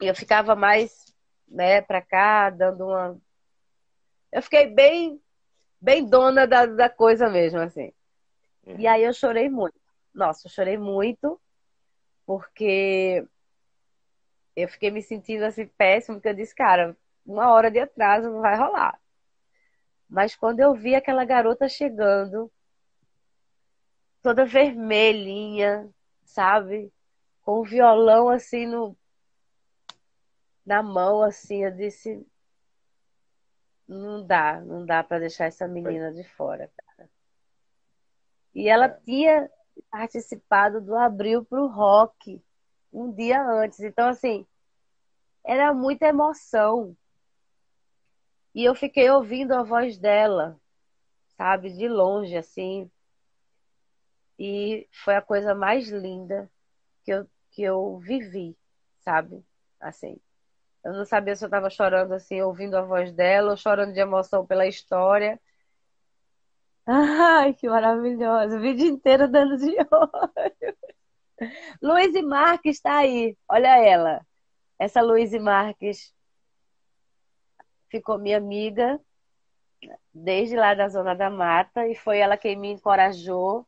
E 0.00 0.06
eu 0.06 0.14
ficava 0.14 0.54
mais, 0.54 1.14
né, 1.48 1.80
pra 1.80 2.02
cá, 2.02 2.50
dando 2.50 2.86
uma. 2.86 3.18
Eu 4.30 4.42
fiquei 4.42 4.66
bem, 4.66 5.20
bem 5.80 6.04
dona 6.04 6.46
da, 6.46 6.66
da 6.66 6.88
coisa 6.88 7.28
mesmo, 7.28 7.60
assim. 7.60 7.92
Uhum. 8.66 8.78
E 8.78 8.86
aí 8.86 9.02
eu 9.02 9.12
chorei 9.12 9.48
muito 9.48 9.82
nossa, 10.14 10.46
eu 10.46 10.50
chorei 10.50 10.76
muito, 10.76 11.40
porque 12.26 13.26
eu 14.54 14.68
fiquei 14.68 14.90
me 14.90 15.02
sentindo 15.02 15.44
assim 15.44 15.66
péssimo, 15.66 16.16
porque 16.16 16.28
eu 16.28 16.34
disse, 16.34 16.54
cara, 16.54 16.96
uma 17.24 17.50
hora 17.52 17.70
de 17.70 17.78
atraso 17.78 18.30
não 18.30 18.40
vai 18.40 18.56
rolar. 18.56 19.00
Mas 20.12 20.36
quando 20.36 20.60
eu 20.60 20.74
vi 20.74 20.94
aquela 20.94 21.24
garota 21.24 21.66
chegando, 21.70 22.52
toda 24.20 24.44
vermelhinha, 24.44 25.88
sabe? 26.22 26.92
Com 27.40 27.60
o 27.60 27.64
violão 27.64 28.28
assim 28.28 28.66
no 28.66 28.94
na 30.66 30.82
mão 30.82 31.22
assim, 31.22 31.64
eu 31.64 31.74
disse 31.74 32.24
não 33.88 34.24
dá, 34.26 34.60
não 34.60 34.84
dá 34.84 35.02
para 35.02 35.20
deixar 35.20 35.46
essa 35.46 35.66
menina 35.66 36.12
de 36.12 36.24
fora, 36.24 36.70
cara. 36.76 37.08
E 38.54 38.68
ela 38.68 38.84
é. 38.84 39.00
tinha 39.00 39.50
participado 39.90 40.78
do 40.82 40.94
Abril 40.94 41.42
para 41.42 41.60
o 41.60 41.68
Rock 41.68 42.38
um 42.92 43.10
dia 43.10 43.42
antes. 43.42 43.80
Então, 43.80 44.08
assim, 44.08 44.46
era 45.42 45.72
muita 45.72 46.06
emoção. 46.06 46.94
E 48.54 48.64
eu 48.64 48.74
fiquei 48.74 49.10
ouvindo 49.10 49.52
a 49.52 49.62
voz 49.62 49.98
dela, 49.98 50.60
sabe, 51.36 51.72
de 51.72 51.88
longe, 51.88 52.36
assim. 52.36 52.90
E 54.38 54.86
foi 54.90 55.16
a 55.16 55.22
coisa 55.22 55.54
mais 55.54 55.88
linda 55.88 56.50
que 57.04 57.12
eu, 57.12 57.26
que 57.50 57.62
eu 57.62 57.98
vivi, 57.98 58.56
sabe? 59.00 59.44
Assim. 59.80 60.18
Eu 60.84 60.92
não 60.92 61.04
sabia 61.04 61.36
se 61.36 61.44
eu 61.44 61.46
estava 61.46 61.70
chorando 61.70 62.12
assim, 62.12 62.42
ouvindo 62.42 62.76
a 62.76 62.82
voz 62.82 63.12
dela, 63.12 63.52
ou 63.52 63.56
chorando 63.56 63.92
de 63.92 64.00
emoção 64.00 64.44
pela 64.44 64.66
história. 64.66 65.40
Ai, 66.86 67.54
que 67.54 67.68
maravilhoso. 67.68 68.56
O 68.56 68.60
vídeo 68.60 68.86
inteiro 68.86 69.28
dando 69.28 69.56
de 69.56 69.70
olho. 69.70 70.76
Luiz 71.80 72.12
Marques 72.24 72.76
está 72.76 72.98
aí. 72.98 73.36
Olha 73.48 73.78
ela. 73.78 74.26
Essa 74.78 75.00
Luiz 75.00 75.32
Marques 75.40 76.12
ficou 77.92 78.18
minha 78.18 78.38
amiga 78.38 78.98
desde 80.14 80.56
lá 80.56 80.74
da 80.74 80.88
Zona 80.88 81.14
da 81.14 81.28
Mata 81.28 81.86
e 81.86 81.94
foi 81.94 82.18
ela 82.18 82.38
quem 82.38 82.56
me 82.56 82.72
encorajou 82.72 83.66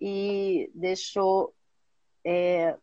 e 0.00 0.70
deixou 0.72 1.52
é, 2.24 2.76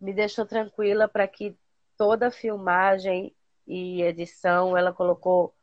me 0.00 0.12
deixou 0.12 0.44
tranquila 0.44 1.06
para 1.06 1.28
que 1.28 1.56
toda 1.96 2.26
a 2.26 2.30
filmagem 2.32 3.32
e 3.68 4.02
edição 4.02 4.76
ela 4.76 4.92
colocou 4.92 5.54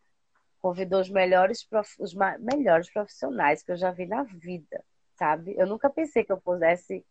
convidou 0.61 1.01
os 1.01 1.09
melhores, 1.09 1.67
os 1.99 2.13
melhores 2.13 2.89
profissionais 2.89 3.63
que 3.63 3.71
eu 3.71 3.77
já 3.77 3.91
vi 3.91 4.05
na 4.05 4.23
vida, 4.23 4.83
sabe? 5.15 5.55
Eu 5.57 5.65
nunca 5.65 5.89
pensei 5.89 6.23
que 6.23 6.31
eu 6.31 6.39
pudesse 6.39 7.05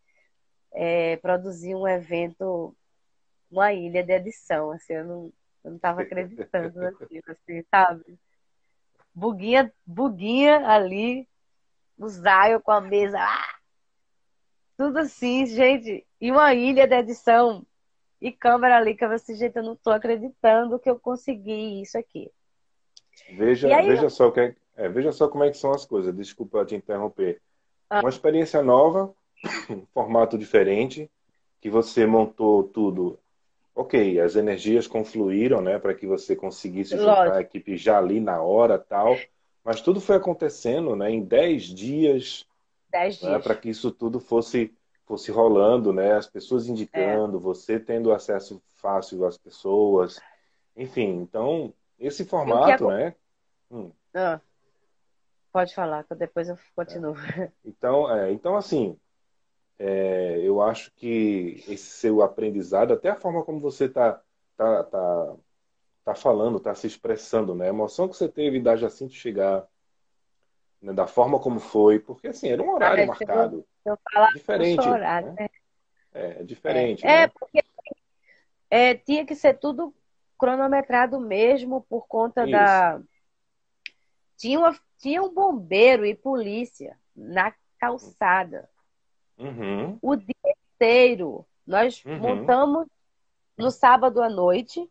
é, 0.72 1.16
produzir 1.16 1.74
um 1.74 1.88
evento, 1.88 2.76
uma 3.50 3.72
ilha 3.72 4.04
de 4.04 4.12
edição, 4.12 4.70
assim, 4.70 4.92
eu 4.92 5.04
não, 5.04 5.32
eu 5.68 5.72
não 5.72 5.78
tava 5.78 6.02
acreditando 6.02 6.78
naquilo, 6.80 7.22
assim, 7.28 7.62
sabe? 7.70 8.18
Buguinha, 9.14 9.72
buguinha 9.86 10.66
ali, 10.66 11.28
o 11.98 12.08
Zaio 12.08 12.60
com 12.60 12.70
a 12.70 12.80
mesa, 12.80 13.18
ah! 13.20 13.58
tudo 14.76 14.98
assim, 14.98 15.44
gente, 15.46 16.06
e 16.20 16.30
uma 16.30 16.54
ilha 16.54 16.86
de 16.86 16.94
edição 16.94 17.66
e 18.20 18.30
câmera 18.30 18.76
ali, 18.76 18.94
que 18.94 19.04
eu 19.04 19.10
assim, 19.10 19.34
gente, 19.34 19.56
eu 19.56 19.62
não 19.62 19.76
tô 19.76 19.90
acreditando 19.90 20.78
que 20.78 20.88
eu 20.88 20.98
consegui 20.98 21.82
isso 21.82 21.98
aqui. 21.98 22.30
Veja, 23.36 23.74
aí, 23.74 23.88
veja, 23.88 24.08
só 24.08 24.30
que 24.30 24.40
é, 24.40 24.54
é, 24.76 24.88
veja 24.88 25.10
só 25.10 25.28
como 25.28 25.42
é 25.42 25.50
que 25.50 25.56
são 25.56 25.72
as 25.72 25.84
coisas. 25.84 26.14
Desculpa 26.14 26.64
te 26.64 26.76
interromper. 26.76 27.40
Ah. 27.90 28.00
Uma 28.00 28.08
experiência 28.08 28.62
nova, 28.62 29.12
um 29.68 29.84
formato 29.92 30.38
diferente, 30.38 31.10
que 31.60 31.68
você 31.68 32.06
montou 32.06 32.62
tudo. 32.62 33.18
Ok, 33.78 34.18
as 34.18 34.34
energias 34.34 34.88
confluíram, 34.88 35.60
né, 35.60 35.78
para 35.78 35.94
que 35.94 36.04
você 36.04 36.34
conseguisse 36.34 36.96
juntar 36.96 37.18
Lógico. 37.18 37.36
a 37.36 37.40
equipe 37.42 37.76
já 37.76 37.96
ali 37.96 38.18
na 38.18 38.42
hora, 38.42 38.76
tal. 38.76 39.16
Mas 39.62 39.80
tudo 39.80 40.00
foi 40.00 40.16
acontecendo, 40.16 40.96
né, 40.96 41.08
em 41.12 41.22
10 41.22 41.62
dias. 41.62 42.44
10 42.90 43.22
né, 43.22 43.30
dias. 43.30 43.44
Para 43.44 43.54
que 43.54 43.68
isso 43.68 43.92
tudo 43.92 44.18
fosse 44.18 44.74
fosse 45.06 45.30
rolando, 45.30 45.92
né, 45.92 46.14
as 46.14 46.26
pessoas 46.26 46.66
indicando, 46.66 47.36
é. 47.36 47.40
você 47.40 47.78
tendo 47.78 48.12
acesso 48.12 48.60
fácil 48.74 49.24
às 49.24 49.38
pessoas. 49.38 50.20
Enfim, 50.76 51.14
então 51.20 51.72
esse 52.00 52.24
formato, 52.24 52.88
né? 52.88 53.14
Hum. 53.70 53.92
Ah, 54.12 54.40
pode 55.52 55.72
falar, 55.72 56.02
que 56.02 56.16
depois 56.16 56.48
eu 56.48 56.58
continuo. 56.74 57.14
É. 57.16 57.52
Então, 57.64 58.12
é, 58.12 58.32
então, 58.32 58.56
assim, 58.56 58.98
é, 59.78 60.40
eu 60.42 60.60
acho 60.60 60.90
que 60.92 61.62
esse 61.68 61.84
seu 61.84 62.20
aprendizado, 62.22 62.92
até 62.92 63.10
a 63.10 63.16
forma 63.16 63.44
como 63.44 63.60
você 63.60 63.84
está 63.84 64.20
tá, 64.56 64.84
tá, 64.84 65.36
tá 66.04 66.14
falando, 66.14 66.58
está 66.58 66.74
se 66.74 66.86
expressando, 66.86 67.54
né? 67.54 67.66
A 67.66 67.68
emoção 67.68 68.08
que 68.08 68.16
você 68.16 68.28
teve 68.28 68.60
da 68.60 68.74
Jacinto 68.74 69.14
chegar, 69.14 69.66
né? 70.82 70.92
da 70.92 71.06
forma 71.06 71.38
como 71.38 71.60
foi, 71.60 72.00
porque 72.00 72.28
assim, 72.28 72.48
era 72.48 72.62
um 72.62 72.70
horário 72.70 73.04
ah, 73.04 73.06
marcado. 73.06 73.64
Eu, 73.84 73.92
eu 73.92 73.98
falar, 74.12 74.32
diferente. 74.32 74.82
Chorar, 74.82 75.22
né? 75.22 75.34
né? 75.38 75.48
É, 76.12 76.42
diferente. 76.42 77.04
É, 77.04 77.08
né? 77.08 77.22
é 77.22 77.28
porque 77.28 77.62
é, 78.68 78.94
tinha 78.94 79.24
que 79.24 79.36
ser 79.36 79.58
tudo 79.58 79.94
cronometrado 80.36 81.20
mesmo 81.20 81.82
por 81.82 82.06
conta 82.08 82.42
Isso. 82.42 82.52
da. 82.52 83.00
Tinha, 84.36 84.58
uma, 84.58 84.80
tinha 84.98 85.22
um 85.22 85.32
bombeiro 85.32 86.04
e 86.04 86.14
polícia 86.14 86.96
na 87.14 87.52
calçada. 87.78 88.68
Uhum. 89.38 89.98
O 90.02 90.16
dia 90.16 90.34
inteiro. 90.74 91.46
Nós 91.66 92.04
uhum. 92.04 92.18
montamos 92.18 92.86
no 93.56 93.70
sábado 93.70 94.22
à 94.22 94.28
noite 94.28 94.88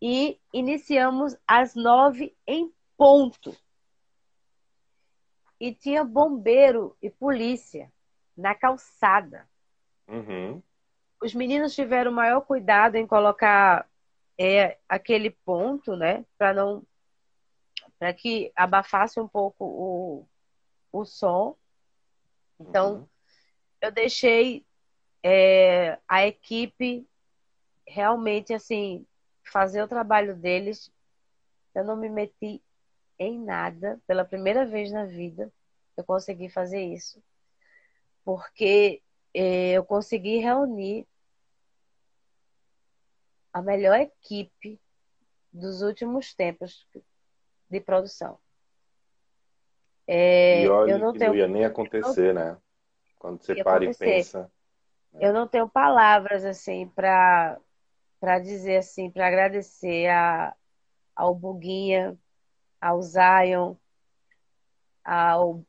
e 0.00 0.38
iniciamos 0.52 1.36
às 1.46 1.74
nove 1.74 2.36
em 2.46 2.72
ponto. 2.96 3.56
E 5.60 5.72
tinha 5.72 6.04
bombeiro 6.04 6.96
e 7.00 7.08
polícia 7.08 7.92
na 8.36 8.54
calçada. 8.54 9.48
Uhum 10.08 10.60
os 11.22 11.34
meninos 11.34 11.74
tiveram 11.74 12.10
o 12.10 12.14
maior 12.14 12.40
cuidado 12.40 12.96
em 12.96 13.06
colocar 13.06 13.88
é, 14.36 14.76
aquele 14.88 15.30
ponto, 15.30 15.96
né, 15.96 16.26
para 16.36 16.52
não 16.52 16.82
para 17.98 18.12
que 18.12 18.52
abafasse 18.56 19.20
um 19.20 19.28
pouco 19.28 19.64
o, 19.64 20.26
o 20.90 21.04
som. 21.04 21.56
Então, 22.68 22.94
uhum. 22.94 23.08
eu 23.80 23.92
deixei 23.92 24.64
é, 25.22 25.98
a 26.08 26.26
equipe 26.26 27.06
realmente 27.86 28.52
assim 28.52 29.06
fazer 29.44 29.82
o 29.82 29.88
trabalho 29.88 30.36
deles. 30.36 30.90
Eu 31.74 31.84
não 31.84 31.96
me 31.96 32.08
meti 32.08 32.62
em 33.18 33.38
nada 33.38 34.00
pela 34.06 34.24
primeira 34.24 34.66
vez 34.66 34.90
na 34.90 35.04
vida. 35.04 35.52
Eu 35.96 36.04
consegui 36.04 36.48
fazer 36.48 36.82
isso 36.82 37.22
porque 38.24 39.02
é, 39.34 39.72
eu 39.72 39.84
consegui 39.84 40.38
reunir 40.38 41.06
a 43.52 43.60
melhor 43.60 43.98
equipe 43.98 44.80
dos 45.52 45.82
últimos 45.82 46.34
tempos 46.34 46.86
de 47.68 47.80
produção. 47.80 48.38
É, 50.06 50.64
e 50.64 50.68
olha 50.68 50.92
eu 50.92 50.98
não 50.98 51.12
que 51.12 51.18
tenho, 51.18 51.30
não 51.30 51.38
ia 51.38 51.48
nem 51.48 51.64
acontecer, 51.64 52.34
né? 52.34 52.56
Quando 53.18 53.42
você 53.42 53.62
para 53.62 53.76
acontecer. 53.76 54.04
e 54.04 54.08
pensa. 54.08 54.50
Né? 55.12 55.20
Eu 55.28 55.32
não 55.32 55.46
tenho 55.46 55.68
palavras 55.68 56.44
assim 56.44 56.88
para 56.88 57.58
para 58.18 58.38
dizer 58.38 58.76
assim, 58.76 59.10
para 59.10 59.26
agradecer 59.26 60.08
a, 60.08 60.54
ao 61.14 61.34
Buguinha, 61.34 62.16
ao 62.80 63.02
Zion, 63.02 63.74
ao 65.04 65.64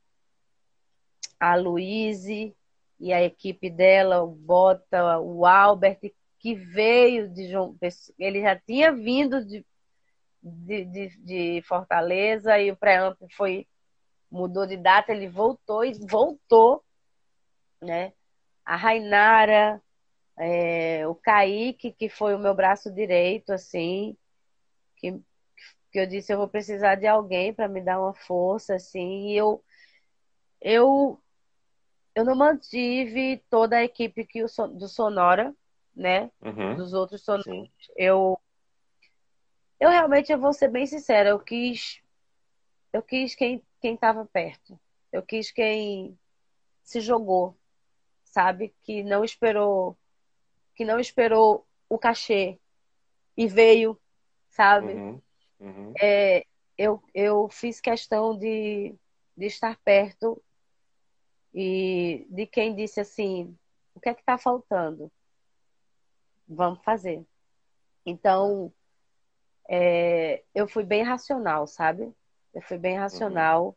a 1.39 1.55
Luíse 1.55 2.55
e 2.99 3.11
a 3.11 3.23
equipe 3.23 3.69
dela, 3.69 4.21
o 4.21 4.27
Bota, 4.27 5.19
o 5.19 5.45
Albert, 5.45 5.99
que 6.39 6.53
veio 6.53 7.27
de 7.27 7.49
João 7.49 7.75
Pessoa. 7.75 8.15
Ele 8.19 8.41
já 8.41 8.55
tinha 8.55 8.93
vindo 8.93 9.43
de, 9.43 9.65
de, 10.41 10.85
de, 10.85 11.17
de 11.17 11.61
Fortaleza 11.63 12.57
e 12.59 12.71
o 12.71 12.77
pré-amp 12.77 13.17
foi 13.35 13.67
mudou 14.33 14.65
de 14.65 14.75
data, 14.75 15.11
ele 15.11 15.29
voltou 15.29 15.85
e 15.85 15.93
voltou, 15.93 16.83
né? 17.79 18.13
A 18.65 18.75
Rainara, 18.75 19.79
é, 20.35 21.07
o 21.07 21.13
Kaique, 21.13 21.91
que 21.91 22.09
foi 22.09 22.33
o 22.33 22.39
meu 22.39 22.55
braço 22.55 22.91
direito, 22.91 23.53
assim, 23.53 24.17
que, 24.97 25.11
que 25.91 25.99
eu 25.99 26.07
disse, 26.07 26.33
eu 26.33 26.39
vou 26.39 26.47
precisar 26.47 26.95
de 26.95 27.05
alguém 27.05 27.53
para 27.53 27.67
me 27.67 27.79
dar 27.79 28.01
uma 28.01 28.15
força, 28.15 28.73
assim, 28.73 29.27
e 29.27 29.37
eu, 29.37 29.63
eu, 30.59 31.21
eu 32.15 32.25
não 32.25 32.35
mantive 32.35 33.37
toda 33.51 33.77
a 33.77 33.83
equipe 33.83 34.25
que 34.25 34.43
o, 34.43 34.47
do 34.69 34.87
Sonora, 34.87 35.53
né, 35.95 36.31
uhum. 36.41 36.75
dos 36.75 36.91
outros 36.93 37.23
sonoros, 37.23 37.69
eu, 37.95 38.41
eu 39.79 39.91
realmente, 39.91 40.31
eu 40.31 40.39
vou 40.39 40.53
ser 40.53 40.69
bem 40.69 40.87
sincera, 40.87 41.29
eu 41.29 41.39
quis, 41.39 42.01
eu 42.91 43.03
quis 43.03 43.35
quem 43.35 43.63
quem 43.83 43.95
estava 43.95 44.25
perto. 44.25 44.79
Eu 45.11 45.21
quis 45.21 45.51
quem 45.51 46.17
se 46.81 47.01
jogou, 47.01 47.53
sabe? 48.23 48.73
Que 48.81 49.03
não 49.03 49.25
esperou, 49.25 49.97
que 50.73 50.85
não 50.85 51.01
esperou 51.01 51.67
o 51.89 51.99
cachê 51.99 52.57
e 53.35 53.45
veio, 53.45 53.99
sabe? 54.47 54.93
Uhum, 54.93 55.21
uhum. 55.59 55.93
É, 56.01 56.45
eu, 56.77 57.03
eu 57.13 57.49
fiz 57.49 57.81
questão 57.81 58.39
de, 58.39 58.95
de 59.35 59.47
estar 59.47 59.77
perto 59.83 60.41
e 61.53 62.25
de 62.29 62.47
quem 62.47 62.73
disse 62.73 63.01
assim: 63.01 63.53
o 63.93 63.99
que 63.99 64.07
é 64.07 64.13
que 64.13 64.21
está 64.21 64.37
faltando? 64.37 65.11
Vamos 66.47 66.81
fazer. 66.85 67.21
Então, 68.05 68.71
é, 69.67 70.41
eu 70.55 70.69
fui 70.69 70.85
bem 70.85 71.03
racional, 71.03 71.67
sabe? 71.67 72.15
Eu 72.53 72.61
fui 72.61 72.77
bem 72.77 72.97
racional. 72.97 73.67
Uhum. 73.67 73.75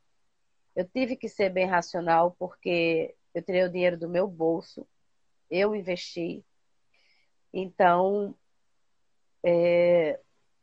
Eu 0.77 0.85
tive 0.89 1.17
que 1.17 1.29
ser 1.29 1.49
bem 1.49 1.67
racional 1.67 2.37
porque 2.39 3.15
eu 3.33 3.43
tirei 3.43 3.65
o 3.65 3.71
dinheiro 3.71 3.99
do 3.99 4.09
meu 4.09 4.29
bolso, 4.29 4.87
eu 5.51 5.75
investi. 5.75 6.45
Então, 7.53 8.37
é, 9.43 10.21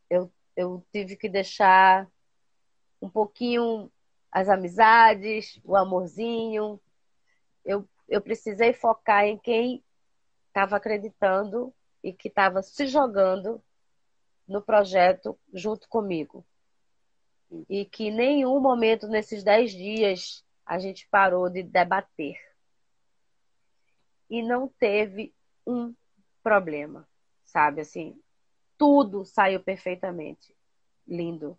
eu, 0.08 0.32
eu 0.56 0.86
tive 0.92 1.16
que 1.16 1.28
deixar 1.28 2.08
um 3.02 3.08
pouquinho 3.08 3.90
as 4.30 4.48
amizades, 4.48 5.60
o 5.64 5.74
amorzinho. 5.74 6.80
Eu, 7.64 7.88
eu 8.08 8.20
precisei 8.20 8.72
focar 8.72 9.24
em 9.24 9.36
quem 9.36 9.82
estava 10.48 10.76
acreditando 10.76 11.74
e 12.02 12.12
que 12.12 12.28
estava 12.28 12.62
se 12.62 12.86
jogando 12.86 13.60
no 14.46 14.62
projeto 14.62 15.36
junto 15.52 15.88
comigo 15.88 16.44
e 17.68 17.84
que 17.84 18.10
nenhum 18.10 18.60
momento 18.60 19.06
nesses 19.06 19.42
dez 19.42 19.72
dias 19.72 20.44
a 20.64 20.78
gente 20.78 21.06
parou 21.08 21.48
de 21.48 21.62
debater. 21.62 22.36
E 24.28 24.42
não 24.42 24.68
teve 24.68 25.34
um 25.66 25.94
problema, 26.42 27.06
sabe? 27.44 27.82
Assim, 27.82 28.18
tudo 28.78 29.24
saiu 29.24 29.60
perfeitamente. 29.60 30.54
Lindo. 31.06 31.58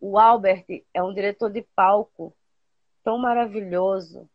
O 0.00 0.18
Albert 0.18 0.64
é 0.92 1.02
um 1.02 1.14
diretor 1.14 1.50
de 1.50 1.62
palco 1.76 2.34
tão 3.04 3.18
maravilhoso. 3.18 4.28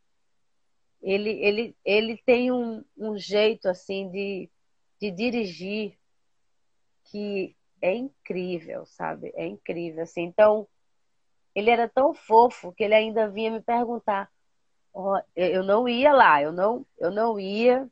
Ele, 1.02 1.30
ele, 1.30 1.76
ele 1.84 2.18
tem 2.26 2.52
um, 2.52 2.84
um 2.98 3.18
jeito 3.18 3.68
assim 3.68 4.10
de, 4.10 4.50
de 5.00 5.12
dirigir 5.12 5.98
que 7.04 7.56
é 7.82 7.93
incrível, 7.93 8.86
sabe? 8.86 9.32
É 9.36 9.45
incrível. 9.45 10.04
Assim. 10.04 10.24
Então, 10.24 10.68
ele 11.58 11.72
era 11.72 11.89
tão 11.89 12.14
fofo 12.14 12.72
que 12.72 12.84
ele 12.84 12.93
ainda 12.93 13.28
vinha 13.28 13.49
me 13.49 13.60
perguntar. 13.60 14.32
Oh, 14.93 15.20
eu 15.36 15.64
não 15.64 15.89
ia 15.89 16.14
lá, 16.14 16.39
eu 16.39 16.51
não, 16.51 16.86
eu 16.99 17.10
não 17.10 17.39
ia 17.39 17.89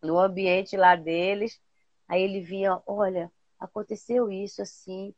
no 0.00 0.16
ambiente 0.16 0.76
lá 0.76 0.94
deles. 0.94 1.60
Aí 2.06 2.22
ele 2.22 2.40
vinha, 2.40 2.80
olha, 2.86 3.28
aconteceu 3.58 4.30
isso 4.30 4.62
assim, 4.62 5.12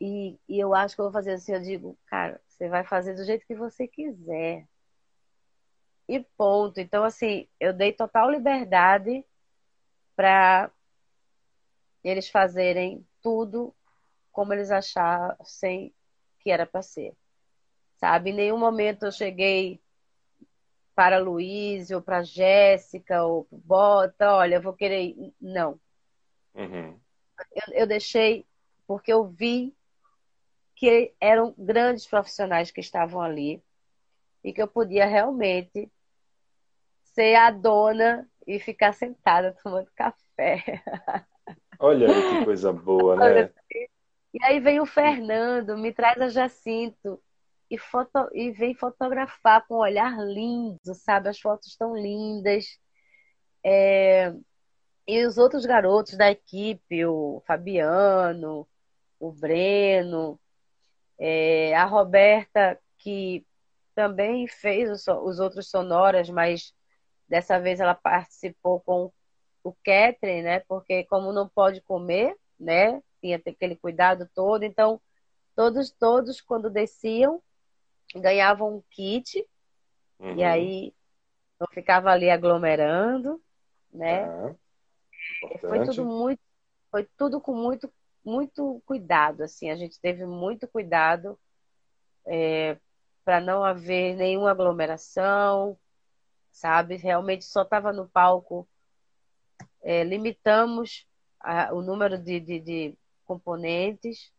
e, 0.00 0.38
e 0.48 0.58
eu 0.58 0.74
acho 0.74 0.94
que 0.94 1.00
eu 1.02 1.04
vou 1.04 1.12
fazer 1.12 1.32
assim. 1.34 1.52
Eu 1.52 1.60
digo, 1.60 1.98
cara, 2.06 2.40
você 2.48 2.70
vai 2.70 2.84
fazer 2.84 3.14
do 3.14 3.24
jeito 3.24 3.46
que 3.46 3.54
você 3.54 3.86
quiser. 3.86 4.66
E 6.08 6.20
ponto. 6.38 6.80
Então, 6.80 7.04
assim, 7.04 7.46
eu 7.60 7.74
dei 7.74 7.92
total 7.92 8.30
liberdade 8.30 9.22
para 10.14 10.70
eles 12.02 12.30
fazerem 12.30 13.06
tudo 13.20 13.74
como 14.32 14.54
eles 14.54 14.70
achassem 14.70 15.92
que 16.40 16.50
era 16.50 16.64
para 16.64 16.80
ser 16.80 17.14
sabe? 17.96 18.30
Em 18.30 18.34
nenhum 18.34 18.58
momento 18.58 19.04
eu 19.04 19.12
cheguei 19.12 19.80
para 20.94 21.18
Luiz 21.18 21.90
ou 21.90 22.00
para 22.00 22.22
Jéssica 22.22 23.22
ou 23.24 23.46
Bota, 23.50 24.32
olha, 24.32 24.56
eu 24.56 24.62
vou 24.62 24.72
querer. 24.72 25.14
Não. 25.40 25.78
Uhum. 26.54 26.98
Eu, 27.52 27.74
eu 27.74 27.86
deixei 27.86 28.46
porque 28.86 29.12
eu 29.12 29.26
vi 29.26 29.74
que 30.74 31.12
eram 31.20 31.54
grandes 31.58 32.06
profissionais 32.06 32.70
que 32.70 32.80
estavam 32.80 33.20
ali 33.20 33.62
e 34.44 34.52
que 34.52 34.62
eu 34.62 34.68
podia 34.68 35.06
realmente 35.06 35.90
ser 37.02 37.34
a 37.34 37.50
dona 37.50 38.28
e 38.46 38.60
ficar 38.60 38.92
sentada 38.92 39.56
tomando 39.62 39.90
café. 39.94 40.82
Olha 41.78 42.06
que 42.06 42.44
coisa 42.44 42.72
boa, 42.72 43.16
né? 43.16 43.50
E 44.34 44.44
aí 44.44 44.60
vem 44.60 44.80
o 44.80 44.84
Fernando, 44.84 45.78
me 45.78 45.94
traz 45.94 46.20
a 46.20 46.28
Jacinto 46.28 47.18
e, 47.70 47.78
foto, 47.78 48.28
e 48.32 48.50
vem 48.52 48.74
fotografar 48.74 49.66
com 49.66 49.74
um 49.76 49.78
olhar 49.78 50.16
lindo, 50.20 50.94
sabe? 50.94 51.28
As 51.28 51.38
fotos 51.40 51.68
estão 51.68 51.96
lindas. 51.96 52.78
É... 53.64 54.32
E 55.06 55.24
os 55.26 55.38
outros 55.38 55.64
garotos 55.66 56.16
da 56.16 56.30
equipe, 56.30 57.04
o 57.06 57.42
Fabiano, 57.46 58.68
o 59.20 59.32
Breno, 59.32 60.38
é... 61.18 61.74
a 61.74 61.84
Roberta, 61.84 62.78
que 62.98 63.46
também 63.94 64.46
fez 64.46 64.90
os, 64.90 65.06
os 65.08 65.40
outros 65.40 65.68
sonoras, 65.70 66.28
mas 66.30 66.74
dessa 67.28 67.58
vez 67.58 67.80
ela 67.80 67.94
participou 67.94 68.80
com 68.80 69.12
o 69.64 69.72
Catherine, 69.84 70.42
né? 70.42 70.60
Porque 70.60 71.04
como 71.04 71.32
não 71.32 71.48
pode 71.48 71.80
comer, 71.82 72.36
né? 72.58 73.02
Tinha 73.20 73.36
aquele 73.44 73.76
cuidado 73.76 74.28
todo, 74.34 74.62
então 74.62 75.00
todos 75.56 75.90
todos 75.90 76.40
quando 76.40 76.70
desciam 76.70 77.42
ganhavam 78.14 78.76
um 78.76 78.82
kit 78.90 79.46
uhum. 80.18 80.36
e 80.36 80.44
aí 80.44 80.94
não 81.58 81.66
ficava 81.72 82.10
ali 82.10 82.30
aglomerando, 82.30 83.42
né? 83.92 84.28
Uhum. 84.28 84.56
Foi 85.60 85.84
tudo 85.84 86.04
muito, 86.04 86.40
foi 86.90 87.08
tudo 87.16 87.40
com 87.40 87.54
muito, 87.54 87.92
muito 88.24 88.82
cuidado, 88.86 89.42
assim. 89.42 89.70
A 89.70 89.76
gente 89.76 89.98
teve 90.00 90.24
muito 90.26 90.68
cuidado 90.68 91.38
é, 92.26 92.78
para 93.24 93.40
não 93.40 93.64
haver 93.64 94.14
nenhuma 94.16 94.50
aglomeração, 94.50 95.78
sabe? 96.50 96.96
Realmente 96.96 97.44
só 97.44 97.62
estava 97.62 97.92
no 97.92 98.08
palco. 98.08 98.68
É, 99.82 100.04
limitamos 100.04 101.06
a, 101.40 101.72
o 101.72 101.82
número 101.82 102.18
de, 102.18 102.40
de, 102.40 102.60
de 102.60 102.98
componentes. 103.24 104.32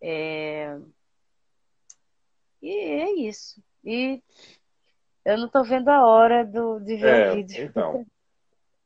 É, 0.00 0.78
e 2.68 2.70
é 3.02 3.10
isso. 3.28 3.62
E 3.84 4.22
Eu 5.24 5.36
não 5.38 5.48
tô 5.50 5.62
vendo 5.62 5.88
a 5.90 6.06
hora 6.06 6.44
do, 6.46 6.80
de 6.80 6.96
ver 6.96 7.14
É, 7.14 7.18
o 7.18 7.22
vídeo. 7.22 7.62
então. 7.62 8.02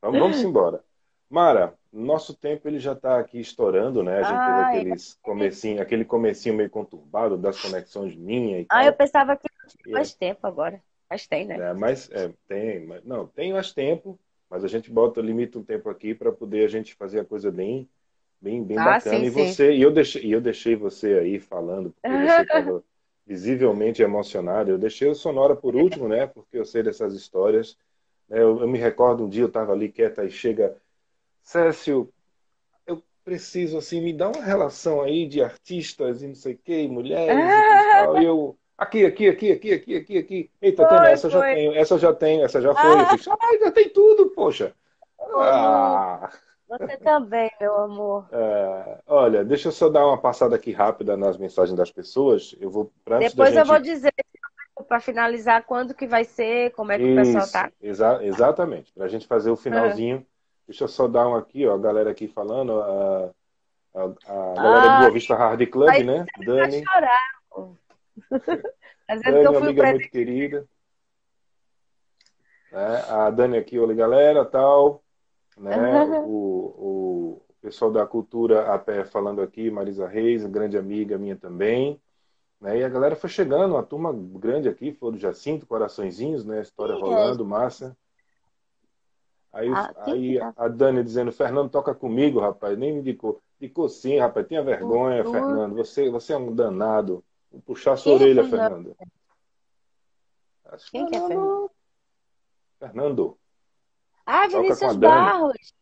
Vamos, 0.02 0.18
vamos 0.20 0.44
embora. 0.44 0.84
Mara, 1.30 1.78
nosso 1.92 2.36
tempo 2.36 2.68
ele 2.68 2.78
já 2.80 2.92
está 2.94 3.18
aqui 3.20 3.40
estourando, 3.40 4.02
né? 4.04 4.18
A 4.18 4.24
gente 4.24 4.42
teve 4.44 4.60
Ai, 4.60 4.82
aqueles 4.82 5.16
comecinho, 5.22 5.82
aquele 5.82 6.04
comecinho 6.04 6.56
meio 6.56 6.70
conturbado 6.70 7.38
das 7.38 7.58
conexões 7.58 8.16
minha 8.16 8.60
e 8.60 8.66
Ah, 8.70 8.84
eu 8.84 8.92
tal. 8.92 8.96
pensava 8.96 9.36
que 9.36 9.48
E 9.86 9.92
faz 9.92 10.14
tempo 10.14 10.46
agora. 10.46 10.82
Mas 11.10 11.26
tem, 11.26 11.46
né? 11.46 11.60
É, 11.60 11.72
mas 11.74 12.10
é, 12.10 12.32
tem, 12.46 12.86
mas, 12.86 13.04
não, 13.04 13.26
tem 13.26 13.52
mais 13.52 13.72
tempo, 13.72 14.18
mas 14.48 14.64
a 14.64 14.68
gente 14.68 14.90
bota, 14.90 15.20
limita 15.20 15.58
um 15.58 15.64
tempo 15.64 15.88
aqui 15.90 16.14
para 16.14 16.30
poder 16.32 16.64
a 16.64 16.68
gente 16.68 16.94
fazer 16.94 17.20
a 17.20 17.24
coisa 17.24 17.50
bem, 17.50 17.88
bem, 18.40 18.64
bem 18.64 18.80
Ah, 18.80 18.82
bacana. 18.82 19.24
sim, 19.24 19.26
E 19.26 19.30
sim. 19.30 19.30
você, 19.30 19.74
e 19.74 19.82
eu 19.82 19.90
deixei, 19.92 20.24
e 20.24 20.32
eu 20.32 20.40
deixei 20.40 20.76
você 20.76 21.14
aí 21.18 21.40
falando, 21.40 21.92
porque 21.92 22.16
você 22.16 22.42
estava 22.42 22.84
visivelmente 23.28 24.02
emocionado. 24.02 24.70
Eu 24.70 24.78
deixei 24.78 25.06
o 25.06 25.14
Sonora 25.14 25.54
por 25.54 25.76
último, 25.76 26.08
né? 26.08 26.26
Porque 26.26 26.56
eu 26.56 26.64
sei 26.64 26.82
dessas 26.82 27.12
histórias. 27.12 27.76
né? 28.26 28.38
Eu, 28.40 28.60
eu 28.62 28.66
me 28.66 28.78
recordo 28.78 29.24
um 29.24 29.28
dia 29.28 29.42
eu 29.42 29.48
estava 29.48 29.72
ali 29.72 29.90
quieta 29.90 30.24
e 30.24 30.30
chega, 30.30 30.74
Cécio, 31.42 32.10
eu 32.86 33.02
preciso 33.22 33.76
assim 33.76 34.00
me 34.00 34.14
dá 34.14 34.30
uma 34.30 34.42
relação 34.42 35.02
aí 35.02 35.28
de 35.28 35.42
artistas 35.42 36.22
e 36.22 36.26
não 36.28 36.34
sei 36.34 36.54
o 36.54 36.58
quê, 36.64 36.88
mulheres 36.88 37.36
e 37.36 37.58
e 37.58 37.92
tal. 37.92 38.22
E 38.22 38.24
eu 38.24 38.56
Aqui, 38.78 39.04
aqui, 39.04 39.28
aqui, 39.28 39.50
aqui, 39.50 39.72
aqui, 39.72 39.96
aqui, 39.96 40.18
aqui. 40.18 40.50
Eita, 40.62 40.86
Foi, 40.86 40.98
tem, 41.00 41.08
essa 41.10 41.26
eu 41.26 41.30
já 41.32 41.40
foi. 41.40 41.54
tenho, 41.54 41.74
essa 41.74 41.98
já 41.98 42.14
tenho, 42.14 42.44
essa 42.44 42.62
já 42.62 42.72
foi. 42.72 43.00
Eu 43.00 43.06
fiz, 43.06 43.26
ah, 43.26 43.36
já 43.60 43.72
tem 43.72 43.88
tudo, 43.88 44.30
poxa. 44.30 44.72
Ah, 45.18 46.30
Você 46.68 46.96
também, 46.98 47.50
meu 47.60 47.74
amor. 47.80 48.26
é, 48.30 48.98
olha, 49.06 49.44
deixa 49.44 49.68
eu 49.68 49.72
só 49.72 49.88
dar 49.88 50.06
uma 50.06 50.20
passada 50.20 50.54
aqui 50.54 50.70
rápida 50.70 51.16
nas 51.16 51.36
mensagens 51.38 51.76
das 51.76 51.90
pessoas. 51.90 52.54
Eu 52.60 52.70
vou 52.70 52.92
Depois 53.18 53.54
da 53.54 53.60
eu 53.60 53.66
vou 53.66 53.76
gente... 53.76 53.86
dizer 53.86 54.12
para 54.86 55.00
finalizar 55.00 55.64
quando 55.64 55.94
que 55.94 56.06
vai 56.06 56.24
ser, 56.24 56.70
como 56.72 56.92
é 56.92 56.98
que 56.98 57.04
o 57.04 57.16
pessoal 57.16 57.42
Isso, 57.44 57.52
tá. 57.52 57.70
exa- 57.80 58.24
exatamente. 58.24 58.92
Para 58.92 59.06
a 59.06 59.08
gente 59.08 59.26
fazer 59.26 59.50
o 59.50 59.56
finalzinho. 59.56 60.24
Deixa 60.66 60.84
eu 60.84 60.88
só 60.88 61.08
dar 61.08 61.26
um 61.26 61.34
aqui, 61.34 61.66
ó, 61.66 61.74
a 61.74 61.78
galera 61.78 62.10
aqui 62.10 62.28
falando, 62.28 62.80
a, 62.80 63.30
a, 63.94 64.04
a 64.04 64.54
galera 64.54 64.80
do 64.82 64.90
Ah, 64.90 64.98
Boa 64.98 65.12
Vista 65.12 65.34
Hard 65.34 65.66
Club, 65.70 66.04
né? 66.04 66.26
Dani, 66.44 66.84
chorar. 66.84 67.28
Dani, 69.08 69.44
eu 69.44 69.54
fui 69.54 69.62
amiga 69.62 69.82
presente. 69.82 70.00
muito 70.00 70.10
querida. 70.10 70.68
né? 72.70 73.02
A 73.08 73.30
Dani 73.30 73.56
aqui, 73.56 73.78
oi 73.78 73.94
galera, 73.94 74.44
tal. 74.44 75.02
Né? 75.58 75.72
O, 76.26 77.40
o 77.40 77.42
pessoal 77.60 77.90
da 77.90 78.06
Cultura 78.06 78.72
a 78.72 78.78
pé 78.78 79.04
falando 79.04 79.42
aqui, 79.42 79.70
Marisa 79.70 80.06
Reis, 80.06 80.44
grande 80.46 80.76
amiga 80.78 81.18
minha 81.18 81.36
também. 81.36 82.00
Né? 82.60 82.78
E 82.78 82.84
a 82.84 82.88
galera 82.88 83.16
foi 83.16 83.30
chegando, 83.30 83.74
uma 83.74 83.82
turma 83.82 84.12
grande 84.12 84.68
aqui, 84.68 84.92
Flor 84.92 85.12
do 85.12 85.18
Jacinto, 85.18 85.66
coraçõezinhos, 85.66 86.44
né? 86.44 86.62
História 86.62 86.94
Quem 86.94 87.02
é 87.04 87.06
rolando, 87.06 87.44
massa. 87.44 87.96
Aí, 89.52 89.68
Ah, 89.72 89.92
aí 90.06 90.38
tá? 90.38 90.52
a 90.56 90.68
Dani 90.68 91.02
dizendo, 91.02 91.32
Fernando, 91.32 91.70
toca 91.70 91.94
comigo, 91.94 92.40
rapaz. 92.40 92.76
Nem 92.78 92.92
me 92.92 93.00
indicou. 93.00 93.40
Indicou 93.60 93.88
sim, 93.88 94.18
rapaz. 94.18 94.46
Tenha 94.46 94.62
vergonha. 94.62 95.24
Fernando. 95.24 95.74
Você, 95.76 96.10
você 96.10 96.32
é 96.32 96.36
um 96.36 96.54
danado. 96.54 97.24
Vou 97.50 97.60
puxar 97.62 97.96
sua 97.96 98.12
Quem 98.12 98.20
é 98.20 98.24
orelha, 98.24 98.44
Fernando? 98.44 98.94
Fernando. 98.94 99.12
Acho 100.66 100.90
Quem 100.90 101.06
que 101.06 101.16
é 101.16 101.26
Fernando. 101.26 101.70
Fernando. 102.78 103.38
Ah, 104.30 104.42
Toca 104.42 104.58
a 104.58 104.60
Vinícius 104.60 104.96
Dani. 104.98 105.14
Barros. 105.14 105.74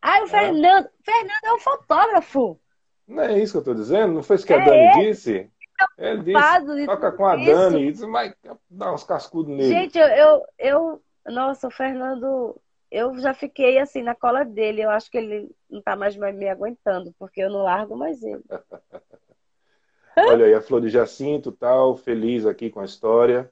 Ah, 0.00 0.20
o 0.20 0.24
É. 0.24 0.26
Fernando. 0.28 0.88
Fernando 1.04 1.44
é 1.44 1.52
um 1.52 1.58
fotógrafo. 1.58 2.60
Não 3.08 3.22
é 3.24 3.38
isso 3.40 3.52
que 3.54 3.58
eu 3.58 3.64
tô 3.64 3.74
dizendo? 3.74 4.12
Não 4.14 4.22
foi 4.22 4.36
isso 4.36 4.46
que 4.46 4.52
a 4.52 4.56
É 4.60 4.64
Dani 4.64 5.04
disse? 5.08 5.50
Ele 5.98 6.18
disse, 6.22 6.36
Ocupado 6.36 6.76
de 6.76 6.86
toca 6.86 7.10
tudo 7.10 7.16
com 7.16 7.26
a 7.26 7.36
isso. 7.36 7.52
Dani. 7.52 7.92
Disse, 7.92 8.06
vai 8.06 8.34
dar 8.70 8.92
uns 8.94 9.02
cascudos 9.02 9.50
nele. 9.54 9.68
Gente, 9.68 9.98
eu, 9.98 10.06
eu, 10.06 10.42
eu- 10.58 11.02
Nossa, 11.26 11.66
o 11.66 11.70
Fernando. 11.72 12.56
Eu 12.88 13.16
já 13.18 13.34
fiquei 13.34 13.78
assim 13.78 14.02
na 14.02 14.14
cola 14.14 14.44
dele. 14.44 14.82
Eu 14.82 14.90
acho 14.90 15.10
que 15.10 15.18
ele 15.18 15.50
não 15.68 15.82
tá 15.82 15.96
mais 15.96 16.16
me 16.16 16.48
aguentando, 16.48 17.12
porque 17.18 17.40
eu 17.40 17.50
não 17.50 17.62
largo 17.64 17.96
mais 17.96 18.22
ele. 18.22 18.42
Olha 20.16 20.44
aí, 20.46 20.54
a 20.54 20.60
Flor 20.60 20.80
de 20.80 20.88
Jacinto, 20.88 21.50
tal, 21.52 21.96
feliz 21.96 22.44
aqui 22.46 22.68
com 22.70 22.80
a 22.80 22.84
história, 22.84 23.50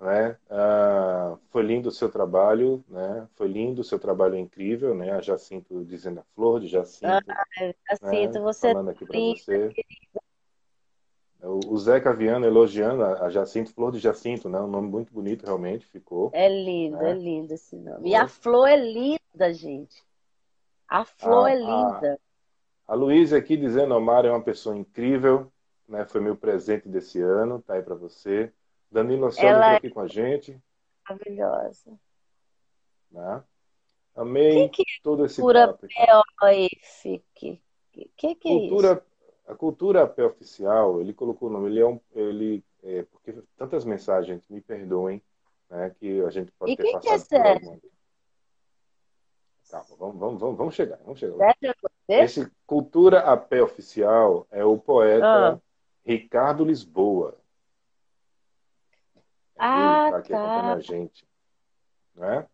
né? 0.00 0.36
Ah, 0.48 1.36
foi 1.50 1.62
lindo 1.62 1.88
o 1.88 1.92
seu 1.92 2.08
trabalho, 2.10 2.84
né? 2.88 3.26
Foi 3.34 3.48
lindo 3.48 3.80
o 3.80 3.84
seu 3.84 3.98
trabalho 3.98 4.36
é 4.36 4.38
incrível, 4.40 4.94
né? 4.94 5.12
A 5.12 5.20
Jacinto 5.20 5.84
dizendo 5.84 6.20
a 6.20 6.24
Flor 6.34 6.60
de 6.60 6.68
Jacinto, 6.68 7.08
Assim, 7.90 8.26
né? 8.28 8.40
você 8.40 8.72
Falando 8.72 8.90
aqui 8.90 9.04
para 9.04 9.18
você. 9.20 9.74
O 11.42 11.72
o 11.72 11.78
Zeca 11.78 12.12
Viana 12.12 12.46
elogiando 12.46 13.02
a 13.04 13.26
a 13.26 13.30
Jacinto, 13.30 13.72
Flor 13.72 13.92
de 13.92 13.98
Jacinto, 13.98 14.48
né? 14.48 14.60
Um 14.60 14.66
nome 14.66 14.88
muito 14.88 15.12
bonito, 15.12 15.44
realmente, 15.44 15.86
ficou. 15.86 16.30
É 16.32 16.48
lindo, 16.48 16.96
É. 16.96 17.10
é 17.10 17.14
lindo 17.14 17.54
esse 17.54 17.76
nome. 17.76 18.10
E 18.10 18.14
a 18.14 18.26
flor 18.26 18.68
é 18.68 18.76
linda, 18.76 19.52
gente. 19.52 20.02
A 20.88 21.04
flor 21.04 21.46
A- 21.46 21.50
é 21.50 21.54
a- 21.54 21.58
linda. 21.58 22.20
A 22.88 22.94
Luísa 22.94 23.36
aqui 23.36 23.56
dizendo, 23.56 23.94
Omar 23.94 24.24
é 24.24 24.30
uma 24.30 24.42
pessoa 24.42 24.76
incrível, 24.76 25.52
né? 25.86 26.04
Foi 26.06 26.20
meu 26.20 26.36
presente 26.36 26.88
desse 26.88 27.20
ano, 27.20 27.60
tá 27.62 27.74
aí 27.74 27.82
para 27.82 27.94
você. 27.94 28.50
Danilo 28.90 29.26
Anselmo 29.26 29.48
Ela 29.50 29.72
é 29.74 29.76
aqui 29.76 29.90
com 29.90 30.00
a 30.00 30.08
gente, 30.08 30.60
maravilhosa. 31.08 31.98
né? 33.10 33.44
Amei 34.14 34.68
que, 34.70 34.84
que 34.84 35.02
todo 35.02 35.24
esse 35.24 35.40
cultura 35.40 35.68
papo. 35.68 35.86
POF? 35.86 37.22
Que, 37.34 37.60
que, 38.16 38.34
que 38.34 38.48
é 38.48 38.52
isso? 38.52 38.68
Cultura, 38.68 39.06
a 39.46 39.54
cultura 39.54 40.06
pé 40.06 40.24
oficial, 40.24 41.00
ele 41.00 41.12
colocou 41.14 41.48
o 41.48 41.52
nome, 41.52 41.68
ele 41.68 41.80
é 41.80 41.86
um, 41.86 42.00
ele, 42.14 42.64
é, 42.82 43.02
porque 43.04 43.32
tantas 43.56 43.84
mensagens, 43.84 44.46
me 44.48 44.60
perdoem, 44.60 45.22
né, 45.70 45.94
que 45.98 46.20
a 46.22 46.30
gente 46.30 46.50
pode 46.52 46.72
E 46.72 46.76
ter 46.76 46.82
quem 46.82 46.98
que 46.98 47.08
é 47.08 47.18
por. 47.18 47.80
Calma, 49.70 49.96
vamos, 49.98 50.18
vamos, 50.18 50.40
vamos, 50.40 50.56
vamos 50.58 50.74
chegar, 50.74 50.98
vamos 51.04 51.18
chegar. 51.18 51.54
é? 52.08 52.24
Esse 52.24 52.50
cultura 52.66 53.20
a 53.20 53.36
pé 53.36 53.62
oficial 53.62 54.46
é 54.50 54.64
o 54.64 54.78
poeta 54.78 55.26
Ah. 55.26 55.60
Ricardo 56.04 56.64
Lisboa. 56.64 57.36
Ah, 59.58 60.08
tá 60.10 60.16
aqui 60.18 60.32
tá. 60.32 60.38
acompanhando 60.38 60.78
a 60.78 60.80
gente, 60.80 61.26
né? 62.14 62.46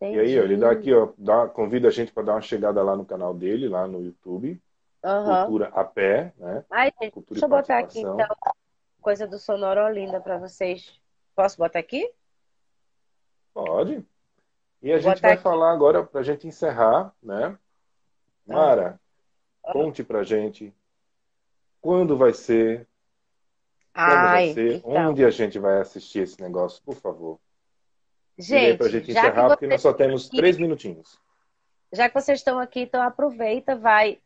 E 0.00 0.18
aí, 0.18 0.38
ó, 0.38 0.42
ele 0.42 0.56
dá 0.56 0.70
aqui, 0.70 0.92
ó, 0.92 1.12
dá, 1.16 1.48
convida 1.48 1.88
a 1.88 1.90
gente 1.90 2.12
para 2.12 2.24
dar 2.24 2.32
uma 2.34 2.42
chegada 2.42 2.82
lá 2.82 2.94
no 2.96 3.06
canal 3.06 3.32
dele, 3.32 3.68
lá 3.68 3.86
no 3.86 4.02
YouTube, 4.02 4.60
Aham. 5.04 5.44
Cultura 5.44 5.68
a 5.68 5.84
pé, 5.84 6.32
né? 6.38 6.64
Ai, 6.70 6.90
gente, 7.00 7.12
Cultura 7.12 7.38
deixa 7.38 7.44
eu 7.44 7.50
botar 7.50 7.78
aqui 7.78 8.00
então 8.00 8.26
coisa 9.02 9.26
do 9.26 9.38
Sonoro 9.38 9.84
Olinda 9.84 10.18
para 10.18 10.38
vocês. 10.38 10.98
Posso 11.36 11.58
botar 11.58 11.78
aqui? 11.78 12.10
Pode. 13.52 14.02
E 14.80 14.90
a 14.90 14.98
Vou 14.98 15.10
gente 15.10 15.20
vai 15.20 15.34
aqui. 15.34 15.42
falar 15.42 15.72
agora, 15.72 16.02
para 16.02 16.20
a 16.20 16.24
gente 16.24 16.46
encerrar, 16.46 17.14
né? 17.22 17.50
Tá. 18.46 18.54
Mara, 18.54 19.00
conte 19.62 20.02
pra 20.02 20.22
gente 20.22 20.74
quando 21.82 22.16
vai 22.16 22.32
ser, 22.32 22.88
Ai, 23.94 24.52
ser, 24.52 24.76
então. 24.76 24.90
onde 25.10 25.24
a 25.24 25.30
gente 25.30 25.58
vai 25.58 25.80
assistir 25.80 26.20
esse 26.20 26.40
negócio, 26.40 26.82
por 26.84 26.96
favor. 26.96 27.38
Gente, 28.36 28.78
pra 28.78 28.88
gente 28.88 29.12
já 29.12 29.20
que 29.22 29.28
encerrar, 29.28 29.48
porque 29.48 29.66
nós 29.66 29.80
só 29.80 29.92
temos 29.92 30.26
aqui, 30.26 30.36
três 30.36 30.58
minutinhos. 30.58 31.18
já 31.92 32.08
que 32.08 32.14
vocês 32.20 32.40
estão 32.40 32.58
aqui, 32.58 32.80
então 32.80 33.00
aproveita, 33.02 33.76
vai 33.76 34.18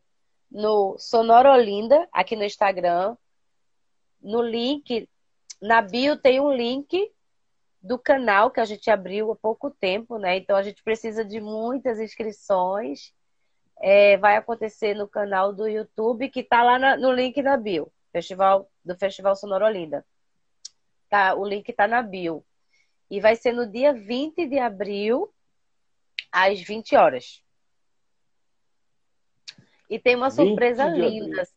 no 0.51 0.97
Sonoro 0.99 1.51
Olinda, 1.51 2.09
aqui 2.11 2.35
no 2.35 2.43
Instagram, 2.45 3.15
no 4.23 4.40
link, 4.40 5.07
na 5.61 5.82
bio 5.82 6.16
tem 6.16 6.40
um 6.40 6.51
link 6.51 7.12
do 7.82 7.99
canal 7.99 8.51
que 8.51 8.61
a 8.61 8.65
gente 8.65 8.90
abriu 8.90 9.31
há 9.31 9.36
pouco 9.36 9.70
tempo, 9.70 10.19
né? 10.19 10.39
Então 10.39 10.57
a 10.57 10.62
gente 10.62 10.82
precisa 10.82 11.23
de 11.24 11.40
muitas 11.40 12.01
inscrições. 12.01 13.12
É, 13.81 14.16
vai 14.16 14.36
acontecer 14.36 14.95
no 14.95 15.07
canal 15.07 15.53
do 15.53 15.69
YouTube, 15.69 16.31
que 16.31 16.43
tá 16.43 16.62
lá 16.65 16.78
na- 16.78 16.97
no 16.97 17.12
link 17.12 17.40
na 17.43 17.57
bio, 17.57 17.93
Festival, 18.11 18.69
do 18.89 18.98
Festival 18.98 19.36
Sonoro 19.36 19.66
Olinda. 19.66 20.05
Tá, 21.09 21.35
o 21.35 21.47
link 21.47 21.73
tá 21.73 21.86
na 21.86 22.02
bio. 22.02 22.44
E 23.10 23.20
vai 23.20 23.36
ser 23.36 23.52
no 23.52 23.70
dia 23.70 23.93
20 23.93 24.47
de 24.47 24.59
abril, 24.59 25.32
às 26.32 26.60
20 26.60 26.97
horas. 26.97 27.43
E 29.89 29.98
tem 29.98 30.16
uma 30.16 30.31
20 30.31 30.36
surpresa 30.36 30.86
linda. 30.89 31.43
assim. 31.43 31.55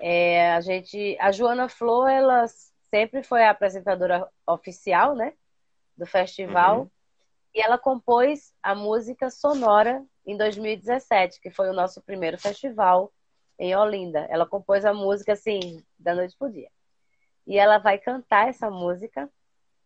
É, 0.00 0.52
a 0.52 0.60
gente, 0.60 1.16
a 1.20 1.32
Joana 1.32 1.68
Flor, 1.68 2.08
ela 2.08 2.46
sempre 2.88 3.22
foi 3.22 3.44
a 3.44 3.50
apresentadora 3.50 4.28
oficial, 4.46 5.14
né, 5.14 5.34
do 5.96 6.06
festival. 6.06 6.82
Uhum. 6.82 6.90
E 7.54 7.60
ela 7.60 7.78
compôs 7.78 8.52
a 8.62 8.74
música 8.74 9.30
Sonora 9.30 10.04
em 10.24 10.36
2017, 10.36 11.40
que 11.40 11.50
foi 11.50 11.68
o 11.68 11.72
nosso 11.72 12.00
primeiro 12.02 12.38
festival 12.38 13.12
em 13.58 13.74
Olinda. 13.74 14.20
Ela 14.30 14.46
compôs 14.46 14.84
a 14.84 14.92
música 14.94 15.32
assim, 15.32 15.82
da 15.98 16.14
noite 16.14 16.36
pro 16.38 16.50
dia. 16.50 16.70
E 17.46 17.58
ela 17.58 17.78
vai 17.78 17.98
cantar 17.98 18.48
essa 18.48 18.70
música 18.70 19.28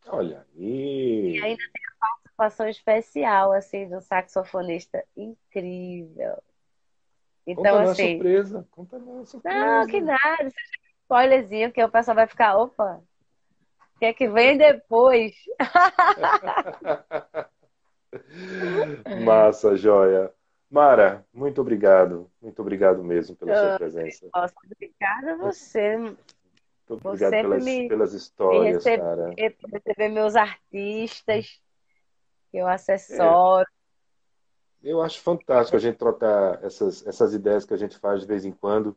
Olha, 0.09 0.45
e 0.57 1.39
e 1.39 1.39
ainda 1.39 1.63
tem 1.63 1.83
uma 1.87 2.09
participação 2.09 2.69
especial 2.69 3.53
assim 3.53 3.89
de 3.89 3.95
um 3.95 4.01
saxofonista 4.01 5.05
incrível. 5.17 6.43
conta 7.55 7.61
Então 7.61 7.79
a 7.79 7.83
assim, 7.83 8.17
surpresa, 8.17 8.69
conta 8.73 8.97
a 8.97 9.25
surpresa. 9.27 9.59
não, 9.59 9.87
que 9.87 10.01
nada, 10.01 10.45
um 10.45 10.49
spoilerzinho 11.03 11.73
que 11.73 11.83
o 11.83 11.89
pessoal 11.89 12.17
vai 12.17 12.27
ficar, 12.27 12.57
opa, 12.57 13.01
que 13.99 14.07
é 14.07 14.13
que 14.13 14.29
vem 14.29 14.59
depois? 14.59 15.33
Massa, 19.25 19.77
joia. 19.77 20.33
Mara, 20.73 21.23
muito 21.35 21.61
obrigado. 21.61 22.31
Muito 22.41 22.63
obrigado 22.63 23.05
mesmo 23.05 23.37
pela 23.37 23.55
sua 23.55 23.75
Ah, 23.75 23.79
presença. 23.79 24.27
Obrigada 24.65 25.33
a 25.35 25.37
você 25.37 25.99
Muito 25.99 26.17
Você 26.89 27.07
obrigado 27.07 27.31
sempre 27.31 27.43
pelas, 27.43 27.65
me- 27.67 27.89
pelas 27.91 28.15
histórias, 28.15 28.85
cara. 28.85 29.35
por 29.61 29.71
receber 29.71 30.09
meus 30.09 30.35
artistas 30.35 31.61
eu 32.55 32.67
assessoro. 32.67 33.69
Eu 34.83 35.03
acho 35.03 35.21
fantástico 35.21 35.77
a 35.77 35.81
gente 35.81 35.97
trocar 35.99 36.65
essas, 36.65 37.07
essas 37.07 37.35
ideias 37.35 37.67
que 37.67 37.75
a 37.75 37.77
gente 37.77 37.99
faz 37.99 38.23
de 38.23 38.27
vez 38.27 38.47
em 38.47 38.51
quando, 38.51 38.97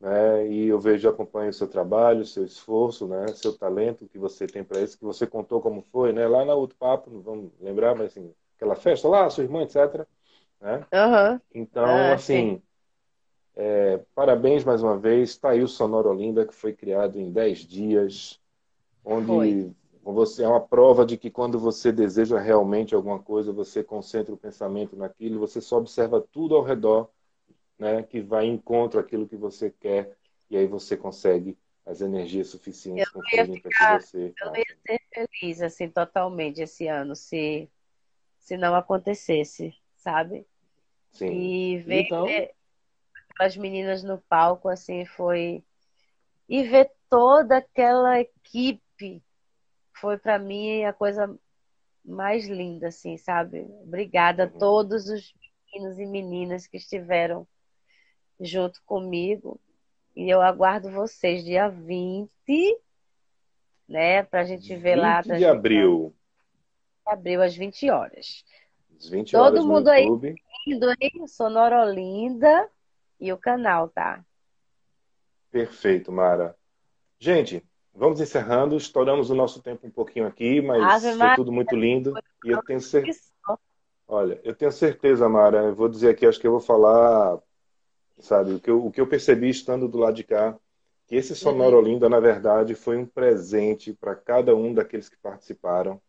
né? 0.00 0.48
E 0.48 0.68
eu 0.68 0.80
vejo, 0.80 1.06
acompanho 1.06 1.50
o 1.50 1.52
seu 1.52 1.68
trabalho, 1.68 2.22
o 2.22 2.26
seu 2.26 2.44
esforço, 2.46 3.06
né? 3.06 3.28
Seu 3.28 3.56
talento 3.56 4.08
que 4.08 4.18
você 4.18 4.46
tem 4.46 4.64
para 4.64 4.80
isso, 4.80 4.98
que 4.98 5.04
você 5.04 5.26
contou 5.26 5.60
como 5.60 5.82
foi, 5.82 6.12
né? 6.14 6.26
Lá 6.26 6.46
na 6.46 6.54
outro 6.54 6.76
papo, 6.78 7.10
não 7.10 7.20
vamos 7.20 7.52
lembrar, 7.60 7.94
mas 7.94 8.06
assim, 8.12 8.34
aquela 8.56 8.74
festa 8.74 9.06
lá, 9.06 9.28
sua 9.28 9.44
irmã, 9.44 9.62
etc. 9.62 10.06
Né? 10.60 10.86
Aham. 10.92 11.40
Então, 11.54 12.12
Ah, 12.12 12.12
assim, 12.12 12.62
é, 13.56 13.98
parabéns 14.14 14.64
mais 14.64 14.82
uma 14.82 14.98
vez. 14.98 15.30
Está 15.30 15.50
aí 15.50 15.62
o 15.62 15.68
Sonora 15.68 16.08
Olinda, 16.08 16.46
que 16.46 16.54
foi 16.54 16.72
criado 16.72 17.18
em 17.18 17.30
10 17.32 17.60
dias, 17.60 18.40
onde 19.04 19.26
Foi. 19.26 19.74
você 20.04 20.44
é 20.44 20.48
uma 20.48 20.60
prova 20.60 21.06
de 21.06 21.16
que 21.18 21.30
quando 21.30 21.58
você 21.58 21.92
deseja 21.92 22.38
realmente 22.40 22.94
alguma 22.94 23.20
coisa, 23.22 23.52
você 23.52 23.84
concentra 23.84 24.34
o 24.34 24.38
pensamento 24.38 24.96
naquilo, 24.96 25.40
você 25.40 25.60
só 25.60 25.78
observa 25.78 26.20
tudo 26.20 26.56
ao 26.56 26.62
redor, 26.64 27.10
né, 27.78 28.02
que 28.04 28.20
vai 28.22 28.46
em 28.46 28.54
encontro 28.54 29.00
àquilo 29.00 29.28
que 29.28 29.36
você 29.36 29.70
quer, 29.70 30.16
e 30.50 30.56
aí 30.56 30.66
você 30.66 30.96
consegue 30.96 31.58
as 31.86 32.00
energias 32.02 32.48
suficientes 32.48 33.10
Eu 33.14 33.22
para 33.30 33.48
que 33.48 33.72
você 33.86 34.34
Eu 34.40 34.46
não 34.46 34.56
faça. 34.56 34.56
ia 34.56 34.76
ser 34.86 35.00
feliz, 35.40 35.62
assim, 35.62 35.90
totalmente 35.90 36.60
esse 36.62 36.86
ano, 36.88 37.14
se, 37.16 37.70
se 38.40 38.56
não 38.58 38.74
acontecesse, 38.76 39.74
sabe? 40.00 40.46
Sim. 41.12 41.32
E 41.32 41.78
ver 41.78 42.04
Então, 42.06 42.26
as 43.38 43.56
meninas 43.56 44.02
no 44.02 44.18
palco, 44.28 44.68
assim, 44.68 45.04
foi. 45.04 45.64
E 46.48 46.62
ver 46.64 46.90
toda 47.08 47.58
aquela 47.58 48.20
equipe 48.20 49.22
foi 49.94 50.18
para 50.18 50.38
mim 50.38 50.84
a 50.84 50.92
coisa 50.92 51.38
mais 52.04 52.46
linda, 52.48 52.88
assim, 52.88 53.16
sabe? 53.16 53.60
Obrigada 53.82 54.44
a 54.44 54.46
Uhum. 54.46 54.58
todos 54.58 55.08
os 55.08 55.34
meninos 55.72 55.98
e 55.98 56.06
meninas 56.06 56.66
que 56.66 56.76
estiveram 56.76 57.46
junto 58.40 58.82
comigo. 58.84 59.60
E 60.16 60.28
eu 60.28 60.40
aguardo 60.42 60.90
vocês 60.90 61.44
dia 61.44 61.68
20, 61.68 62.30
né? 63.88 64.22
Pra 64.22 64.44
gente 64.44 64.76
ver 64.76 64.96
lá 64.96 65.18
a 65.18 65.22
20 65.22 65.26
de 65.26 65.44
transmissão 65.44 65.44
abril, 65.44 66.14
de 67.06 67.12
abril 67.12 67.42
às 67.42 67.54
20 67.56 67.90
horas. 67.90 68.44
Às 69.00 69.08
20 69.08 69.32
Todo 69.32 69.42
horas 69.42 69.64
no 69.64 69.72
mundo 69.72 69.88
aí. 69.88 70.02
YouTube. 70.04 70.34
Lindo, 70.66 70.86
hein? 71.00 71.26
Sonora 71.26 71.82
Olinda 71.84 72.68
e 73.18 73.32
o 73.32 73.38
canal, 73.38 73.88
tá? 73.88 74.22
Perfeito, 75.50 76.12
Mara. 76.12 76.54
Gente, 77.18 77.64
vamos 77.94 78.20
encerrando. 78.20 78.76
Estouramos 78.76 79.30
o 79.30 79.34
nosso 79.34 79.62
tempo 79.62 79.86
um 79.86 79.90
pouquinho 79.90 80.26
aqui, 80.26 80.60
mas 80.60 80.82
Ave 80.82 81.08
foi 81.08 81.14
Maria. 81.16 81.36
tudo 81.36 81.50
muito 81.50 81.74
lindo. 81.74 82.14
E 82.44 82.50
eu 82.50 82.62
tenho 82.62 82.80
cer... 82.80 83.04
Que 83.04 83.12
só. 83.14 83.58
Olha, 84.06 84.40
eu 84.44 84.54
tenho 84.54 84.70
certeza, 84.72 85.28
Mara, 85.28 85.64
eu 85.64 85.74
vou 85.74 85.88
dizer 85.88 86.10
aqui, 86.10 86.26
acho 86.26 86.40
que 86.40 86.46
eu 86.46 86.50
vou 86.50 86.60
falar, 86.60 87.38
sabe, 88.18 88.54
o 88.54 88.60
que 88.60 88.68
eu, 88.68 88.84
o 88.84 88.90
que 88.90 89.00
eu 89.00 89.06
percebi 89.06 89.48
estando 89.48 89.86
do 89.88 89.98
lado 89.98 90.14
de 90.14 90.24
cá, 90.24 90.58
que 91.06 91.14
esse 91.14 91.34
Sonora 91.36 91.76
Uhum. 91.76 91.82
Olinda, 91.82 92.08
na 92.08 92.18
verdade, 92.18 92.74
foi 92.74 92.96
um 92.96 93.06
presente 93.06 93.94
para 93.94 94.14
cada 94.16 94.54
um 94.54 94.74
daqueles 94.74 95.08
que 95.08 95.16
participaram. 95.16 96.00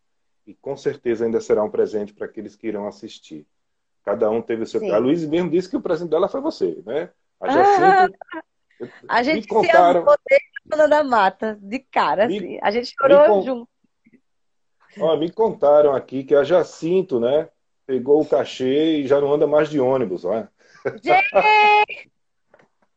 E 0.46 0.54
com 0.54 0.76
certeza 0.76 1.24
ainda 1.24 1.40
será 1.40 1.62
um 1.62 1.70
presente 1.70 2.12
para 2.12 2.26
aqueles 2.26 2.56
que 2.56 2.66
irão 2.66 2.86
assistir. 2.88 3.46
Cada 4.04 4.28
um 4.30 4.42
teve 4.42 4.62
o 4.64 4.66
seu. 4.66 4.80
Sim. 4.80 4.90
A 4.90 4.98
Luísa 4.98 5.28
mesmo 5.28 5.48
disse 5.50 5.68
que 5.70 5.76
o 5.76 5.80
presente 5.80 6.10
dela 6.10 6.28
foi 6.28 6.40
você, 6.40 6.82
né? 6.84 7.10
A 7.40 7.46
Ah, 7.48 7.50
Jacinto. 7.52 8.18
A 9.08 9.18
Me 9.18 9.24
gente 9.24 9.42
se 9.42 9.48
contaram. 9.48 10.00
amou 10.02 10.16
desde 10.28 10.46
a 10.46 10.76
Dona 10.76 10.88
da 10.88 11.04
Mata, 11.04 11.56
de 11.62 11.78
cara, 11.78 12.26
Me- 12.26 12.36
assim. 12.38 12.58
A 12.62 12.70
gente 12.72 12.92
chorou 12.98 13.24
con- 13.26 13.42
junto. 13.42 13.68
Ó, 14.98 15.16
me 15.16 15.30
contaram 15.30 15.94
aqui 15.94 16.24
que 16.24 16.34
a 16.34 16.42
Jacinto, 16.44 17.20
né, 17.20 17.48
pegou 17.86 18.20
o 18.20 18.28
cachê 18.28 18.98
e 18.98 19.06
já 19.06 19.20
não 19.20 19.32
anda 19.32 19.46
mais 19.46 19.70
de 19.70 19.78
ônibus, 19.80 20.24
ó. 20.24 20.46
Gente! 21.02 22.10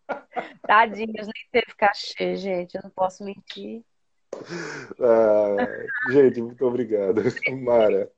Tadinhos, 0.68 1.28
nem 1.28 1.46
teve 1.52 1.74
cachê, 1.78 2.36
gente. 2.36 2.76
Eu 2.76 2.82
não 2.84 2.90
posso 2.90 3.24
mentir. 3.24 3.84
Ah, 5.00 6.12
gente, 6.12 6.42
muito 6.42 6.66
obrigado. 6.66 7.22
Mara, 7.64 8.12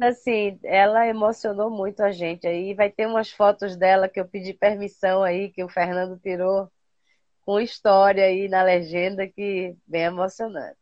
Assim, 0.00 0.58
ela 0.62 1.06
emocionou 1.06 1.70
muito 1.70 2.02
a 2.02 2.10
gente. 2.10 2.46
Aí 2.46 2.74
vai 2.74 2.90
ter 2.90 3.06
umas 3.06 3.30
fotos 3.30 3.76
dela 3.76 4.08
que 4.08 4.18
eu 4.18 4.26
pedi 4.26 4.54
permissão 4.54 5.22
aí, 5.22 5.50
que 5.50 5.62
o 5.62 5.68
Fernando 5.68 6.18
tirou 6.18 6.70
com 7.44 7.60
história 7.60 8.24
aí 8.24 8.48
na 8.48 8.62
legenda, 8.62 9.26
que 9.26 9.76
bem 9.86 10.02
emocionante. 10.02 10.78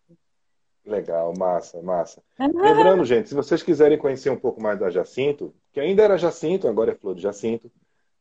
legal, 0.84 1.32
massa, 1.36 1.80
massa. 1.82 2.22
Lembrando, 2.38 3.04
gente, 3.04 3.28
se 3.28 3.34
vocês 3.34 3.62
quiserem 3.62 3.98
conhecer 3.98 4.30
um 4.30 4.38
pouco 4.38 4.62
mais 4.62 4.78
da 4.78 4.90
Jacinto, 4.90 5.54
que 5.72 5.80
ainda 5.80 6.02
era 6.02 6.18
Jacinto, 6.18 6.68
agora 6.68 6.92
é 6.92 6.94
Flor 6.94 7.14
de 7.14 7.22
Jacinto, 7.22 7.70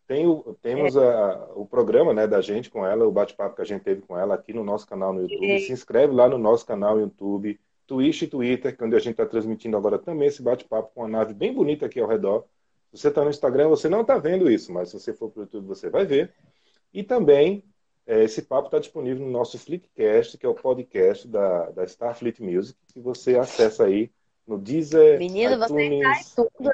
tem 0.10 0.26
o, 0.26 0.57
temos 0.60 0.98
a- 0.98 1.52
o 1.56 1.68
programa 1.68 2.11
né, 2.15 2.26
da 2.26 2.41
gente 2.41 2.68
com 2.68 2.84
ela, 2.84 3.06
o 3.07 3.11
bate-papo 3.11 3.56
que 3.56 3.61
a 3.61 3.65
gente 3.65 3.84
teve 3.84 4.02
com 4.02 4.18
ela 4.18 4.34
aqui 4.34 4.52
no 4.52 4.64
nosso 4.64 4.88
canal 4.88 5.14
no 5.14 5.22
YouTube. 5.22 5.60
Sim. 5.60 5.65
Se 5.68 5.72
inscreve 5.72 6.11
lá 6.15 6.27
no 6.27 6.40
nosso 6.40 6.65
canal 6.65 6.95
no 6.95 7.02
YouTube, 7.02 7.60
Twitch 7.86 8.23
e 8.23 8.27
Twitter, 8.27 8.76
que 8.76 8.84
é 8.84 8.88
onde 8.88 8.95
a 8.95 8.99
gente 8.99 9.11
está 9.11 9.26
transmitindo 9.27 9.77
agora 9.77 9.99
também 9.99 10.27
esse 10.27 10.41
bate-papo 10.41 10.90
com 10.95 11.02
uma 11.02 11.07
nave 11.07 11.36
bem 11.36 11.53
bonita 11.53 11.86
aqui 11.86 11.99
ao 11.99 12.07
redor. 12.07 12.44
Se 12.91 13.02
você 13.02 13.10
está 13.10 13.23
no 13.23 13.30
Instagram, 13.30 13.68
você 13.69 13.88
não 13.88 14.02
está 14.02 14.18
vendo 14.18 14.49
isso, 14.49 14.73
mas 14.73 14.90
se 14.90 14.99
você 14.99 15.14
for 15.14 15.30
para 15.30 15.41
o 15.41 15.44
YouTube, 15.44 15.68
você 15.68 15.91
vai 15.91 16.07
ver. 16.07 16.34
E 16.91 17.03
também, 17.03 17.64
eh, 18.07 18.23
esse 18.23 18.41
papo 18.41 18.65
está 18.68 18.80
disponível 18.80 19.23
no 19.23 19.31
nosso 19.31 19.60
Fleetcast, 19.60 20.40
que 20.40 20.45
é 20.48 20.49
o 20.49 20.56
podcast 20.56 21.27
da, 21.27 21.69
da 21.69 21.84
Starfleet 21.84 22.41
Music, 22.41 22.80
que 22.91 22.99
você 22.99 23.38
acessa 23.38 23.86
aí 23.86 24.10
no 24.48 24.57
Deezer, 24.57 25.19
Menino, 25.19 25.56
você 25.60 25.86
iTunes, 25.99 26.34
Tudo. 26.34 26.72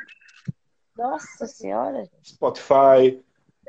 Nossa 0.97 1.45
Senhora. 1.47 2.09
Spotify. 2.23 3.21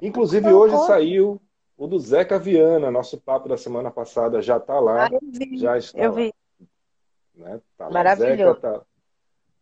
Inclusive, 0.03 0.47
Então, 0.47 0.59
hoje 0.59 0.77
saiu 0.87 1.41
o 1.77 1.87
do 1.87 1.99
Zeca 1.99 2.39
Viana, 2.39 2.91
nosso 2.91 3.21
papo 3.21 3.49
da 3.49 3.57
semana 3.57 3.91
passada 3.91 4.41
já 4.43 4.57
está 4.57 4.79
lá, 4.81 5.07
Ah, 5.07 5.09
eu 5.13 5.21
vi. 5.23 5.59
já 5.59 5.77
está 5.79 5.99
Eu 5.99 6.11
lá. 6.11 6.17
vi. 6.17 6.35
né? 7.35 7.61
Tá 7.77 7.85
lá 7.87 7.91
Maravilhoso. 7.93 8.55
Zeca, 8.61 8.61
tá, 8.79 8.83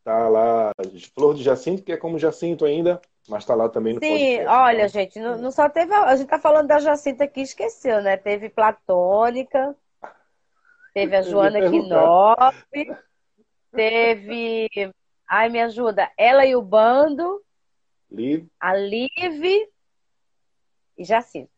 tá 0.04 0.28
lá 0.28 0.70
Flor 1.14 1.34
de 1.34 1.42
Jacinto, 1.42 1.82
que 1.82 1.92
é 1.92 1.96
como 1.96 2.18
Jacinto 2.18 2.64
ainda, 2.64 3.00
mas 3.28 3.44
tá 3.44 3.54
lá 3.54 3.68
também 3.68 3.94
no 3.94 4.00
Sim, 4.00 4.08
podcast. 4.10 4.46
olha, 4.46 4.76
Então, 4.76 4.88
gente, 4.88 5.18
não, 5.20 5.38
não 5.38 5.50
só 5.50 5.68
teve. 5.68 5.92
A 5.92 6.04
a 6.04 6.16
gente 6.16 6.28
tá 6.28 6.38
falando 6.38 6.68
da 6.68 6.78
Jacinta 6.78 7.24
aqui, 7.24 7.40
esqueceu, 7.40 8.00
né? 8.02 8.16
Teve 8.16 8.48
Platônica, 8.48 9.74
teve 10.92 11.16
a 11.16 11.22
Joana. 11.22 11.68
Quinoff, 11.68 12.64
teve. 13.72 14.68
Ai, 15.28 15.48
me 15.48 15.60
ajuda. 15.60 16.10
Ela 16.16 16.44
e 16.46 16.54
o 16.54 16.62
Bando, 16.62 17.42
Li, 18.10 18.46
a 18.60 18.74
Liv 18.74 19.68
e. 20.96 21.04
Jacinto. 21.04 21.50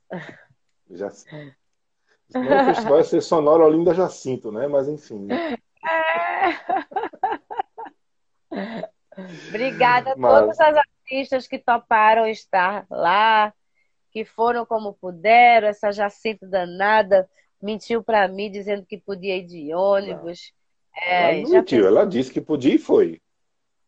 Senão 2.28 2.62
o 2.62 2.64
festival 2.74 2.98
ia 2.98 3.04
ser 3.04 3.20
Sonora 3.22 3.64
Olinda 3.64 3.94
Jacinto, 3.94 4.50
né? 4.50 4.66
Mas 4.66 4.88
enfim. 4.88 5.28
Obrigada 9.48 10.12
a 10.12 10.16
Mas- 10.16 10.40
todas 10.40 10.60
as 10.60 10.76
artistas 10.76 11.46
que 11.46 11.58
toparam 11.58 12.26
estar 12.26 12.86
lá, 12.90 13.52
que 14.10 14.24
foram 14.24 14.66
como 14.66 14.92
puderam. 14.94 15.68
Essa 15.68 15.90
Jacinta 15.92 16.46
danada 16.46 17.28
mentiu 17.62 18.02
pra 18.02 18.28
mim 18.28 18.50
dizendo 18.50 18.84
que 18.84 18.98
podia 18.98 19.36
ir 19.36 19.46
de 19.46 19.74
ônibus. 19.74 20.52
É, 20.94 21.40
ela 21.40 21.48
mentiu, 21.50 21.86
ela 21.86 22.06
disse 22.06 22.32
que 22.32 22.40
podia 22.40 22.74
e 22.74 22.78
foi. 22.78 23.20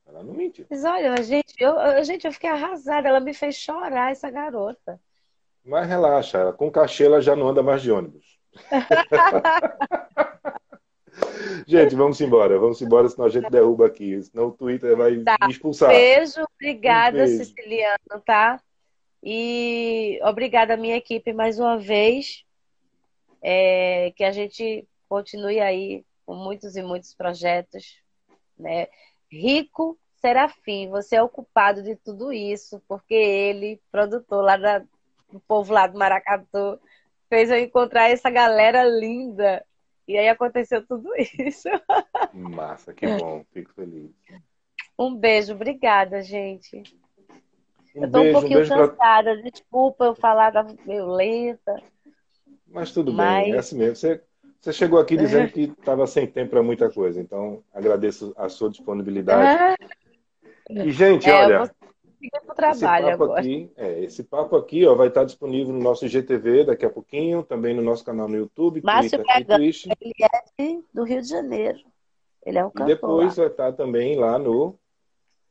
Ela 0.07 0.23
não 0.23 0.33
mentiu. 0.35 0.67
Mas 0.71 0.85
olha, 0.85 1.23
gente, 1.23 1.55
eu- 1.59 2.05
gente, 2.05 2.27
eu 2.27 2.33
fiquei 2.33 2.49
arrasada. 2.51 3.09
Ela 3.09 3.21
me 3.21 3.35
fez 3.35 3.57
chorar, 3.57 4.11
essa 4.13 4.31
garota. 4.31 5.01
Mas 5.69 5.87
relaxa, 5.87 6.39
ela, 6.39 6.53
com 6.53 6.71
cachê 6.71 7.05
ela 7.05 7.21
já 7.21 7.37
não 7.37 7.49
anda 7.49 7.63
mais 7.63 7.83
de 7.83 7.93
ônibus. 7.93 8.39
gente, 11.67 11.95
vamos 11.95 12.19
embora, 12.23 12.59
vamos 12.59 12.81
embora, 12.81 13.07
senão 13.07 13.27
a 13.27 13.31
gente 13.31 13.51
derruba 13.51 13.87
aqui. 13.87 14.23
Senão 14.23 14.47
o 14.47 14.53
Twitter 14.53 14.97
vai 14.97 15.19
Tá. 15.19 15.37
me 15.43 15.53
expulsar. 15.53 15.91
Beijo, 15.91 16.43
obrigada, 16.55 17.19
Um 17.19 17.27
beijo. 17.27 17.45
Siciliano, 17.45 18.23
tá? 18.25 18.59
E 19.23 20.19
obrigada, 20.23 20.75
minha 20.75 20.97
equipe, 20.97 21.35
mais 21.35 21.59
uma 21.59 21.79
vez. 21.79 22.47
É, 23.43 24.11
que 24.17 24.25
a 24.25 24.33
gente 24.33 24.89
continue 25.07 25.61
aí 25.61 26.03
com 26.25 26.35
muitos 26.35 26.77
e 26.77 26.83
muitos 26.83 27.15
projetos, 27.15 27.99
né? 28.59 28.89
Rico 29.31 29.99
Serafim, 30.17 30.89
você 30.89 31.17
é 31.17 31.23
o 31.23 31.29
culpado 31.29 31.83
de 31.83 31.95
tudo 31.95 32.33
isso, 32.33 32.83
porque 32.89 33.15
ele, 33.15 33.79
produtor 33.93 34.43
lá 34.43 34.57
da, 34.57 34.83
do 35.33 35.41
povo 35.41 35.73
lá 35.73 35.87
do 35.87 35.99
Maracatu, 35.99 36.79
fez 37.29 37.51
eu 37.51 37.59
encontrar 37.59 38.09
essa 38.11 38.31
galera 38.31 38.85
linda 38.85 39.65
E 40.07 40.17
aí 40.17 40.29
aconteceu 40.29 40.87
tudo 40.87 41.11
isso. 41.39 41.69
Massa, 42.33 42.95
que 42.95 43.07
bom, 43.07 43.45
fico 43.53 43.73
feliz. 43.75 44.11
Um 44.99 45.15
beijo, 45.15 45.53
obrigada, 45.53 46.23
gente. 46.23 46.83
Um 47.95 48.05
eu 48.05 48.11
tô 48.11 48.19
um 48.19 48.23
beijo, 48.23 48.39
um 48.39 48.41
pouquinho 48.41 48.67
pra... 48.67 48.89
cansada, 48.89 49.43
desculpa 49.43 50.05
eu 50.07 50.15
falar 50.15 50.51
da 50.51 50.65
meio 50.87 51.07
lenta. 51.07 51.75
Mas 52.67 52.93
tudo 52.93 53.13
Mas- 53.13 53.45
bem, 53.45 53.55
é 53.55 53.59
assim 53.59 53.77
mesmo. 53.77 53.97
Você, 53.97 54.23
você 54.61 54.73
chegou 54.73 54.99
aqui 54.99 55.17
dizendo 55.17 55.51
que 55.53 55.63
estava 55.79 56.07
sem 56.07 56.27
tempo 56.27 56.51
para 56.51 56.63
muita 56.63 56.91
coisa, 56.91 57.21
então 57.21 57.63
agradeço 57.73 58.33
a 58.37 58.49
sua 58.49 58.71
disponibilidade. 58.71 59.77
E, 60.71 60.91
gente, 60.91 61.29
É, 61.29 61.33
olha, 61.35 61.71
seguir 62.19 62.55
trabalho 62.55 63.07
papo 63.09 63.25
agora. 63.25 63.41
aqui, 63.41 63.71
é, 63.77 64.01
esse 64.05 64.25
papo 64.25 64.57
aqui 64.57 64.87
ó, 64.87 64.95
vai 64.95 65.09
estar 65.09 65.25
disponível 65.25 65.73
no 65.73 65.81
nosso 65.81 66.05
IGTV 66.07 66.65
daqui 66.65 66.85
a 66.85 66.91
pouquinho, 66.91 67.43
também 67.43 67.75
no 67.75 67.83
nosso 67.83 68.05
canal 68.05 68.29
no 68.29 68.37
YouTube, 68.37 68.81
Márcio 68.83 69.23
Twitter 69.23 69.61
e. 69.61 69.95
Ele 70.01 70.15
é 70.23 70.79
do 70.93 71.03
Rio 71.05 71.23
de 71.23 71.29
Janeiro. 71.29 71.79
Ele 72.45 72.59
é 72.59 72.65
um 72.65 72.69
E 72.69 72.73
cantor. 72.73 72.87
depois 72.87 73.37
lá. 73.37 73.45
vai 73.45 73.53
estar 73.53 73.73
também 73.73 74.17
lá 74.17 74.39
no 74.39 74.75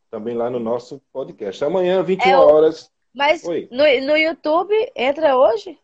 também 0.09 0.35
lá 0.35 0.49
no 0.49 0.59
nosso 0.59 1.01
podcast. 1.11 1.63
Amanhã, 1.63 2.01
21 2.01 2.29
É 2.29 2.37
horas. 2.37 2.91
Mas 3.13 3.43
Oi. 3.43 3.67
no, 3.71 3.83
no 4.05 4.17
YouTube 4.17 4.73
entra 4.95 5.37
hoje? 5.37 5.77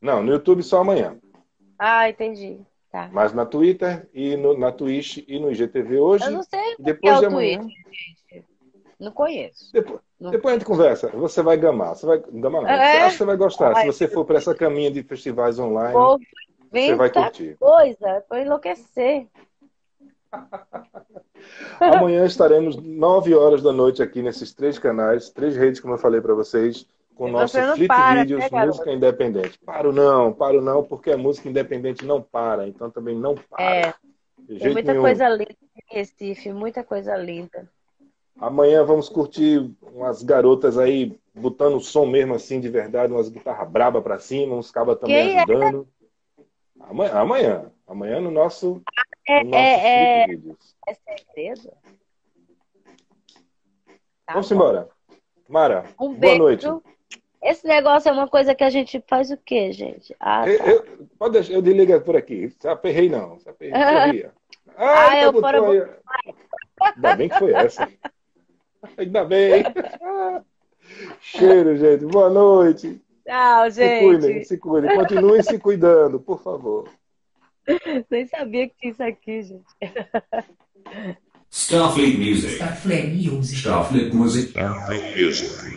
Não, 0.00 0.22
no 0.22 0.32
YouTube 0.32 0.62
só 0.62 0.80
amanhã. 0.80 1.16
Ah, 1.78 2.08
entendi. 2.08 2.60
Tá. 2.90 3.08
Mas 3.12 3.32
na 3.32 3.44
Twitter 3.46 4.08
e 4.14 4.36
no, 4.36 4.56
na 4.56 4.70
Twitch 4.70 5.18
e 5.26 5.38
no 5.38 5.50
IGTV 5.50 5.98
hoje. 5.98 6.24
Eu 6.24 6.30
não 6.30 6.42
sei 6.42 6.60
E 6.60 6.74
o 6.74 6.76
que 6.76 6.82
é 6.82 6.84
depois 6.84 7.18
de 7.20 7.24
o 7.24 7.28
amanhã. 7.28 7.58
Twitch, 7.60 7.74
gente. 7.86 8.23
Não 8.98 9.12
conheço. 9.12 9.72
Depois, 9.72 10.00
Não. 10.20 10.30
depois 10.30 10.54
a 10.54 10.58
gente 10.58 10.66
conversa. 10.66 11.08
Você 11.08 11.42
vai 11.42 11.56
gamar. 11.56 11.94
Você 11.96 12.06
vai 12.06 12.18
gamar 12.18 12.62
não. 12.62 12.68
É? 12.68 13.02
Acho 13.02 13.12
que 13.12 13.18
você 13.18 13.24
vai 13.24 13.36
gostar. 13.36 13.74
Se 13.74 13.80
Ai, 13.80 13.86
você 13.86 14.08
for 14.08 14.24
para 14.24 14.38
essa 14.38 14.54
caminha 14.54 14.90
de 14.90 15.02
festivais 15.02 15.58
online, 15.58 15.92
Vou 15.92 16.18
você 16.70 16.94
vai 16.94 17.10
curtir. 17.10 17.56
coisa, 17.58 18.24
vou 18.28 18.38
enlouquecer. 18.38 19.26
Amanhã 21.80 22.24
estaremos 22.24 22.76
9 22.76 23.34
horas 23.34 23.62
da 23.62 23.72
noite 23.72 24.02
aqui 24.02 24.22
nesses 24.22 24.52
três 24.52 24.78
canais, 24.78 25.30
três 25.30 25.56
redes, 25.56 25.80
como 25.80 25.94
eu 25.94 25.98
falei 25.98 26.20
para 26.20 26.34
vocês, 26.34 26.86
com 27.14 27.26
o 27.26 27.28
nosso 27.28 27.56
você 27.56 27.72
Flip 27.74 27.86
para, 27.88 28.20
Videos, 28.22 28.50
né, 28.50 28.66
música 28.66 28.92
independente. 28.92 29.58
Paro 29.64 29.92
não, 29.92 30.32
paro 30.32 30.60
não, 30.60 30.82
porque 30.82 31.12
a 31.12 31.16
música 31.16 31.48
independente 31.48 32.04
não 32.04 32.20
para, 32.20 32.66
então 32.66 32.90
também 32.90 33.16
não 33.16 33.34
para. 33.36 33.62
É, 33.62 33.94
tem 34.58 34.72
muita 34.72 34.92
nenhum. 34.92 35.04
coisa 35.04 35.28
linda 35.28 35.52
em 35.52 35.96
Recife, 35.96 36.52
muita 36.52 36.82
coisa 36.82 37.16
linda. 37.16 37.68
Amanhã 38.38 38.84
vamos 38.84 39.08
curtir 39.08 39.70
umas 39.82 40.22
garotas 40.22 40.76
aí 40.76 41.18
botando 41.34 41.76
o 41.76 41.80
som 41.80 42.04
mesmo 42.06 42.34
assim 42.34 42.60
de 42.60 42.68
verdade, 42.68 43.12
umas 43.12 43.28
guitarras 43.28 43.68
braba 43.70 44.02
pra 44.02 44.18
cima, 44.18 44.56
uns 44.56 44.70
cabas 44.70 44.98
também 44.98 45.16
é? 45.36 45.36
ajudando. 45.42 45.88
Amanhã, 46.80 47.12
amanhã, 47.14 47.72
amanhã 47.86 48.20
no 48.20 48.30
nosso, 48.30 48.82
É, 49.26 49.42
no 49.42 49.50
nosso 49.50 49.62
é, 49.62 50.24
é, 50.24 50.38
é 50.88 50.94
segredo? 50.94 51.72
Tá 54.26 54.32
Vamos 54.34 54.48
bom. 54.48 54.54
embora. 54.54 54.88
Mara, 55.48 55.84
Um 56.00 56.08
boa 56.14 56.36
beijo. 56.38 56.38
noite. 56.38 56.66
Esse 57.42 57.66
negócio 57.66 58.08
é 58.08 58.12
uma 58.12 58.26
coisa 58.26 58.54
que 58.54 58.64
a 58.64 58.70
gente 58.70 59.04
faz 59.06 59.30
o 59.30 59.36
quê, 59.36 59.70
gente? 59.70 60.16
Ah, 60.18 60.48
Eu, 60.48 60.58
tá. 60.58 60.66
eu- 60.70 61.08
pode 61.18 61.34
deixar, 61.34 61.52
eu 61.52 61.60
desligo 61.62 62.00
por 62.00 62.16
aqui. 62.16 62.48
Se 62.58 62.66
aperrei 62.66 63.08
não. 63.08 63.38
Se 63.38 63.48
aperrei. 63.48 63.74
Ah, 64.76 65.10
Ah, 65.10 65.20
eu 65.20 65.30
botou 65.32 65.50
fora- 65.62 65.70
aí. 65.70 66.32
Ainda 66.96 67.14
bem 67.16 67.28
que 67.28 67.38
foi 67.38 67.52
essa. 67.52 67.86
Ainda 68.96 69.24
bem. 69.24 69.64
Cheiro, 71.20 71.76
gente. 71.76 72.04
Boa 72.06 72.30
noite. 72.30 73.00
Tchau, 73.26 73.70
Se 73.70 74.00
cuidem, 74.00 74.34
gente. 74.34 74.48
se 74.48 74.58
cuidem. 74.58 74.94
Continuem 74.96 75.42
se 75.42 75.58
cuidando, 75.58 76.20
por 76.20 76.42
favor. 76.42 76.88
Nem 78.10 78.26
sabia 78.26 78.68
que 78.68 78.74
tinha 78.78 78.92
isso 78.92 79.02
aqui, 79.02 79.42
gente. 79.42 79.64
Starfleet 81.50 82.18
Music. 82.18 82.54
Starfleet 82.56 83.14
Music. 83.14 83.56
Starfleet 83.60 84.14
Music. 84.14 84.48
Starfleet 84.50 85.22
Music. 85.24 85.74